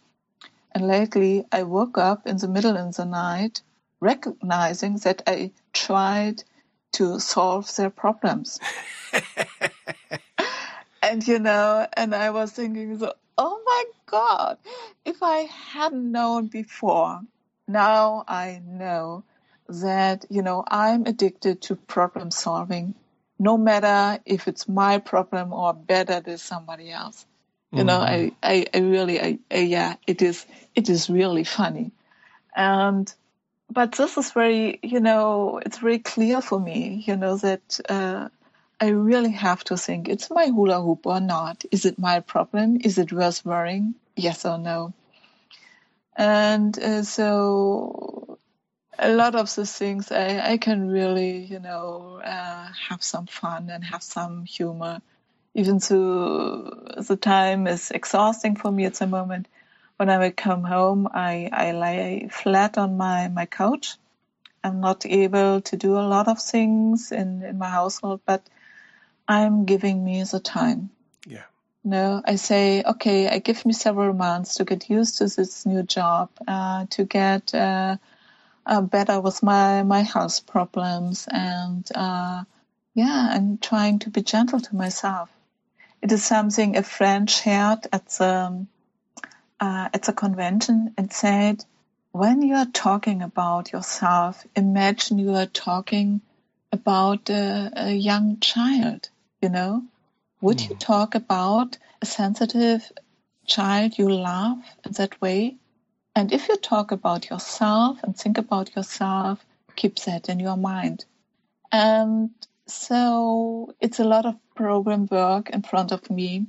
And 0.70 0.86
lately 0.86 1.44
I 1.50 1.64
woke 1.64 1.98
up 1.98 2.28
in 2.28 2.36
the 2.36 2.46
middle 2.46 2.76
of 2.76 2.94
the 2.94 3.04
night 3.04 3.62
recognizing 3.98 4.98
that 4.98 5.22
I 5.26 5.50
tried 5.72 6.44
to 6.92 7.18
solve 7.18 7.74
their 7.74 7.90
problems. 7.90 8.60
and 11.02 11.26
you 11.26 11.40
know, 11.40 11.88
and 11.96 12.14
I 12.14 12.30
was 12.30 12.52
thinking, 12.52 12.96
so, 12.96 13.12
oh 13.36 13.60
my 13.66 13.84
God, 14.06 14.58
if 15.04 15.20
I 15.20 15.48
hadn't 15.50 16.12
known 16.12 16.46
before, 16.46 17.22
now 17.72 18.24
I 18.28 18.60
know 18.64 19.24
that, 19.68 20.26
you 20.28 20.42
know, 20.42 20.64
I'm 20.68 21.06
addicted 21.06 21.62
to 21.62 21.76
problem 21.76 22.30
solving, 22.30 22.94
no 23.38 23.56
matter 23.56 24.22
if 24.26 24.48
it's 24.48 24.68
my 24.68 24.98
problem 24.98 25.52
or 25.52 25.72
better 25.72 26.20
than 26.20 26.38
somebody 26.38 26.90
else. 26.90 27.26
You 27.70 27.78
mm-hmm. 27.78 27.86
know, 27.86 28.00
I, 28.00 28.32
I, 28.42 28.66
I 28.74 28.78
really, 28.78 29.20
I, 29.20 29.38
I, 29.50 29.58
yeah, 29.60 29.96
it 30.06 30.20
is, 30.22 30.44
it 30.74 30.88
is 30.88 31.08
really 31.08 31.44
funny. 31.44 31.92
And 32.54 33.12
but 33.70 33.92
this 33.92 34.18
is 34.18 34.32
very, 34.32 34.78
you 34.82 35.00
know, 35.00 35.58
it's 35.64 35.78
very 35.78 35.98
clear 35.98 36.42
for 36.42 36.60
me, 36.60 37.02
you 37.06 37.16
know, 37.16 37.38
that 37.38 37.80
uh, 37.88 38.28
I 38.78 38.88
really 38.88 39.30
have 39.30 39.64
to 39.64 39.76
think, 39.78 40.08
it's 40.08 40.30
my 40.30 40.46
hula 40.46 40.82
hoop 40.82 41.06
or 41.06 41.20
not? 41.20 41.64
Is 41.70 41.86
it 41.86 41.98
my 41.98 42.20
problem? 42.20 42.78
Is 42.82 42.98
it 42.98 43.12
worth 43.12 43.46
worrying? 43.46 43.94
Yes 44.16 44.44
or 44.44 44.58
no? 44.58 44.92
And 46.16 46.78
uh, 46.78 47.02
so 47.02 48.38
a 48.98 49.12
lot 49.12 49.34
of 49.34 49.54
the 49.54 49.66
things 49.66 50.12
I, 50.12 50.52
I 50.52 50.56
can 50.58 50.88
really, 50.88 51.38
you 51.38 51.58
know, 51.58 52.20
uh, 52.24 52.68
have 52.88 53.02
some 53.02 53.26
fun 53.26 53.70
and 53.70 53.84
have 53.84 54.02
some 54.02 54.44
humor. 54.44 55.00
Even 55.54 55.78
though 55.78 56.70
the 56.96 57.16
time 57.16 57.66
is 57.66 57.90
exhausting 57.90 58.56
for 58.56 58.70
me 58.70 58.84
at 58.84 58.94
the 58.94 59.06
moment, 59.06 59.48
when 59.96 60.08
I 60.10 60.30
come 60.30 60.64
home, 60.64 61.08
I, 61.12 61.48
I 61.52 61.72
lay 61.72 62.28
flat 62.30 62.78
on 62.78 62.96
my, 62.96 63.28
my 63.28 63.46
couch. 63.46 63.96
I'm 64.64 64.80
not 64.80 65.04
able 65.06 65.60
to 65.62 65.76
do 65.76 65.98
a 65.98 66.06
lot 66.06 66.28
of 66.28 66.40
things 66.40 67.12
in, 67.12 67.42
in 67.42 67.58
my 67.58 67.68
household, 67.68 68.20
but 68.24 68.48
I'm 69.28 69.64
giving 69.64 70.04
me 70.04 70.22
the 70.24 70.40
time. 70.40 70.90
No, 71.84 72.22
I 72.24 72.36
say, 72.36 72.82
okay, 72.84 73.28
I 73.28 73.38
give 73.38 73.66
me 73.66 73.72
several 73.72 74.12
months 74.14 74.54
to 74.56 74.64
get 74.64 74.88
used 74.88 75.18
to 75.18 75.24
this 75.26 75.66
new 75.66 75.82
job, 75.82 76.30
uh, 76.46 76.86
to 76.90 77.04
get 77.04 77.54
uh, 77.54 77.96
uh, 78.66 78.82
better 78.82 79.20
with 79.20 79.42
my, 79.42 79.82
my 79.82 80.02
health 80.02 80.46
problems. 80.46 81.26
And 81.30 81.88
uh, 81.94 82.44
yeah, 82.94 83.28
I'm 83.32 83.58
trying 83.58 83.98
to 84.00 84.10
be 84.10 84.22
gentle 84.22 84.60
to 84.60 84.76
myself. 84.76 85.30
It 86.02 86.12
is 86.12 86.24
something 86.24 86.76
a 86.76 86.82
friend 86.84 87.28
shared 87.28 87.86
at 87.92 88.06
the 88.10 88.66
uh, 89.60 89.88
at 89.94 90.02
the 90.02 90.12
convention 90.12 90.92
and 90.98 91.12
said, 91.12 91.64
when 92.10 92.42
you 92.42 92.56
are 92.56 92.66
talking 92.66 93.22
about 93.22 93.72
yourself, 93.72 94.44
imagine 94.56 95.18
you 95.18 95.34
are 95.34 95.46
talking 95.46 96.20
about 96.72 97.30
a, 97.30 97.70
a 97.76 97.92
young 97.92 98.40
child, 98.40 99.08
you 99.40 99.48
know? 99.48 99.84
Would 100.42 100.58
mm. 100.58 100.68
you 100.68 100.74
hmm. 100.74 100.78
talk 100.78 101.14
about 101.14 101.78
a 102.02 102.06
sensitive 102.06 102.92
child 103.46 103.96
you 103.96 104.10
love 104.10 104.58
in 104.84 104.92
that 104.92 105.20
way? 105.22 105.56
And 106.14 106.30
if 106.32 106.48
you 106.48 106.56
talk 106.58 106.92
about 106.92 107.30
yourself 107.30 107.98
and 108.02 108.14
think 108.14 108.36
about 108.36 108.76
yourself, 108.76 109.44
keep 109.76 109.98
that 110.00 110.28
in 110.28 110.40
your 110.40 110.58
mind. 110.58 111.06
And 111.72 112.30
so 112.66 113.74
it's 113.80 113.98
a 113.98 114.04
lot 114.04 114.26
of 114.26 114.36
program 114.54 115.08
work 115.10 115.48
in 115.48 115.62
front 115.62 115.90
of 115.90 116.10
me 116.10 116.46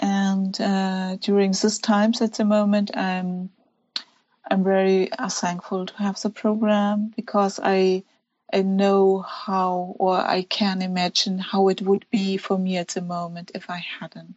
and 0.00 0.58
uh, 0.58 1.16
during 1.16 1.50
these 1.50 1.78
times 1.78 2.22
at 2.22 2.34
the 2.34 2.44
moment, 2.44 2.96
I'm 2.96 3.50
I'm 4.50 4.64
very 4.64 5.12
uh, 5.12 5.28
thankful 5.28 5.86
to 5.86 5.96
have 5.98 6.20
the 6.20 6.30
program 6.30 7.12
because 7.14 7.60
I 7.62 8.04
I 8.52 8.62
know 8.62 9.20
how 9.20 9.94
or 9.98 10.16
I 10.16 10.42
can 10.42 10.82
imagine 10.82 11.38
how 11.38 11.68
it 11.68 11.82
would 11.82 12.04
be 12.10 12.36
for 12.36 12.58
me 12.58 12.76
at 12.76 12.88
the 12.88 13.02
moment 13.02 13.52
if 13.54 13.70
I 13.70 13.78
hadn't. 14.00 14.36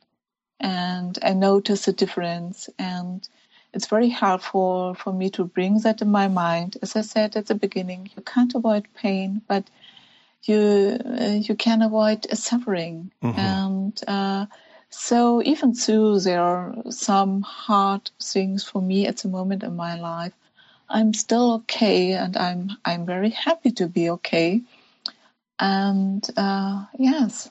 And 0.60 1.18
I 1.22 1.34
notice 1.34 1.86
the 1.86 1.94
difference 1.94 2.70
and 2.80 3.28
it's 3.74 3.88
very 3.88 4.10
helpful 4.10 4.94
for 4.94 5.12
me 5.12 5.32
to 5.32 5.46
bring 5.46 5.80
that 5.80 6.02
in 6.02 6.10
my 6.12 6.28
mind. 6.28 6.78
As 6.82 6.96
I 6.96 7.02
said 7.02 7.36
at 7.36 7.48
the 7.48 7.56
beginning, 7.56 8.10
you 8.16 8.22
can't 8.22 8.54
avoid 8.54 8.88
pain, 8.94 9.42
but 9.48 9.64
you 10.44 11.00
uh, 11.04 11.40
you 11.42 11.56
can 11.56 11.82
avoid 11.82 12.28
suffering. 12.38 13.12
Mm-hmm. 13.24 13.40
And 13.40 14.02
uh, 14.08 14.46
so 14.90 15.42
even 15.44 15.74
though 15.74 16.20
there 16.20 16.42
are 16.42 16.76
some 16.92 17.42
hard 17.42 18.12
things 18.22 18.64
for 18.64 18.82
me 18.82 19.08
at 19.08 19.18
the 19.18 19.28
moment 19.28 19.64
in 19.64 19.76
my 19.76 20.00
life, 20.00 20.34
I'm 20.90 21.14
still 21.14 21.54
okay, 21.54 22.14
and 22.14 22.38
I'm 22.38 22.72
I'm 22.86 23.06
very 23.06 23.30
happy 23.30 23.72
to 23.72 23.88
be 23.88 24.10
okay. 24.12 24.62
And 25.60 26.28
uh, 26.38 26.86
yes, 26.98 27.50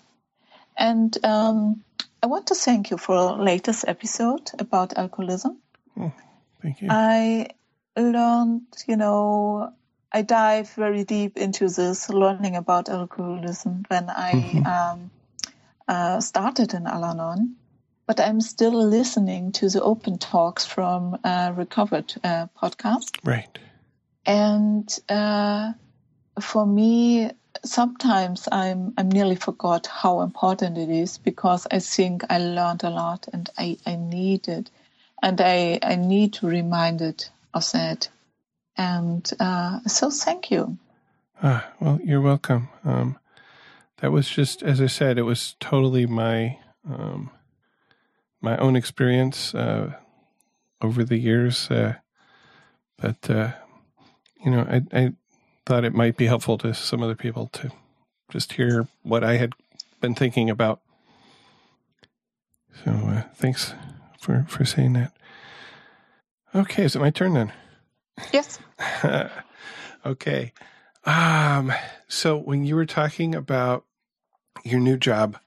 and 0.76 1.16
um, 1.24 1.82
I 2.22 2.26
want 2.26 2.48
to 2.48 2.54
thank 2.54 2.90
you 2.90 2.98
for 2.98 3.36
latest 3.36 3.84
episode 3.88 4.50
about 4.58 4.98
alcoholism. 4.98 5.58
Oh, 5.98 6.12
thank 6.60 6.80
you. 6.82 6.88
I 6.90 7.48
learned, 7.96 8.62
you 8.86 8.96
know, 8.96 9.72
I 10.12 10.22
dive 10.22 10.70
very 10.70 11.04
deep 11.04 11.36
into 11.36 11.68
this, 11.68 12.08
learning 12.08 12.56
about 12.56 12.88
alcoholism 12.88 13.84
when 13.88 14.10
I. 14.10 14.32
Mm-hmm. 14.32 14.66
Um, 14.66 15.10
uh, 15.88 16.20
started 16.20 16.74
in 16.74 16.86
Al-Anon, 16.86 17.56
but 18.12 18.20
I'm 18.20 18.42
still 18.42 18.74
listening 18.74 19.52
to 19.52 19.70
the 19.70 19.80
open 19.80 20.18
talks 20.18 20.66
from 20.66 21.16
uh, 21.24 21.54
Recovered 21.56 22.12
uh, 22.22 22.46
podcast. 22.62 23.16
Right. 23.24 23.58
And 24.26 24.86
uh, 25.08 25.72
for 26.38 26.66
me, 26.66 27.30
sometimes 27.64 28.50
I'm 28.52 28.92
I'm 28.98 29.08
nearly 29.08 29.36
forgot 29.36 29.86
how 29.86 30.20
important 30.20 30.76
it 30.76 30.90
is 30.90 31.16
because 31.16 31.66
I 31.70 31.78
think 31.78 32.22
I 32.28 32.36
learned 32.36 32.84
a 32.84 32.90
lot 32.90 33.28
and 33.32 33.48
I, 33.56 33.78
I 33.86 33.96
need 33.96 34.46
it, 34.46 34.70
and 35.22 35.40
I 35.40 35.78
I 35.82 35.96
need 35.96 36.34
to 36.34 36.46
remind 36.46 37.00
it 37.00 37.30
of 37.54 37.64
that. 37.72 38.10
And 38.76 39.24
uh, 39.40 39.80
so, 39.86 40.10
thank 40.10 40.50
you. 40.50 40.76
Ah, 41.42 41.66
well, 41.80 41.98
you're 42.04 42.20
welcome. 42.20 42.68
Um, 42.84 43.18
that 44.02 44.12
was 44.12 44.28
just 44.28 44.62
as 44.62 44.82
I 44.82 44.88
said, 44.88 45.16
it 45.16 45.22
was 45.22 45.56
totally 45.60 46.04
my 46.04 46.58
um, 46.86 47.30
my 48.42 48.56
own 48.58 48.76
experience 48.76 49.54
uh, 49.54 49.94
over 50.82 51.04
the 51.04 51.16
years. 51.16 51.70
Uh, 51.70 51.94
but 52.98 53.30
uh, 53.30 53.52
you 54.44 54.50
know, 54.50 54.60
I, 54.60 54.82
I 54.92 55.12
thought 55.64 55.84
it 55.84 55.94
might 55.94 56.16
be 56.16 56.26
helpful 56.26 56.58
to 56.58 56.74
some 56.74 57.02
other 57.02 57.14
people 57.14 57.48
to 57.54 57.70
just 58.30 58.54
hear 58.54 58.88
what 59.02 59.24
I 59.24 59.36
had 59.36 59.52
been 60.00 60.14
thinking 60.14 60.50
about. 60.50 60.80
So 62.84 62.90
uh, 62.90 63.22
thanks 63.34 63.74
for 64.20 64.44
for 64.48 64.64
saying 64.64 64.94
that. 64.94 65.12
Okay, 66.54 66.84
is 66.84 66.96
it 66.96 67.00
my 67.00 67.10
turn 67.10 67.34
then? 67.34 67.52
Yes. 68.32 68.58
okay. 70.06 70.52
Um, 71.04 71.72
so 72.08 72.36
when 72.36 72.64
you 72.64 72.76
were 72.76 72.86
talking 72.86 73.34
about 73.34 73.84
your 74.64 74.80
new 74.80 74.96
job 74.96 75.38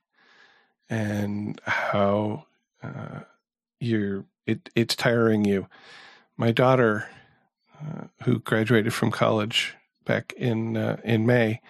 and 0.90 1.60
how 1.66 2.45
uh, 2.86 3.20
you're 3.80 4.26
it, 4.46 4.70
it's 4.76 4.96
tiring 4.96 5.46
you. 5.46 5.68
My 6.38 6.52
daughter, 6.52 7.10
uh, 7.80 8.06
who 8.24 8.40
graduated 8.40 8.94
from 8.94 9.12
college 9.12 9.76
back 10.06 10.34
in 10.34 10.78
uh, 10.78 10.98
in 11.04 11.26
May, 11.26 11.62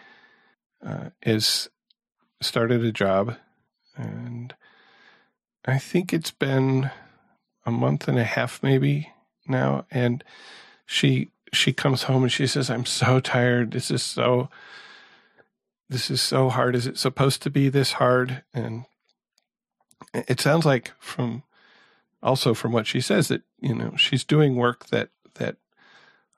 uh, 0.85 1.09
is 1.23 1.69
started 2.41 2.83
a 2.83 2.91
job, 2.91 3.35
and 3.95 4.53
I 5.65 5.79
think 5.79 6.13
it's 6.13 6.31
been 6.31 6.91
a 7.65 7.71
month 7.71 8.07
and 8.07 8.19
a 8.19 8.23
half 8.23 8.61
maybe 8.61 9.11
now 9.47 9.85
and 9.89 10.23
she 10.85 11.31
she 11.53 11.73
comes 11.73 12.03
home 12.03 12.23
and 12.23 12.31
she 12.31 12.47
says 12.47 12.69
I'm 12.69 12.85
so 12.85 13.19
tired. 13.19 13.71
This 13.71 13.89
is 13.89 14.03
so 14.03 14.49
this 15.89 16.09
is 16.09 16.21
so 16.21 16.49
hard. 16.49 16.75
Is 16.75 16.87
it 16.87 16.97
supposed 16.97 17.41
to 17.43 17.49
be 17.49 17.69
this 17.69 17.93
hard? 17.93 18.43
And 18.53 18.85
it 20.13 20.39
sounds 20.39 20.65
like 20.65 20.91
from 20.99 21.43
also 22.23 22.53
from 22.53 22.71
what 22.71 22.87
she 22.87 23.01
says 23.01 23.27
that 23.27 23.43
you 23.59 23.73
know 23.73 23.95
she's 23.95 24.23
doing 24.23 24.55
work 24.55 24.87
that 24.87 25.09
that 25.35 25.57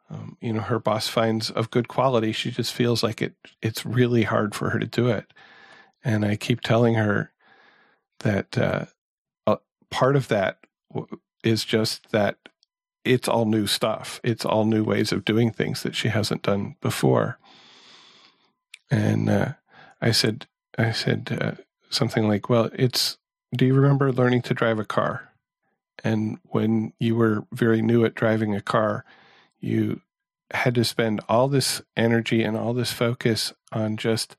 um, 0.09 0.37
you 0.41 0.53
know 0.53 0.61
her 0.61 0.79
boss 0.79 1.07
finds 1.07 1.49
of 1.49 1.71
good 1.71 1.87
quality. 1.87 2.31
She 2.31 2.51
just 2.51 2.73
feels 2.73 3.03
like 3.03 3.21
it 3.21 3.35
it's 3.61 3.85
really 3.85 4.23
hard 4.23 4.55
for 4.55 4.69
her 4.71 4.79
to 4.79 4.85
do 4.85 5.07
it. 5.09 5.31
And 6.03 6.23
i 6.23 6.35
keep 6.35 6.61
telling 6.61 6.95
her 6.95 7.31
that 8.19 8.57
uh, 8.57 8.85
part 9.89 10.15
of 10.15 10.27
that 10.27 10.59
is 11.43 11.63
just 11.63 12.11
that 12.11 12.37
it's 13.03 13.27
all 13.27 13.45
new 13.45 13.67
stuff. 13.67 14.19
It's 14.23 14.45
all 14.45 14.65
new 14.65 14.83
ways 14.83 15.11
of 15.11 15.23
doing 15.23 15.51
things 15.51 15.83
that 15.83 15.95
she 15.95 16.09
hasn't 16.09 16.41
done 16.41 16.75
before. 16.81 17.39
And 18.89 19.29
uh, 19.29 19.53
i 20.01 20.11
said 20.11 20.45
i 20.77 20.91
said 20.91 21.37
uh, 21.41 21.61
something 21.89 22.27
like 22.27 22.49
well 22.49 22.69
it's 22.73 23.17
do 23.55 23.65
you 23.65 23.73
remember 23.73 24.11
learning 24.11 24.41
to 24.43 24.53
drive 24.53 24.79
a 24.79 24.85
car 24.85 25.27
and 26.03 26.37
when 26.43 26.93
you 26.99 27.15
were 27.15 27.45
very 27.51 27.81
new 27.81 28.05
at 28.05 28.15
driving 28.15 28.55
a 28.55 28.61
car, 28.61 29.03
you 29.59 30.01
had 30.51 30.75
to 30.75 30.85
spend 30.85 31.21
all 31.27 31.47
this 31.47 31.81
energy 31.95 32.43
and 32.43 32.55
all 32.55 32.73
this 32.73 32.91
focus 32.91 33.53
on 33.71 33.97
just, 33.97 34.35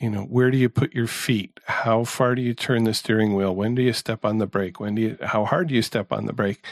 you 0.00 0.10
know, 0.10 0.22
where 0.22 0.50
do 0.50 0.56
you 0.58 0.68
put 0.68 0.94
your 0.94 1.06
feet? 1.06 1.60
How 1.66 2.04
far 2.04 2.34
do 2.34 2.42
you 2.42 2.54
turn 2.54 2.84
the 2.84 2.94
steering 2.94 3.34
wheel? 3.34 3.54
When 3.54 3.74
do 3.74 3.82
you 3.82 3.92
step 3.92 4.24
on 4.24 4.38
the 4.38 4.46
brake? 4.46 4.80
When 4.80 4.94
do 4.94 5.02
you, 5.02 5.18
how 5.22 5.44
hard 5.44 5.68
do 5.68 5.74
you 5.74 5.82
step 5.82 6.12
on 6.12 6.26
the 6.26 6.32
brake? 6.32 6.64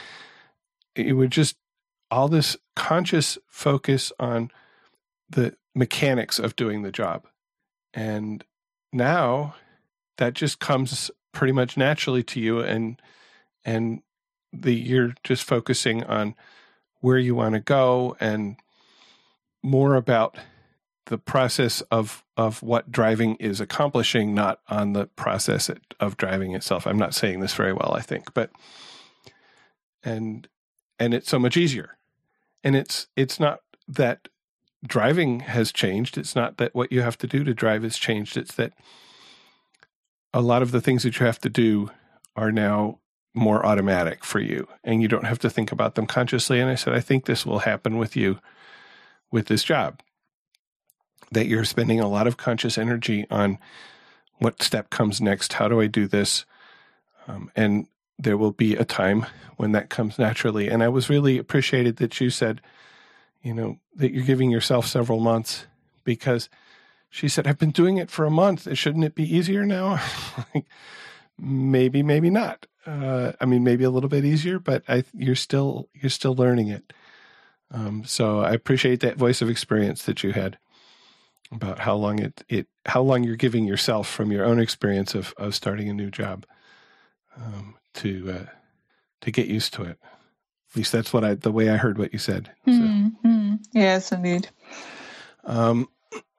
It 0.97 1.13
would 1.13 1.31
just, 1.31 1.57
all 2.11 2.27
this 2.27 2.57
conscious 2.75 3.39
focus 3.47 4.13
on 4.19 4.51
the 5.29 5.55
mechanics 5.77 6.41
of 6.41 6.57
doing 6.57 6.83
the 6.83 6.91
job. 6.91 7.27
And 7.95 8.45
now 8.93 9.55
that 10.17 10.35
just 10.35 10.59
comes 10.59 11.11
pretty 11.33 11.53
much 11.53 11.77
naturally 11.77 12.23
to 12.25 12.41
you. 12.41 12.61
And, 12.61 13.01
and 13.65 14.03
the 14.53 14.75
you're 14.75 15.15
just 15.23 15.45
focusing 15.45 16.03
on 16.05 16.35
where 17.01 17.19
you 17.19 17.35
want 17.35 17.55
to 17.55 17.61
go 17.61 18.17
and 18.19 18.57
more 19.63 19.95
about 19.95 20.37
the 21.07 21.19
process 21.19 21.83
of 21.91 22.25
of 22.37 22.63
what 22.63 22.91
driving 22.91 23.37
is 23.37 23.61
accomplishing 23.61 24.35
not 24.35 24.61
on 24.69 24.93
the 24.93 25.07
process 25.07 25.71
of 26.01 26.17
driving 26.17 26.55
itself. 26.55 26.87
I'm 26.87 26.99
not 26.99 27.15
saying 27.15 27.41
this 27.41 27.55
very 27.55 27.73
well 27.73 27.95
i 27.97 28.01
think 28.01 28.33
but 28.35 28.51
and 30.03 30.49
and 31.01 31.15
it's 31.15 31.31
so 31.31 31.39
much 31.39 31.57
easier. 31.57 31.97
And 32.63 32.77
it's 32.77 33.09
it's 33.17 33.41
not 33.41 33.61
that 33.89 34.29
driving 34.87 35.41
has 35.41 35.73
changed. 35.73 36.19
It's 36.19 36.37
not 36.37 36.59
that 36.59 36.75
what 36.75 36.93
you 36.93 37.01
have 37.01 37.19
to 37.19 37.27
do 37.27 37.43
to 37.43 37.55
drive 37.55 37.83
has 37.83 37.97
changed. 37.97 38.37
It's 38.37 38.55
that 38.55 38.75
a 40.33 40.41
lot 40.41 40.63
of 40.63 40.71
the 40.71 40.81
things 40.81 41.03
that 41.03 41.19
you 41.19 41.27
have 41.27 41.39
to 41.41 41.49
do 41.49 41.91
are 42.37 42.53
now 42.53 42.99
more 43.35 43.65
automatic 43.65 44.25
for 44.25 44.41
you 44.41 44.67
and 44.83 45.03
you 45.03 45.09
don't 45.09 45.27
have 45.27 45.39
to 45.39 45.51
think 45.51 45.71
about 45.71 45.95
them 45.95 46.07
consciously. 46.07 46.61
And 46.61 46.71
I 46.71 46.75
said, 46.75 46.95
I 46.95 47.01
think 47.01 47.25
this 47.25 47.47
will 47.47 47.61
happen 47.61 47.97
with 47.97 48.17
you 48.17 48.39
with 49.31 49.47
this 49.47 49.63
job 49.63 50.01
that 51.33 51.47
you're 51.47 51.65
spending 51.65 52.01
a 52.01 52.09
lot 52.09 52.27
of 52.27 52.37
conscious 52.37 52.77
energy 52.77 53.27
on 53.31 53.59
what 54.39 54.63
step 54.63 54.91
comes 54.91 55.21
next. 55.21 55.55
How 55.55 55.69
do 55.69 55.81
I 55.81 55.87
do 55.87 56.07
this? 56.09 56.45
Um, 57.29 57.51
and 57.55 57.87
there 58.19 58.37
will 58.37 58.53
be 58.53 58.75
a 58.75 58.85
time 58.85 59.27
when 59.57 59.73
that 59.73 59.91
comes 59.91 60.19
naturally. 60.19 60.69
And 60.69 60.83
I 60.83 60.89
was 60.89 61.09
really 61.09 61.39
appreciated 61.39 61.97
that 61.97 62.21
you 62.21 62.31
said, 62.31 62.61
you 63.43 63.55
know, 63.55 63.79
that 63.95 64.13
you're 64.13 64.25
giving 64.25 64.51
yourself 64.51 64.87
several 64.87 65.21
months 65.21 65.67
because 66.05 66.49
she 67.11 67.29
said, 67.29 67.47
I've 67.47 67.59
been 67.59 67.73
doing 67.73 67.99
it 67.99 68.11
for 68.11 68.25
a 68.25 68.31
month. 68.31 68.77
Shouldn't 68.77 69.05
it 69.05 69.17
be 69.17 69.25
easier 69.25 69.67
now? 69.67 70.01
maybe, 71.39 72.03
maybe 72.03 72.31
not. 72.31 72.67
Uh, 72.87 73.33
I 73.41 73.45
mean, 73.45 73.65
maybe 73.65 73.85
a 73.85 73.91
little 73.91 74.09
bit 74.09 74.25
easier, 74.25 74.59
but 74.59 74.85
I, 74.89 75.05
you're 75.13 75.35
still 75.35 75.89
you're 75.93 76.09
still 76.11 76.35
learning 76.35 76.69
it. 76.69 76.93
Um, 77.73 78.05
so 78.05 78.41
I 78.41 78.53
appreciate 78.53 79.01
that 79.01 79.17
voice 79.17 79.43
of 79.43 79.51
experience 79.51 80.05
that 80.05 80.23
you 80.23 80.33
had 80.33 80.59
about 81.53 81.81
how 81.81 81.95
long 81.95 82.21
it, 82.21 82.43
it 82.49 82.69
how 82.87 83.03
long 83.03 83.23
you're 83.23 83.37
giving 83.37 83.65
yourself 83.67 84.09
from 84.09 84.33
your 84.33 84.45
own 84.45 84.59
experience 84.59 85.15
of 85.15 85.35
of 85.37 85.55
starting 85.55 85.89
a 85.89 85.95
new 85.95 86.11
job 86.11 86.47
um, 87.37 87.77
to 87.95 88.33
uh, 88.33 88.47
to 89.21 89.31
get 89.31 89.47
used 89.47 89.75
to 89.75 89.83
it. 89.83 89.99
At 90.71 90.77
least 90.77 90.93
that's 90.93 91.13
what 91.13 91.25
I 91.25 91.35
the 91.35 91.53
way 91.53 91.69
I 91.69 91.77
heard 91.77 91.99
what 91.99 92.13
you 92.13 92.19
said. 92.19 92.51
So. 92.65 92.73
Mm-hmm. 92.73 93.55
Yes, 93.73 94.13
indeed. 94.13 94.49
Um, 95.45 95.89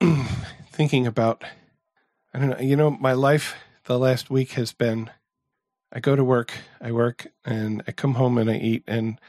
thinking 0.72 1.06
about 1.06 1.44
I 2.34 2.38
don't 2.38 2.50
know. 2.50 2.58
You 2.58 2.76
know, 2.76 2.90
my 2.90 3.12
life 3.12 3.56
the 3.84 3.98
last 3.98 4.30
week 4.30 4.52
has 4.52 4.72
been 4.72 5.10
I 5.92 6.00
go 6.00 6.16
to 6.16 6.24
work, 6.24 6.52
I 6.80 6.92
work, 6.92 7.26
and 7.44 7.82
I 7.86 7.92
come 7.92 8.14
home 8.14 8.38
and 8.38 8.50
I 8.50 8.56
eat, 8.56 8.82
and 8.86 9.20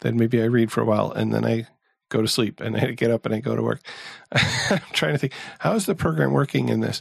then 0.00 0.16
maybe 0.16 0.42
I 0.42 0.46
read 0.46 0.70
for 0.70 0.82
a 0.82 0.84
while, 0.84 1.10
and 1.10 1.32
then 1.32 1.44
I 1.44 1.66
go 2.10 2.20
to 2.20 2.28
sleep, 2.28 2.60
and 2.60 2.76
I 2.76 2.92
get 2.92 3.10
up 3.10 3.24
and 3.24 3.34
I 3.34 3.40
go 3.40 3.56
to 3.56 3.62
work. 3.62 3.80
I'm 4.32 4.80
trying 4.92 5.14
to 5.14 5.18
think, 5.18 5.32
how 5.60 5.74
is 5.74 5.86
the 5.86 5.94
program 5.94 6.32
working 6.32 6.68
in 6.68 6.80
this? 6.80 7.00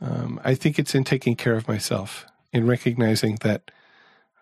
Um, 0.00 0.40
I 0.44 0.54
think 0.54 0.78
it's 0.78 0.94
in 0.94 1.04
taking 1.04 1.36
care 1.36 1.54
of 1.54 1.68
myself, 1.68 2.26
in 2.52 2.66
recognizing 2.66 3.36
that 3.36 3.70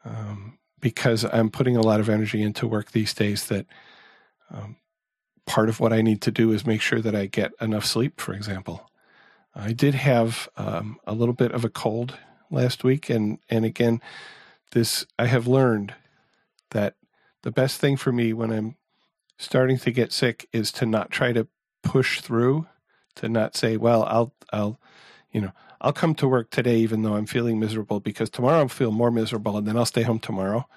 um, 0.04 0.58
because 0.80 1.24
I'm 1.24 1.50
putting 1.50 1.76
a 1.76 1.82
lot 1.82 2.00
of 2.00 2.08
energy 2.08 2.42
into 2.42 2.66
work 2.66 2.90
these 2.90 3.14
days, 3.14 3.46
that 3.46 3.66
um, 4.50 4.76
part 5.50 5.68
of 5.68 5.80
what 5.80 5.92
I 5.92 6.00
need 6.00 6.22
to 6.22 6.30
do 6.30 6.52
is 6.52 6.64
make 6.64 6.80
sure 6.80 7.00
that 7.00 7.16
I 7.16 7.26
get 7.26 7.50
enough 7.60 7.84
sleep, 7.84 8.20
for 8.20 8.32
example. 8.32 8.88
I 9.52 9.72
did 9.72 9.96
have 9.96 10.48
um, 10.56 11.00
a 11.08 11.12
little 11.12 11.34
bit 11.34 11.50
of 11.50 11.64
a 11.64 11.68
cold 11.68 12.14
last 12.52 12.84
week, 12.84 13.10
and 13.10 13.38
and 13.50 13.64
again, 13.64 14.00
this 14.70 15.04
I 15.18 15.26
have 15.26 15.48
learned 15.48 15.92
that 16.70 16.94
the 17.42 17.50
best 17.50 17.80
thing 17.80 17.96
for 17.96 18.12
me 18.12 18.32
when 18.32 18.52
I'm 18.52 18.76
starting 19.38 19.76
to 19.78 19.90
get 19.90 20.12
sick 20.12 20.48
is 20.52 20.70
to 20.72 20.86
not 20.86 21.10
try 21.10 21.32
to 21.32 21.48
push 21.82 22.20
through, 22.20 22.68
to 23.16 23.28
not 23.28 23.56
say, 23.56 23.76
well, 23.76 24.04
I'll 24.04 24.32
I'll 24.52 24.78
you 25.32 25.40
know 25.40 25.52
I'll 25.80 25.92
come 25.92 26.14
to 26.14 26.28
work 26.28 26.50
today 26.50 26.76
even 26.76 27.02
though 27.02 27.16
I'm 27.16 27.26
feeling 27.26 27.58
miserable 27.58 27.98
because 27.98 28.30
tomorrow 28.30 28.58
I'll 28.58 28.68
feel 28.68 28.92
more 28.92 29.10
miserable 29.10 29.56
and 29.56 29.66
then 29.66 29.76
I'll 29.76 29.84
stay 29.84 30.02
home 30.02 30.20
tomorrow. 30.20 30.68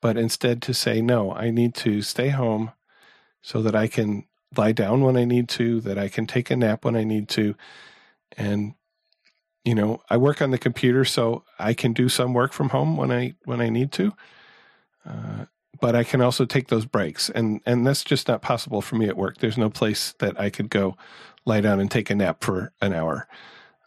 But 0.00 0.16
instead 0.16 0.62
to 0.62 0.72
say, 0.72 1.02
no, 1.02 1.34
I 1.34 1.50
need 1.50 1.74
to 1.76 2.00
stay 2.00 2.30
home 2.30 2.72
so 3.42 3.62
that 3.62 3.74
I 3.74 3.86
can 3.86 4.24
lie 4.56 4.72
down 4.72 5.02
when 5.02 5.16
I 5.16 5.24
need 5.24 5.48
to, 5.50 5.80
that 5.82 5.98
I 5.98 6.08
can 6.08 6.26
take 6.26 6.50
a 6.50 6.56
nap 6.56 6.84
when 6.84 6.96
I 6.96 7.04
need 7.04 7.28
to, 7.30 7.54
and 8.36 8.74
you 9.64 9.74
know, 9.74 10.00
I 10.08 10.16
work 10.16 10.40
on 10.40 10.52
the 10.52 10.58
computer, 10.58 11.04
so 11.04 11.42
I 11.58 11.74
can 11.74 11.92
do 11.92 12.08
some 12.08 12.32
work 12.32 12.52
from 12.52 12.68
home 12.68 12.96
when 12.96 13.10
I 13.10 13.34
when 13.44 13.60
I 13.60 13.68
need 13.68 13.90
to. 13.92 14.12
Uh, 15.04 15.46
but 15.80 15.94
I 15.94 16.04
can 16.04 16.20
also 16.20 16.44
take 16.44 16.68
those 16.68 16.86
breaks, 16.86 17.30
and 17.30 17.60
and 17.66 17.86
that's 17.86 18.04
just 18.04 18.28
not 18.28 18.42
possible 18.42 18.80
for 18.80 18.96
me 18.96 19.08
at 19.08 19.16
work. 19.16 19.38
There's 19.38 19.58
no 19.58 19.70
place 19.70 20.14
that 20.20 20.40
I 20.40 20.50
could 20.50 20.70
go 20.70 20.96
lie 21.44 21.60
down 21.60 21.80
and 21.80 21.90
take 21.90 22.10
a 22.10 22.14
nap 22.14 22.42
for 22.42 22.72
an 22.80 22.92
hour 22.92 23.26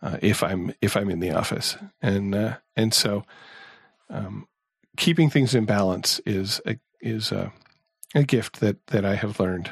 uh, 0.02 0.18
if 0.22 0.44
I'm 0.44 0.74
if 0.82 0.96
I'm 0.96 1.10
in 1.10 1.20
the 1.20 1.32
office, 1.32 1.78
and 2.02 2.36
uh, 2.36 2.58
and 2.76 2.94
so 2.94 3.24
um, 4.10 4.48
keeping 4.98 5.30
things 5.30 5.56
in 5.56 5.66
balance 5.66 6.20
is 6.26 6.62
a 6.66 6.78
is 7.02 7.32
a, 7.32 7.52
a 8.16 8.24
gift 8.24 8.60
that 8.60 8.86
that 8.88 9.06
I 9.06 9.16
have 9.16 9.40
learned. 9.40 9.72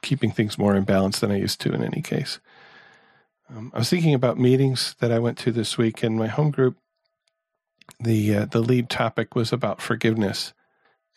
keeping 0.00 0.32
things 0.32 0.58
more 0.58 0.74
in 0.74 0.84
balance 0.84 1.20
than 1.20 1.30
I 1.30 1.36
used 1.36 1.60
to 1.60 1.72
in 1.72 1.84
any 1.84 2.02
case. 2.02 2.40
Um, 3.48 3.70
I 3.74 3.78
was 3.78 3.90
thinking 3.90 4.14
about 4.14 4.38
meetings 4.38 4.96
that 4.98 5.12
I 5.12 5.18
went 5.18 5.38
to 5.38 5.52
this 5.52 5.78
week 5.78 6.02
in 6.02 6.18
my 6.18 6.26
home 6.26 6.50
group. 6.50 6.76
The 8.00 8.36
uh, 8.36 8.44
the 8.46 8.60
lead 8.60 8.88
topic 8.90 9.34
was 9.34 9.52
about 9.52 9.80
forgiveness, 9.82 10.52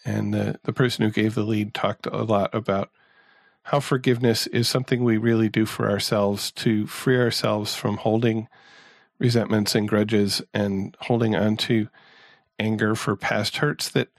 and 0.03 0.33
the 0.33 0.59
the 0.63 0.73
person 0.73 1.03
who 1.05 1.11
gave 1.11 1.35
the 1.35 1.43
lead 1.43 1.73
talked 1.73 2.05
a 2.07 2.23
lot 2.23 2.53
about 2.53 2.91
how 3.63 3.79
forgiveness 3.79 4.45
is 4.47 4.67
something 4.67 5.03
we 5.03 5.17
really 5.17 5.49
do 5.49 5.65
for 5.65 5.89
ourselves 5.89 6.51
to 6.51 6.85
free 6.85 7.17
ourselves 7.17 7.73
from 7.73 7.97
holding 7.97 8.47
resentments 9.17 9.73
and 9.73 9.87
grudges 9.87 10.41
and 10.53 10.95
holding 11.01 11.35
on 11.35 11.57
to 11.57 11.87
anger 12.59 12.93
for 12.93 13.15
past 13.15 13.57
hurts 13.57 13.89
that 13.89 14.09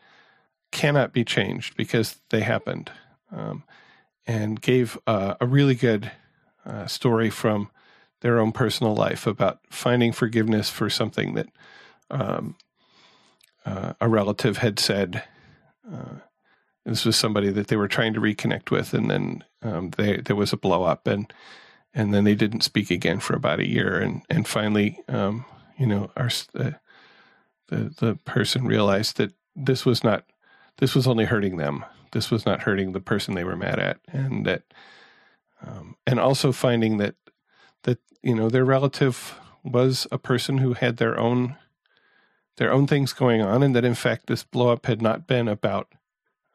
cannot 0.72 1.12
be 1.12 1.24
changed 1.24 1.76
because 1.76 2.20
they 2.30 2.40
happened. 2.40 2.90
Um, 3.30 3.64
and 4.26 4.60
gave 4.60 4.98
uh, 5.06 5.34
a 5.40 5.46
really 5.46 5.74
good 5.74 6.10
uh, 6.64 6.86
story 6.86 7.30
from 7.30 7.70
their 8.20 8.40
own 8.40 8.52
personal 8.52 8.94
life 8.94 9.26
about 9.26 9.60
finding 9.70 10.12
forgiveness 10.12 10.68
for 10.68 10.90
something 10.90 11.34
that 11.34 11.48
um, 12.10 12.56
uh, 13.64 13.92
a 14.00 14.08
relative 14.08 14.58
had 14.58 14.78
said. 14.78 15.22
Uh, 15.90 16.16
this 16.84 17.04
was 17.04 17.16
somebody 17.16 17.50
that 17.50 17.68
they 17.68 17.76
were 17.76 17.88
trying 17.88 18.14
to 18.14 18.20
reconnect 18.20 18.70
with, 18.70 18.94
and 18.94 19.10
then 19.10 19.44
um, 19.62 19.90
they, 19.90 20.16
there 20.18 20.36
was 20.36 20.52
a 20.52 20.56
blow 20.56 20.84
up, 20.84 21.06
and 21.06 21.32
and 21.94 22.12
then 22.12 22.24
they 22.24 22.34
didn't 22.34 22.60
speak 22.60 22.90
again 22.90 23.18
for 23.20 23.34
about 23.34 23.60
a 23.60 23.68
year, 23.68 23.98
and 23.98 24.22
and 24.30 24.46
finally, 24.46 25.00
um, 25.08 25.44
you 25.78 25.86
know, 25.86 26.10
our 26.16 26.30
the 26.52 26.78
the 27.68 28.18
person 28.24 28.66
realized 28.66 29.16
that 29.16 29.32
this 29.56 29.84
was 29.84 30.04
not 30.04 30.24
this 30.78 30.94
was 30.94 31.06
only 31.06 31.24
hurting 31.24 31.56
them. 31.56 31.84
This 32.12 32.30
was 32.30 32.46
not 32.46 32.62
hurting 32.62 32.92
the 32.92 33.00
person 33.00 33.34
they 33.34 33.44
were 33.44 33.56
mad 33.56 33.78
at, 33.78 33.98
and 34.08 34.46
that 34.46 34.62
um, 35.64 35.96
and 36.06 36.20
also 36.20 36.52
finding 36.52 36.98
that 36.98 37.14
that 37.82 37.98
you 38.22 38.34
know 38.34 38.48
their 38.48 38.64
relative 38.64 39.38
was 39.64 40.06
a 40.12 40.18
person 40.18 40.58
who 40.58 40.74
had 40.74 40.96
their 40.96 41.18
own 41.18 41.56
their 42.56 42.72
own 42.72 42.86
things 42.86 43.12
going 43.12 43.42
on, 43.42 43.62
and 43.62 43.74
that 43.74 43.84
in 43.84 43.94
fact 43.94 44.26
this 44.26 44.44
blowup 44.44 44.86
had 44.86 45.02
not 45.02 45.26
been 45.26 45.48
about 45.48 45.92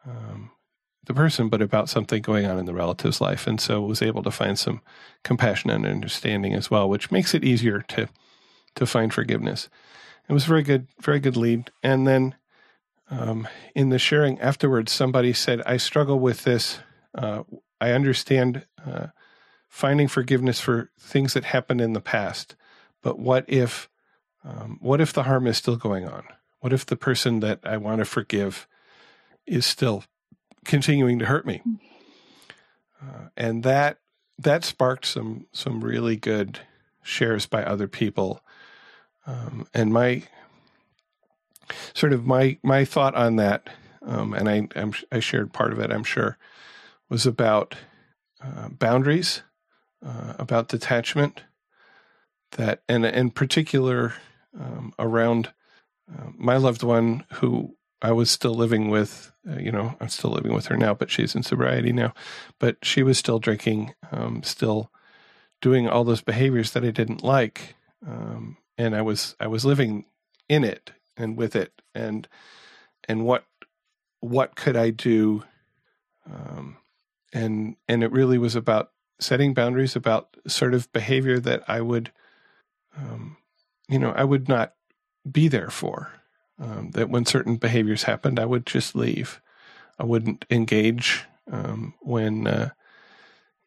um, 0.06 0.52
the 1.06 1.14
person, 1.14 1.50
but 1.50 1.62
about 1.62 1.90
something 1.90 2.22
going 2.22 2.46
on 2.46 2.58
in 2.58 2.66
the 2.66 2.74
relative's 2.74 3.22
life, 3.22 3.48
and 3.48 3.60
so 3.60 3.82
was 3.82 4.02
able 4.02 4.24
to 4.24 4.32
find 4.32 4.58
some 4.58 4.82
compassion 5.24 5.70
and 5.70 5.86
understanding 5.86 6.54
as 6.54 6.72
well, 6.72 6.90
which 6.90 7.12
makes 7.12 7.34
it 7.34 7.44
easier 7.44 7.82
to 7.90 8.08
to 8.76 8.86
find 8.86 9.14
forgiveness. 9.14 9.70
It 10.30 10.34
was 10.34 10.46
very 10.46 10.64
good, 10.64 10.88
very 11.00 11.20
good 11.20 11.38
lead, 11.38 11.72
and 11.84 12.08
then. 12.08 12.36
Um, 13.12 13.48
in 13.76 13.90
the 13.90 14.00
sharing 14.00 14.40
afterwards, 14.40 14.92
somebody 14.92 15.34
said, 15.34 15.62
"I 15.66 15.78
struggle 15.78 16.20
with 16.20 16.44
this. 16.44 16.80
Uh, 17.14 17.44
I 17.80 17.92
understand 17.92 18.66
uh, 18.86 19.08
finding 19.68 20.08
forgiveness 20.08 20.60
for 20.60 20.90
things 20.98 21.34
that 21.34 21.44
happened 21.44 21.82
in 21.82 21.94
the 21.94 22.02
past, 22.02 22.56
but 23.04 23.20
what 23.20 23.46
if 23.48 23.90
um, 24.44 24.78
what 24.82 25.02
if 25.02 25.14
the 25.14 25.24
harm 25.24 25.46
is 25.46 25.58
still 25.58 25.76
going 25.76 26.08
on? 26.08 26.24
What 26.62 26.74
if 26.74 26.86
the 26.86 26.96
person 26.96 27.42
that 27.42 27.60
I 27.64 27.78
want 27.78 28.00
to 28.00 28.06
forgive 28.06 28.68
is 29.46 29.66
still 29.66 30.04
continuing 30.64 31.20
to 31.20 31.26
hurt 31.26 31.46
me? 31.46 31.62
Uh, 33.02 33.28
and 33.36 33.64
that 33.64 33.98
that 34.38 34.64
sparked 34.64 35.06
some 35.06 35.48
some 35.52 35.84
really 35.84 36.16
good 36.16 36.60
shares 37.04 37.46
by 37.46 37.64
other 37.64 37.88
people. 37.88 38.42
Um, 39.26 39.68
and 39.74 39.92
my 39.92 40.24
sort 41.94 42.14
of 42.14 42.26
my 42.26 42.58
my 42.64 42.86
thought 42.86 43.16
on 43.16 43.36
that, 43.38 43.70
um, 44.02 44.34
and 44.34 44.50
I 44.50 44.68
I'm, 44.76 44.94
i 45.12 45.20
shared 45.20 45.54
part 45.54 45.72
of 45.72 45.80
it. 45.80 45.92
I'm 45.92 46.04
sure 46.04 46.38
was 47.10 47.26
about 47.26 47.76
uh, 48.44 48.70
boundaries, 48.70 49.44
uh, 50.06 50.34
about 50.40 50.70
detachment. 50.70 51.44
That 52.58 52.84
and 52.90 53.06
in 53.06 53.32
particular 53.32 54.14
um, 54.60 54.94
around 55.00 55.54
uh, 56.12 56.32
my 56.36 56.58
loved 56.58 56.84
one 56.84 57.24
who 57.36 57.78
I 58.02 58.12
was 58.12 58.32
still 58.32 58.54
living 58.54 58.90
with. 58.90 59.32
Uh, 59.50 59.58
you 59.58 59.72
know, 59.72 59.96
I'm 60.00 60.10
still 60.10 60.32
living 60.32 60.54
with 60.54 60.68
her 60.68 60.78
now, 60.78 60.94
but 60.94 61.10
she's 61.10 61.36
in 61.36 61.44
sobriety 61.44 61.94
now. 61.94 62.14
But 62.60 62.78
she 62.84 63.04
was 63.04 63.18
still 63.18 63.40
drinking, 63.40 63.94
um, 64.12 64.44
still 64.44 64.92
doing 65.62 65.88
all 65.88 66.04
those 66.04 66.22
behaviors 66.22 66.72
that 66.72 66.84
I 66.84 66.92
didn't 66.92 67.24
like, 67.24 67.76
um, 68.06 68.58
and 68.78 68.96
I 68.96 69.02
was 69.02 69.36
I 69.40 69.48
was 69.48 69.66
living 69.66 70.06
in 70.50 70.64
it 70.64 70.92
and 71.22 71.38
with 71.38 71.56
it, 71.56 71.82
and 71.96 72.28
and 73.08 73.26
what 73.26 73.46
what 74.20 74.56
could 74.56 74.76
I 74.76 74.90
do? 74.90 75.44
Um, 76.32 76.78
and 77.34 77.76
and 77.88 78.04
it 78.04 78.12
really 78.12 78.38
was 78.38 78.56
about 78.56 78.92
setting 79.20 79.54
boundaries 79.54 79.96
about 79.96 80.36
sort 80.48 80.74
of 80.74 80.92
behavior 80.92 81.40
that 81.40 81.64
I 81.68 81.82
would 81.82 82.12
um, 82.98 83.38
you 83.88 84.00
know, 84.00 84.12
I 84.12 84.24
would 84.24 84.48
not 84.48 84.74
be 85.30 85.48
there 85.48 85.70
for. 85.70 86.12
Um, 86.60 86.92
that 86.92 87.10
when 87.10 87.26
certain 87.26 87.58
behaviors 87.58 88.04
happened, 88.04 88.40
I 88.40 88.46
would 88.46 88.66
just 88.68 88.96
leave. 88.96 89.42
I 89.98 90.04
wouldn't 90.06 90.46
engage 90.50 91.26
um, 91.52 91.96
when, 92.02 92.46
uh, 92.46 92.70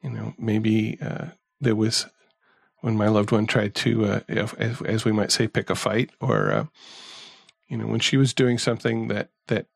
you 0.01 0.11
know, 0.11 0.35
maybe 0.39 0.99
uh, 1.03 1.27
there 1.61 1.75
was 1.75 2.07
when 2.81 2.97
my 2.97 3.09
loved 3.09 3.33
one 3.33 3.47
tried 3.47 3.75
to, 3.77 4.05
uh, 4.05 4.21
as, 4.29 4.81
as, 4.83 5.05
we 5.05 5.11
might 5.11 5.33
say, 5.33 5.49
pick 5.49 5.71
a 5.71 5.75
fight, 5.75 6.11
or 6.21 6.53
uh, 6.53 6.67
you 7.69 7.77
know, 7.77 7.87
when 7.87 8.01
she 8.01 8.17
was 8.17 8.35
doing 8.35 8.59
something 8.59 9.09
that 9.09 9.31
that 9.49 9.67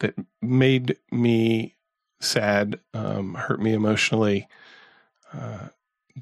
that 0.00 0.14
made 0.42 0.98
me 1.10 1.76
sad, 2.20 2.80
um, 2.94 3.34
hurt 3.34 3.60
me 3.60 3.72
emotionally. 3.72 4.48
Uh, 5.32 5.68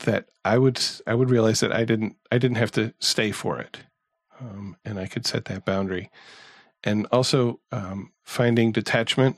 that 0.02 0.28
I 0.44 0.58
would 0.58 0.80
I 1.06 1.14
would 1.14 1.30
realize 1.30 1.60
that 1.60 1.72
I 1.72 1.84
didn't 1.84 2.16
I 2.32 2.38
didn't 2.38 2.56
have 2.56 2.72
to 2.72 2.92
stay 2.98 3.30
for 3.30 3.58
it, 3.60 3.78
um, 4.40 4.76
and 4.84 4.98
I 4.98 5.06
could 5.06 5.26
set 5.26 5.44
that 5.46 5.64
boundary, 5.64 6.10
and 6.82 7.06
also 7.12 7.60
um, 7.70 8.12
finding 8.24 8.72
detachment, 8.72 9.36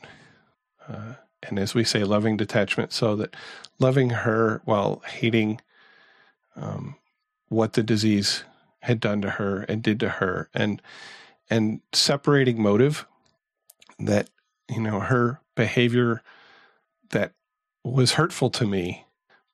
uh, 0.89 1.15
and 1.43 1.59
as 1.59 1.75
we 1.75 1.85
say, 1.85 2.05
loving 2.05 2.37
detachment, 2.37 2.93
so 2.93 3.17
that 3.17 3.37
loving 3.79 4.11
her 4.11 4.63
while 4.65 5.03
hating 5.07 5.61
um, 6.57 6.97
what 7.49 7.75
the 7.75 7.83
disease 7.83 8.45
had 8.81 8.99
done 9.01 9.21
to 9.21 9.31
her 9.31 9.63
and 9.69 9.83
did 9.83 10.01
to 10.01 10.09
her, 10.09 10.49
and 10.55 10.81
and 11.49 11.81
separating 11.93 12.61
motive 12.61 13.07
that 13.99 14.31
you 14.69 14.81
know 14.81 15.01
her 15.01 15.41
behavior 15.55 16.23
that 17.11 17.33
was 17.85 18.15
hurtful 18.15 18.51
to 18.51 18.67
me 18.67 19.07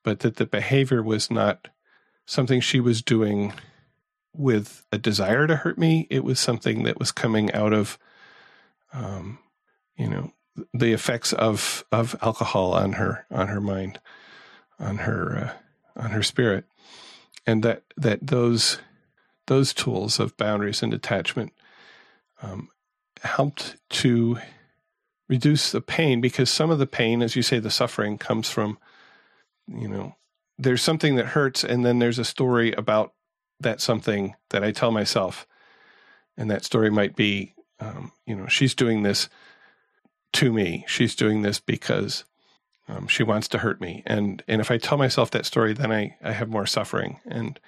but 0.03 0.19
that 0.19 0.35
the 0.35 0.45
behavior 0.45 1.01
was 1.01 1.31
not 1.31 1.69
something 2.25 2.59
she 2.59 2.79
was 2.79 3.01
doing 3.01 3.53
with 4.35 4.85
a 4.91 4.97
desire 4.97 5.47
to 5.47 5.57
hurt 5.57 5.77
me. 5.77 6.07
It 6.09 6.23
was 6.23 6.39
something 6.39 6.83
that 6.83 6.99
was 6.99 7.11
coming 7.11 7.51
out 7.53 7.73
of, 7.73 7.97
um, 8.91 9.39
you 9.97 10.09
know, 10.09 10.33
the 10.73 10.91
effects 10.91 11.33
of 11.33 11.83
of 11.91 12.15
alcohol 12.21 12.73
on 12.73 12.93
her 12.93 13.25
on 13.31 13.47
her 13.47 13.61
mind, 13.61 13.99
on 14.79 14.97
her 14.97 15.53
uh, 15.95 16.01
on 16.01 16.11
her 16.11 16.23
spirit, 16.23 16.65
and 17.45 17.63
that 17.63 17.83
that 17.97 18.25
those 18.25 18.79
those 19.47 19.73
tools 19.73 20.19
of 20.19 20.37
boundaries 20.37 20.83
and 20.83 20.91
detachment 20.91 21.53
um, 22.43 22.69
helped 23.23 23.77
to 23.89 24.37
reduce 25.27 25.71
the 25.71 25.81
pain 25.81 26.21
because 26.21 26.49
some 26.51 26.69
of 26.69 26.77
the 26.77 26.85
pain, 26.85 27.23
as 27.23 27.35
you 27.35 27.41
say, 27.41 27.57
the 27.57 27.71
suffering 27.71 28.19
comes 28.19 28.49
from 28.49 28.77
you 29.67 29.87
know, 29.87 30.15
there's 30.57 30.81
something 30.81 31.15
that 31.15 31.27
hurts, 31.27 31.63
and 31.63 31.85
then 31.85 31.99
there's 31.99 32.19
a 32.19 32.25
story 32.25 32.73
about 32.73 33.13
that 33.59 33.81
something 33.81 34.35
that 34.49 34.63
I 34.63 34.71
tell 34.71 34.91
myself, 34.91 35.47
and 36.37 36.49
that 36.51 36.65
story 36.65 36.89
might 36.89 37.15
be, 37.15 37.53
um, 37.79 38.11
you 38.25 38.35
know, 38.35 38.47
she's 38.47 38.75
doing 38.75 39.03
this 39.03 39.29
to 40.33 40.51
me. 40.51 40.83
She's 40.87 41.15
doing 41.15 41.41
this 41.41 41.59
because 41.59 42.25
um, 42.87 43.07
she 43.07 43.23
wants 43.23 43.47
to 43.49 43.59
hurt 43.59 43.81
me, 43.81 44.03
and 44.05 44.43
and 44.47 44.61
if 44.61 44.69
I 44.69 44.77
tell 44.77 44.97
myself 44.97 45.31
that 45.31 45.45
story, 45.45 45.73
then 45.73 45.91
I 45.91 46.17
I 46.21 46.33
have 46.33 46.49
more 46.49 46.65
suffering, 46.65 47.19
and 47.25 47.59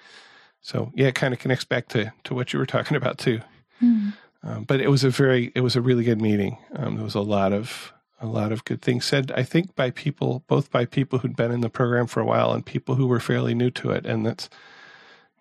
so 0.60 0.92
yeah, 0.94 1.08
it 1.08 1.14
kind 1.14 1.34
of 1.34 1.40
connects 1.40 1.64
back 1.64 1.88
to 1.88 2.12
to 2.24 2.34
what 2.34 2.52
you 2.52 2.58
were 2.58 2.66
talking 2.66 2.96
about 2.96 3.18
too. 3.18 3.40
Mm. 3.82 4.14
Um, 4.46 4.62
but 4.62 4.80
it 4.80 4.88
was 4.88 5.02
a 5.02 5.10
very, 5.10 5.50
it 5.56 5.60
was 5.60 5.74
a 5.74 5.80
really 5.80 6.04
good 6.04 6.22
meeting. 6.22 6.58
Um, 6.76 6.94
there 6.94 7.04
was 7.04 7.16
a 7.16 7.20
lot 7.20 7.52
of 7.52 7.92
a 8.20 8.26
lot 8.26 8.52
of 8.52 8.64
good 8.64 8.80
things 8.80 9.04
said, 9.04 9.30
I 9.32 9.42
think, 9.42 9.74
by 9.74 9.90
people, 9.90 10.42
both 10.46 10.70
by 10.70 10.86
people 10.86 11.18
who'd 11.18 11.36
been 11.36 11.50
in 11.50 11.60
the 11.60 11.68
program 11.68 12.06
for 12.06 12.20
a 12.20 12.24
while 12.24 12.52
and 12.52 12.64
people 12.64 12.94
who 12.94 13.06
were 13.06 13.20
fairly 13.20 13.54
new 13.54 13.70
to 13.72 13.90
it. 13.90 14.06
And 14.06 14.24
that's, 14.24 14.48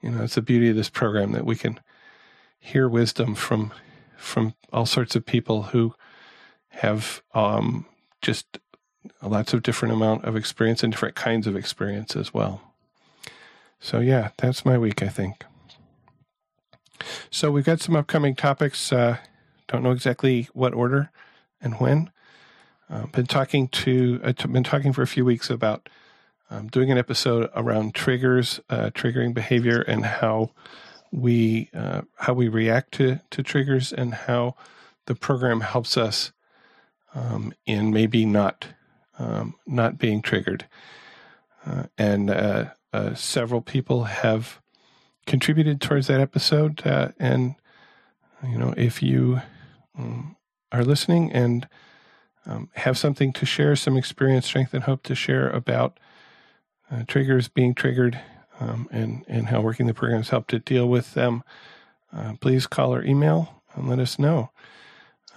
you 0.02 0.10
know, 0.10 0.24
it's 0.24 0.36
the 0.36 0.42
beauty 0.42 0.70
of 0.70 0.76
this 0.76 0.90
program 0.90 1.32
that 1.32 1.46
we 1.46 1.56
can 1.56 1.80
hear 2.60 2.90
wisdom 2.90 3.36
from 3.36 3.72
from 4.18 4.56
all 4.74 4.86
sorts 4.86 5.16
of 5.16 5.26
people 5.26 5.64
who 5.64 5.94
have 6.70 7.22
um, 7.34 7.86
just 8.22 8.60
lots 9.22 9.54
of 9.54 9.62
different 9.62 9.94
amount 9.94 10.26
of 10.26 10.36
experience 10.36 10.84
and 10.84 10.92
different 10.92 11.16
kinds 11.16 11.48
of 11.48 11.56
experience 11.56 12.16
as 12.16 12.34
well. 12.34 12.62
So 13.80 14.00
yeah, 14.00 14.32
that's 14.38 14.66
my 14.66 14.78
week, 14.78 15.04
I 15.04 15.10
think. 15.10 15.46
So 17.30 17.52
we've 17.52 17.66
got 17.66 17.82
some 17.82 17.96
upcoming 17.96 18.36
topics. 18.36 18.92
Uh, 18.92 19.18
don't 19.68 19.84
know 19.84 19.92
exactly 19.92 20.50
what 20.54 20.74
order 20.74 21.12
and 21.62 21.76
when. 21.76 22.12
Uh, 22.90 23.08
been 23.08 23.26
talking 23.26 23.68
to 23.70 24.20
I've 24.24 24.40
uh, 24.40 24.48
been 24.48 24.64
talking 24.64 24.94
for 24.94 25.02
a 25.02 25.08
few 25.08 25.26
weeks 25.26 25.50
about 25.50 25.90
um, 26.52 26.68
doing 26.68 26.92
an 26.92 26.98
episode 26.98 27.50
around 27.56 27.96
triggers, 27.96 28.60
uh, 28.70 28.92
triggering 28.94 29.34
behavior, 29.34 29.82
and 29.82 30.06
how 30.06 30.52
we 31.12 31.70
uh, 31.74 32.02
how 32.18 32.34
we 32.34 32.48
react 32.48 32.94
to 32.94 33.22
to 33.32 33.42
triggers, 33.42 33.92
and 33.92 34.14
how 34.14 34.56
the 35.06 35.16
program 35.16 35.62
helps 35.62 35.98
us 35.98 36.32
um, 37.16 37.54
in 37.66 37.92
maybe 37.92 38.26
not 38.26 38.68
um, 39.18 39.56
not 39.66 39.98
being 39.98 40.22
triggered. 40.22 40.68
Uh, 41.66 41.86
and 41.98 42.30
uh, 42.30 42.66
several 43.16 43.62
people 43.62 44.04
have 44.04 44.62
contributed 45.26 45.82
towards 45.82 46.08
that 46.08 46.22
episode, 46.22 46.82
and 47.20 47.56
you 48.48 48.58
know 48.58 48.74
if 48.78 49.02
you 49.02 49.42
um, 49.98 50.36
are 50.72 50.84
listening 50.84 51.32
and 51.32 51.68
um, 52.46 52.70
have 52.76 52.98
something 52.98 53.34
to 53.34 53.46
share, 53.46 53.76
some 53.76 53.98
experience, 53.98 54.46
strength, 54.46 54.74
and 54.74 54.84
hope 54.84 55.04
to 55.04 55.16
share 55.16 55.50
about 55.50 56.00
uh, 56.92 57.04
triggers 57.08 57.48
being 57.48 57.74
triggered 57.74 58.20
um, 58.60 58.88
and, 58.92 59.26
and 59.28 59.48
how 59.48 59.62
working 59.62 59.88
the 59.88 59.94
programs 59.94 60.30
helped 60.30 60.50
to 60.52 60.60
deal 60.60 60.88
with 60.88 61.14
them, 61.14 61.44
uh, 62.16 62.34
please 62.40 62.68
call 62.68 62.94
or 62.94 63.04
email 63.04 63.64
and 63.74 63.90
let 63.90 64.00
us 64.00 64.20
know. 64.20 64.52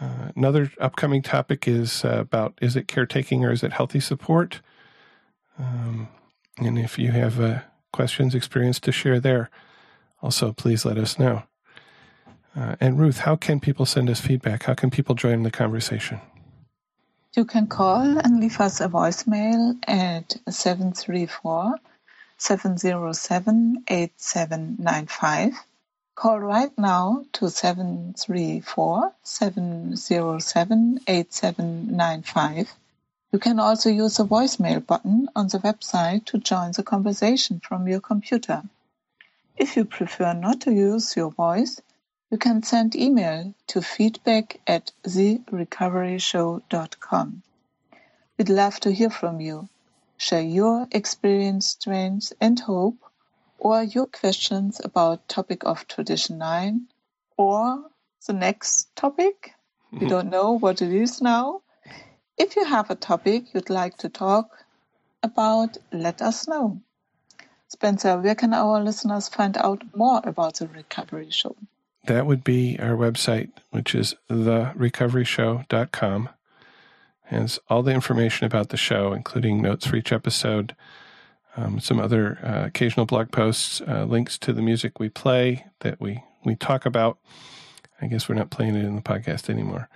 Uh, 0.01 0.30
another 0.36 0.70
upcoming 0.80 1.22
topic 1.22 1.66
is 1.66 2.05
uh, 2.05 2.18
about 2.20 2.57
is 2.61 2.76
it 2.76 2.86
caretaking 2.86 3.45
or 3.45 3.51
is 3.51 3.64
it 3.64 3.72
healthy 3.72 4.01
support? 4.01 4.61
Um, 5.59 6.09
and 6.59 6.78
if 6.78 6.99
you 6.99 7.11
have 7.11 7.41
uh, 7.41 7.61
questions, 7.93 8.34
experience 8.34 8.78
to 8.80 8.93
share 8.93 9.18
there, 9.18 9.51
also 10.22 10.52
please 10.52 10.84
let 10.84 10.98
us 10.98 11.18
know. 11.18 11.42
Uh, 12.56 12.76
and 12.80 12.98
Ruth, 12.98 13.18
how 13.18 13.36
can 13.36 13.60
people 13.60 13.86
send 13.86 14.10
us 14.10 14.20
feedback? 14.20 14.64
How 14.64 14.74
can 14.74 14.90
people 14.90 15.14
join 15.14 15.42
the 15.42 15.50
conversation? 15.50 16.20
You 17.36 17.44
can 17.44 17.66
call 17.68 18.18
and 18.18 18.40
leave 18.40 18.60
us 18.60 18.80
a 18.80 18.88
voicemail 18.88 19.76
at 19.86 20.36
734 20.48 21.74
707 22.36 23.84
8795. 23.86 25.54
Call 26.14 26.40
right 26.40 26.76
now 26.76 27.24
to 27.34 27.48
734 27.48 29.12
707 29.22 31.00
8795. 31.06 32.74
You 33.30 33.38
can 33.38 33.60
also 33.60 33.90
use 33.90 34.16
the 34.16 34.24
voicemail 34.24 34.84
button 34.84 35.28
on 35.36 35.46
the 35.48 35.58
website 35.58 36.24
to 36.26 36.38
join 36.38 36.72
the 36.72 36.82
conversation 36.82 37.60
from 37.60 37.86
your 37.86 38.00
computer. 38.00 38.62
If 39.61 39.76
you 39.76 39.86
prefer 39.86 40.34
not 40.34 40.61
to 40.62 40.72
use 40.72 41.16
your 41.16 41.32
voice, 41.32 41.80
you 42.30 42.38
can 42.38 42.62
send 42.62 42.94
email 42.94 43.54
to 43.66 43.82
feedback 43.82 44.61
at 44.68 44.92
therecoveryshow.com. 45.02 47.42
We'd 48.36 48.50
love 48.50 48.78
to 48.80 48.92
hear 48.92 49.11
from 49.11 49.40
you. 49.40 49.68
Share 50.16 50.42
your 50.42 50.86
experience, 50.92 51.66
strengths, 51.66 52.32
and 52.40 52.61
hope, 52.61 52.98
or 53.59 53.82
your 53.82 54.06
questions 54.06 54.80
about 54.84 55.26
topic 55.26 55.64
of 55.64 55.88
Tradition 55.88 56.38
9, 56.38 56.86
or 57.36 57.90
the 58.28 58.34
next 58.34 58.94
topic. 58.94 59.54
We 59.90 60.06
don't 60.09 60.30
know 60.30 60.52
what 60.52 60.82
it 60.82 60.92
is 60.92 61.20
now. 61.20 61.62
If 62.36 62.54
you 62.54 62.64
have 62.64 62.90
a 62.90 62.94
topic 62.94 63.52
you'd 63.52 63.70
like 63.70 63.96
to 63.98 64.09
talk 64.09 64.64
about, 65.20 65.78
let 65.90 66.22
us 66.22 66.46
know. 66.46 66.80
Spencer, 67.68 68.18
where 68.18 68.34
can 68.34 68.54
our 68.54 68.82
listeners 68.82 69.28
find 69.28 69.56
out 69.56 69.82
more 69.94 70.20
about 70.24 70.56
the 70.56 70.68
Recovery 70.68 71.30
Show? 71.30 71.54
that 72.08 72.26
would 72.26 72.42
be 72.42 72.76
our 72.80 72.96
website, 72.96 73.50
which 73.70 73.94
is 73.94 74.16
therecoveryshow.com. 74.30 76.28
It 77.30 77.34
has 77.34 77.60
all 77.68 77.82
the 77.82 77.92
information 77.92 78.46
about 78.46 78.70
the 78.70 78.78
show, 78.78 79.12
including 79.12 79.60
notes 79.62 79.86
for 79.86 79.96
each 79.96 80.12
episode, 80.12 80.74
um, 81.56 81.78
some 81.80 82.00
other 82.00 82.38
uh, 82.42 82.64
occasional 82.66 83.06
blog 83.06 83.30
posts, 83.30 83.82
uh, 83.86 84.04
links 84.04 84.38
to 84.38 84.52
the 84.52 84.62
music 84.62 84.98
we 84.98 85.08
play 85.10 85.66
that 85.80 86.00
we, 86.00 86.24
we 86.44 86.56
talk 86.56 86.86
about. 86.86 87.18
I 88.00 88.06
guess 88.06 88.28
we're 88.28 88.36
not 88.36 88.50
playing 88.50 88.74
it 88.76 88.84
in 88.84 88.96
the 88.96 89.02
podcast 89.02 89.50
anymore. 89.50 89.88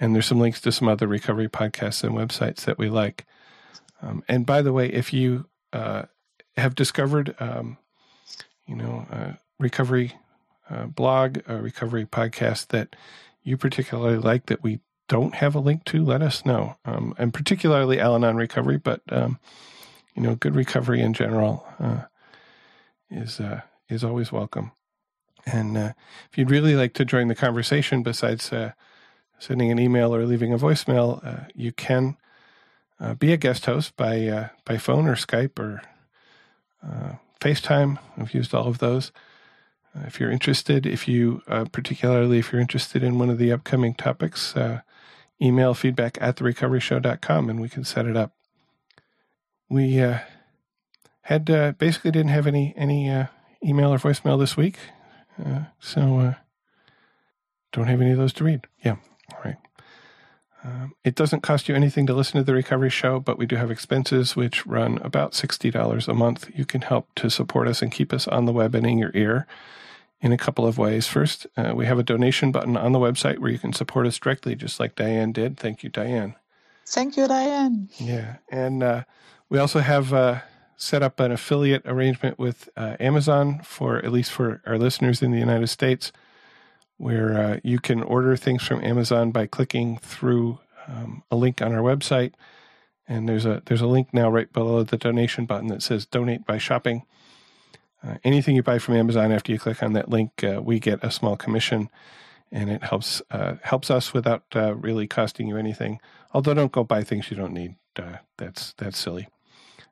And 0.00 0.14
there's 0.14 0.26
some 0.26 0.40
links 0.40 0.60
to 0.62 0.72
some 0.72 0.88
other 0.88 1.06
recovery 1.06 1.48
podcasts 1.48 2.02
and 2.02 2.14
websites 2.14 2.64
that 2.64 2.78
we 2.78 2.88
like. 2.88 3.26
Um, 4.00 4.24
and 4.26 4.46
by 4.46 4.62
the 4.62 4.72
way, 4.72 4.88
if 4.88 5.12
you 5.12 5.46
uh, 5.72 6.04
have 6.56 6.74
discovered, 6.74 7.34
um, 7.40 7.78
you 8.66 8.76
know, 8.76 9.06
uh, 9.10 9.32
recovery 9.58 10.14
uh, 10.70 10.86
blog, 10.86 11.38
a 11.46 11.56
recovery 11.56 12.06
podcast 12.06 12.68
that 12.68 12.94
you 13.42 13.56
particularly 13.56 14.18
like 14.18 14.46
that 14.46 14.62
we 14.62 14.80
don't 15.08 15.34
have 15.36 15.54
a 15.54 15.60
link 15.60 15.84
to, 15.84 16.04
let 16.04 16.22
us 16.22 16.46
know. 16.46 16.76
Um, 16.84 17.14
and 17.18 17.34
particularly 17.34 18.00
Al 18.00 18.14
Anon 18.14 18.36
Recovery, 18.36 18.78
but 18.78 19.02
um, 19.10 19.38
you 20.14 20.22
know, 20.22 20.34
good 20.34 20.54
recovery 20.54 21.00
in 21.00 21.12
general 21.12 21.66
uh, 21.80 22.02
is 23.10 23.40
uh, 23.40 23.62
is 23.88 24.04
always 24.04 24.30
welcome. 24.32 24.72
And 25.44 25.76
uh, 25.76 25.92
if 26.30 26.38
you'd 26.38 26.50
really 26.50 26.76
like 26.76 26.94
to 26.94 27.04
join 27.04 27.28
the 27.28 27.34
conversation, 27.34 28.02
besides 28.02 28.52
uh, 28.52 28.72
sending 29.38 29.72
an 29.72 29.78
email 29.78 30.14
or 30.14 30.24
leaving 30.24 30.52
a 30.52 30.58
voicemail, 30.58 31.24
uh, 31.26 31.48
you 31.54 31.72
can 31.72 32.16
be 33.18 33.32
a 33.32 33.36
guest 33.36 33.66
host 33.66 33.96
by 33.96 34.50
by 34.64 34.78
phone 34.78 35.08
or 35.08 35.16
Skype 35.16 35.58
or 35.58 35.82
FaceTime. 37.40 37.98
I've 38.16 38.34
used 38.34 38.54
all 38.54 38.68
of 38.68 38.78
those. 38.78 39.12
Uh, 39.94 40.04
if 40.06 40.18
you're 40.18 40.30
interested, 40.30 40.86
if 40.86 41.06
you, 41.06 41.42
uh, 41.48 41.66
particularly 41.70 42.38
if 42.38 42.52
you're 42.52 42.60
interested 42.60 43.02
in 43.02 43.18
one 43.18 43.30
of 43.30 43.38
the 43.38 43.52
upcoming 43.52 43.94
topics, 43.94 44.56
uh, 44.56 44.80
email 45.40 45.74
feedback 45.74 46.16
at 46.20 46.36
therecoveryshow.com 46.36 47.50
and 47.50 47.60
we 47.60 47.68
can 47.68 47.84
set 47.84 48.06
it 48.06 48.16
up. 48.16 48.32
We 49.68 50.00
uh, 50.00 50.20
had 51.22 51.50
uh, 51.50 51.72
basically 51.72 52.10
didn't 52.10 52.30
have 52.30 52.46
any 52.46 52.74
any 52.76 53.10
uh, 53.10 53.26
email 53.64 53.92
or 53.92 53.98
voicemail 53.98 54.38
this 54.38 54.56
week, 54.56 54.78
so 55.80 56.34
don't 57.72 57.86
have 57.86 58.00
any 58.02 58.10
of 58.10 58.18
those 58.18 58.34
to 58.34 58.44
read. 58.44 58.66
Yeah, 58.84 58.96
all 59.32 59.40
right. 59.44 59.56
Um, 60.64 60.94
it 61.04 61.14
doesn't 61.14 61.42
cost 61.42 61.68
you 61.68 61.74
anything 61.74 62.06
to 62.06 62.14
listen 62.14 62.38
to 62.38 62.44
the 62.44 62.54
Recovery 62.54 62.90
Show, 62.90 63.18
but 63.18 63.36
we 63.36 63.46
do 63.46 63.56
have 63.56 63.70
expenses 63.70 64.36
which 64.36 64.64
run 64.64 64.98
about 65.02 65.32
$60 65.32 66.08
a 66.08 66.14
month. 66.14 66.50
You 66.54 66.64
can 66.64 66.82
help 66.82 67.08
to 67.16 67.30
support 67.30 67.66
us 67.66 67.82
and 67.82 67.90
keep 67.90 68.12
us 68.12 68.28
on 68.28 68.44
the 68.44 68.52
web 68.52 68.74
and 68.74 68.86
in 68.86 68.98
your 68.98 69.10
ear 69.14 69.46
in 70.20 70.30
a 70.30 70.38
couple 70.38 70.64
of 70.64 70.78
ways. 70.78 71.08
First, 71.08 71.46
uh, 71.56 71.72
we 71.74 71.86
have 71.86 71.98
a 71.98 72.04
donation 72.04 72.52
button 72.52 72.76
on 72.76 72.92
the 72.92 73.00
website 73.00 73.38
where 73.38 73.50
you 73.50 73.58
can 73.58 73.72
support 73.72 74.06
us 74.06 74.18
directly, 74.18 74.54
just 74.54 74.78
like 74.78 74.94
Diane 74.94 75.32
did. 75.32 75.58
Thank 75.58 75.82
you, 75.82 75.90
Diane. 75.90 76.36
Thank 76.86 77.16
you, 77.16 77.26
Diane. 77.26 77.88
Yeah. 77.98 78.36
And 78.50 78.82
uh, 78.82 79.04
we 79.48 79.58
also 79.58 79.80
have 79.80 80.12
uh, 80.12 80.40
set 80.76 81.02
up 81.02 81.18
an 81.20 81.32
affiliate 81.32 81.82
arrangement 81.86 82.38
with 82.38 82.68
uh, 82.76 82.96
Amazon 83.00 83.60
for 83.64 83.98
at 83.98 84.12
least 84.12 84.30
for 84.30 84.62
our 84.66 84.78
listeners 84.78 85.22
in 85.22 85.32
the 85.32 85.38
United 85.38 85.68
States, 85.68 86.12
where 86.98 87.38
uh, 87.38 87.60
you 87.62 87.78
can 87.78 88.02
order 88.02 88.36
things 88.36 88.62
from 88.62 88.84
Amazon 88.84 89.30
by 89.30 89.46
clicking 89.46 89.98
through 89.98 90.58
um, 90.86 91.22
a 91.30 91.36
link 91.36 91.60
on 91.62 91.72
our 91.72 91.82
website. 91.82 92.32
And 93.08 93.28
there's 93.28 93.44
a 93.44 93.62
there's 93.66 93.80
a 93.80 93.86
link 93.86 94.14
now 94.14 94.30
right 94.30 94.52
below 94.52 94.84
the 94.84 94.96
donation 94.96 95.44
button 95.44 95.68
that 95.68 95.82
says 95.82 96.06
donate 96.06 96.46
by 96.46 96.58
shopping 96.58 97.04
uh, 98.04 98.16
anything 98.24 98.56
you 98.56 98.62
buy 98.62 98.78
from 98.78 98.96
Amazon 98.96 99.32
after 99.32 99.52
you 99.52 99.58
click 99.58 99.82
on 99.82 99.92
that 99.92 100.08
link, 100.08 100.42
uh, 100.42 100.60
we 100.62 100.80
get 100.80 101.02
a 101.04 101.10
small 101.10 101.36
commission, 101.36 101.88
and 102.50 102.68
it 102.70 102.82
helps 102.82 103.22
uh, 103.30 103.54
helps 103.62 103.90
us 103.90 104.12
without 104.12 104.44
uh, 104.54 104.74
really 104.74 105.06
costing 105.06 105.46
you 105.46 105.56
anything. 105.56 106.00
Although, 106.32 106.54
don't 106.54 106.72
go 106.72 106.84
buy 106.84 107.04
things 107.04 107.30
you 107.30 107.36
don't 107.36 107.52
need. 107.52 107.76
Uh, 107.96 108.16
that's 108.38 108.74
that's 108.78 108.98
silly. 108.98 109.28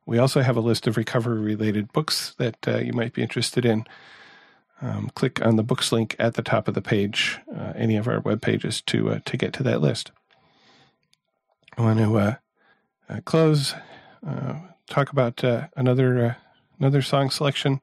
We 0.07 0.19
also 0.19 0.41
have 0.41 0.57
a 0.57 0.61
list 0.61 0.87
of 0.87 0.97
recovery 0.97 1.41
related 1.41 1.93
books 1.93 2.35
that 2.39 2.57
you 2.85 2.93
might 2.93 3.13
be 3.13 3.23
interested 3.23 3.65
in. 3.65 3.85
Um, 4.83 5.11
click 5.15 5.45
on 5.45 5.57
the 5.57 5.63
books 5.63 5.93
link 5.93 6.17
at 6.19 6.35
the 6.35 6.43
top 6.43 6.67
of 6.67 6.75
the 6.75 6.81
page, 6.81 7.39
any 7.77 7.97
of 7.97 8.09
our 8.09 8.21
web 8.21 8.41
pages, 8.41 8.81
to 8.83 9.21
to 9.25 9.37
get 9.37 9.53
to 9.55 9.63
that 9.65 9.81
list. 9.81 10.11
I 11.77 11.83
want 11.83 11.99
to 11.99 12.39
close. 13.25 13.75
talk 14.89 15.11
about 15.11 15.45
another 15.77 16.37
another 16.79 17.03
song 17.03 17.31
selection 17.31 17.81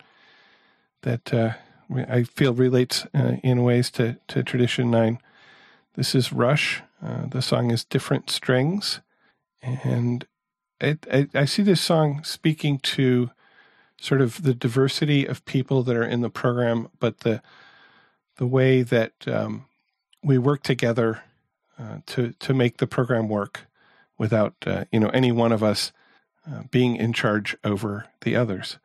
that 1.03 1.33
uh, 1.33 1.53
I 1.89 2.23
feel 2.23 2.53
relates 2.53 3.05
uh, 3.13 3.37
in 3.43 3.63
ways 3.63 3.89
to, 3.91 4.17
to 4.27 4.43
Tradition 4.43 4.91
9. 4.91 5.19
This 5.95 6.13
is 6.13 6.33
Rush. 6.33 6.81
Uh, 7.03 7.27
the 7.27 7.41
song 7.41 7.71
is 7.71 7.85
Different 7.85 8.29
Strings. 8.29 9.01
And 9.61 10.25
it, 10.79 11.05
I, 11.33 11.45
see 11.45 11.63
this 11.63 11.81
song 11.81 12.23
speaking 12.23 12.79
to 12.79 13.31
sort 13.99 14.21
of 14.21 14.43
the 14.43 14.53
diversity 14.53 15.25
of 15.25 15.45
people 15.45 15.83
that 15.83 15.95
are 15.95 16.03
in 16.03 16.21
the 16.21 16.29
program, 16.29 16.89
but 16.99 17.19
the, 17.19 17.41
the 18.37 18.45
way 18.45 18.83
that 18.83 19.13
um, 19.27 19.65
we 20.23 20.37
work 20.37 20.63
together 20.63 21.23
uh, 21.79 21.99
to, 22.05 22.33
to 22.39 22.53
make 22.53 22.77
the 22.77 22.87
program 22.87 23.27
work 23.27 23.67
without 24.17 24.55
uh, 24.65 24.85
you 24.91 24.99
know 24.99 25.09
any 25.09 25.31
one 25.31 25.51
of 25.51 25.61
us 25.61 25.91
uh, 26.49 26.63
being 26.71 26.95
in 26.95 27.13
charge 27.13 27.55
over 27.63 28.05
the 28.21 28.35
others. 28.35 28.77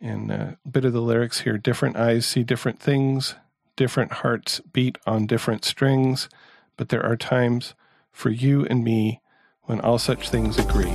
And 0.00 0.30
a 0.30 0.58
bit 0.70 0.84
of 0.84 0.92
the 0.92 1.00
lyrics 1.00 1.40
here 1.40 1.56
different 1.56 1.96
eyes 1.96 2.26
see 2.26 2.42
different 2.42 2.80
things, 2.80 3.34
different 3.74 4.12
hearts 4.12 4.60
beat 4.72 4.98
on 5.06 5.26
different 5.26 5.64
strings, 5.64 6.28
but 6.76 6.90
there 6.90 7.04
are 7.04 7.16
times 7.16 7.74
for 8.12 8.30
you 8.30 8.66
and 8.66 8.84
me 8.84 9.20
when 9.62 9.80
all 9.80 9.98
such 9.98 10.28
things 10.28 10.58
agree. 10.58 10.94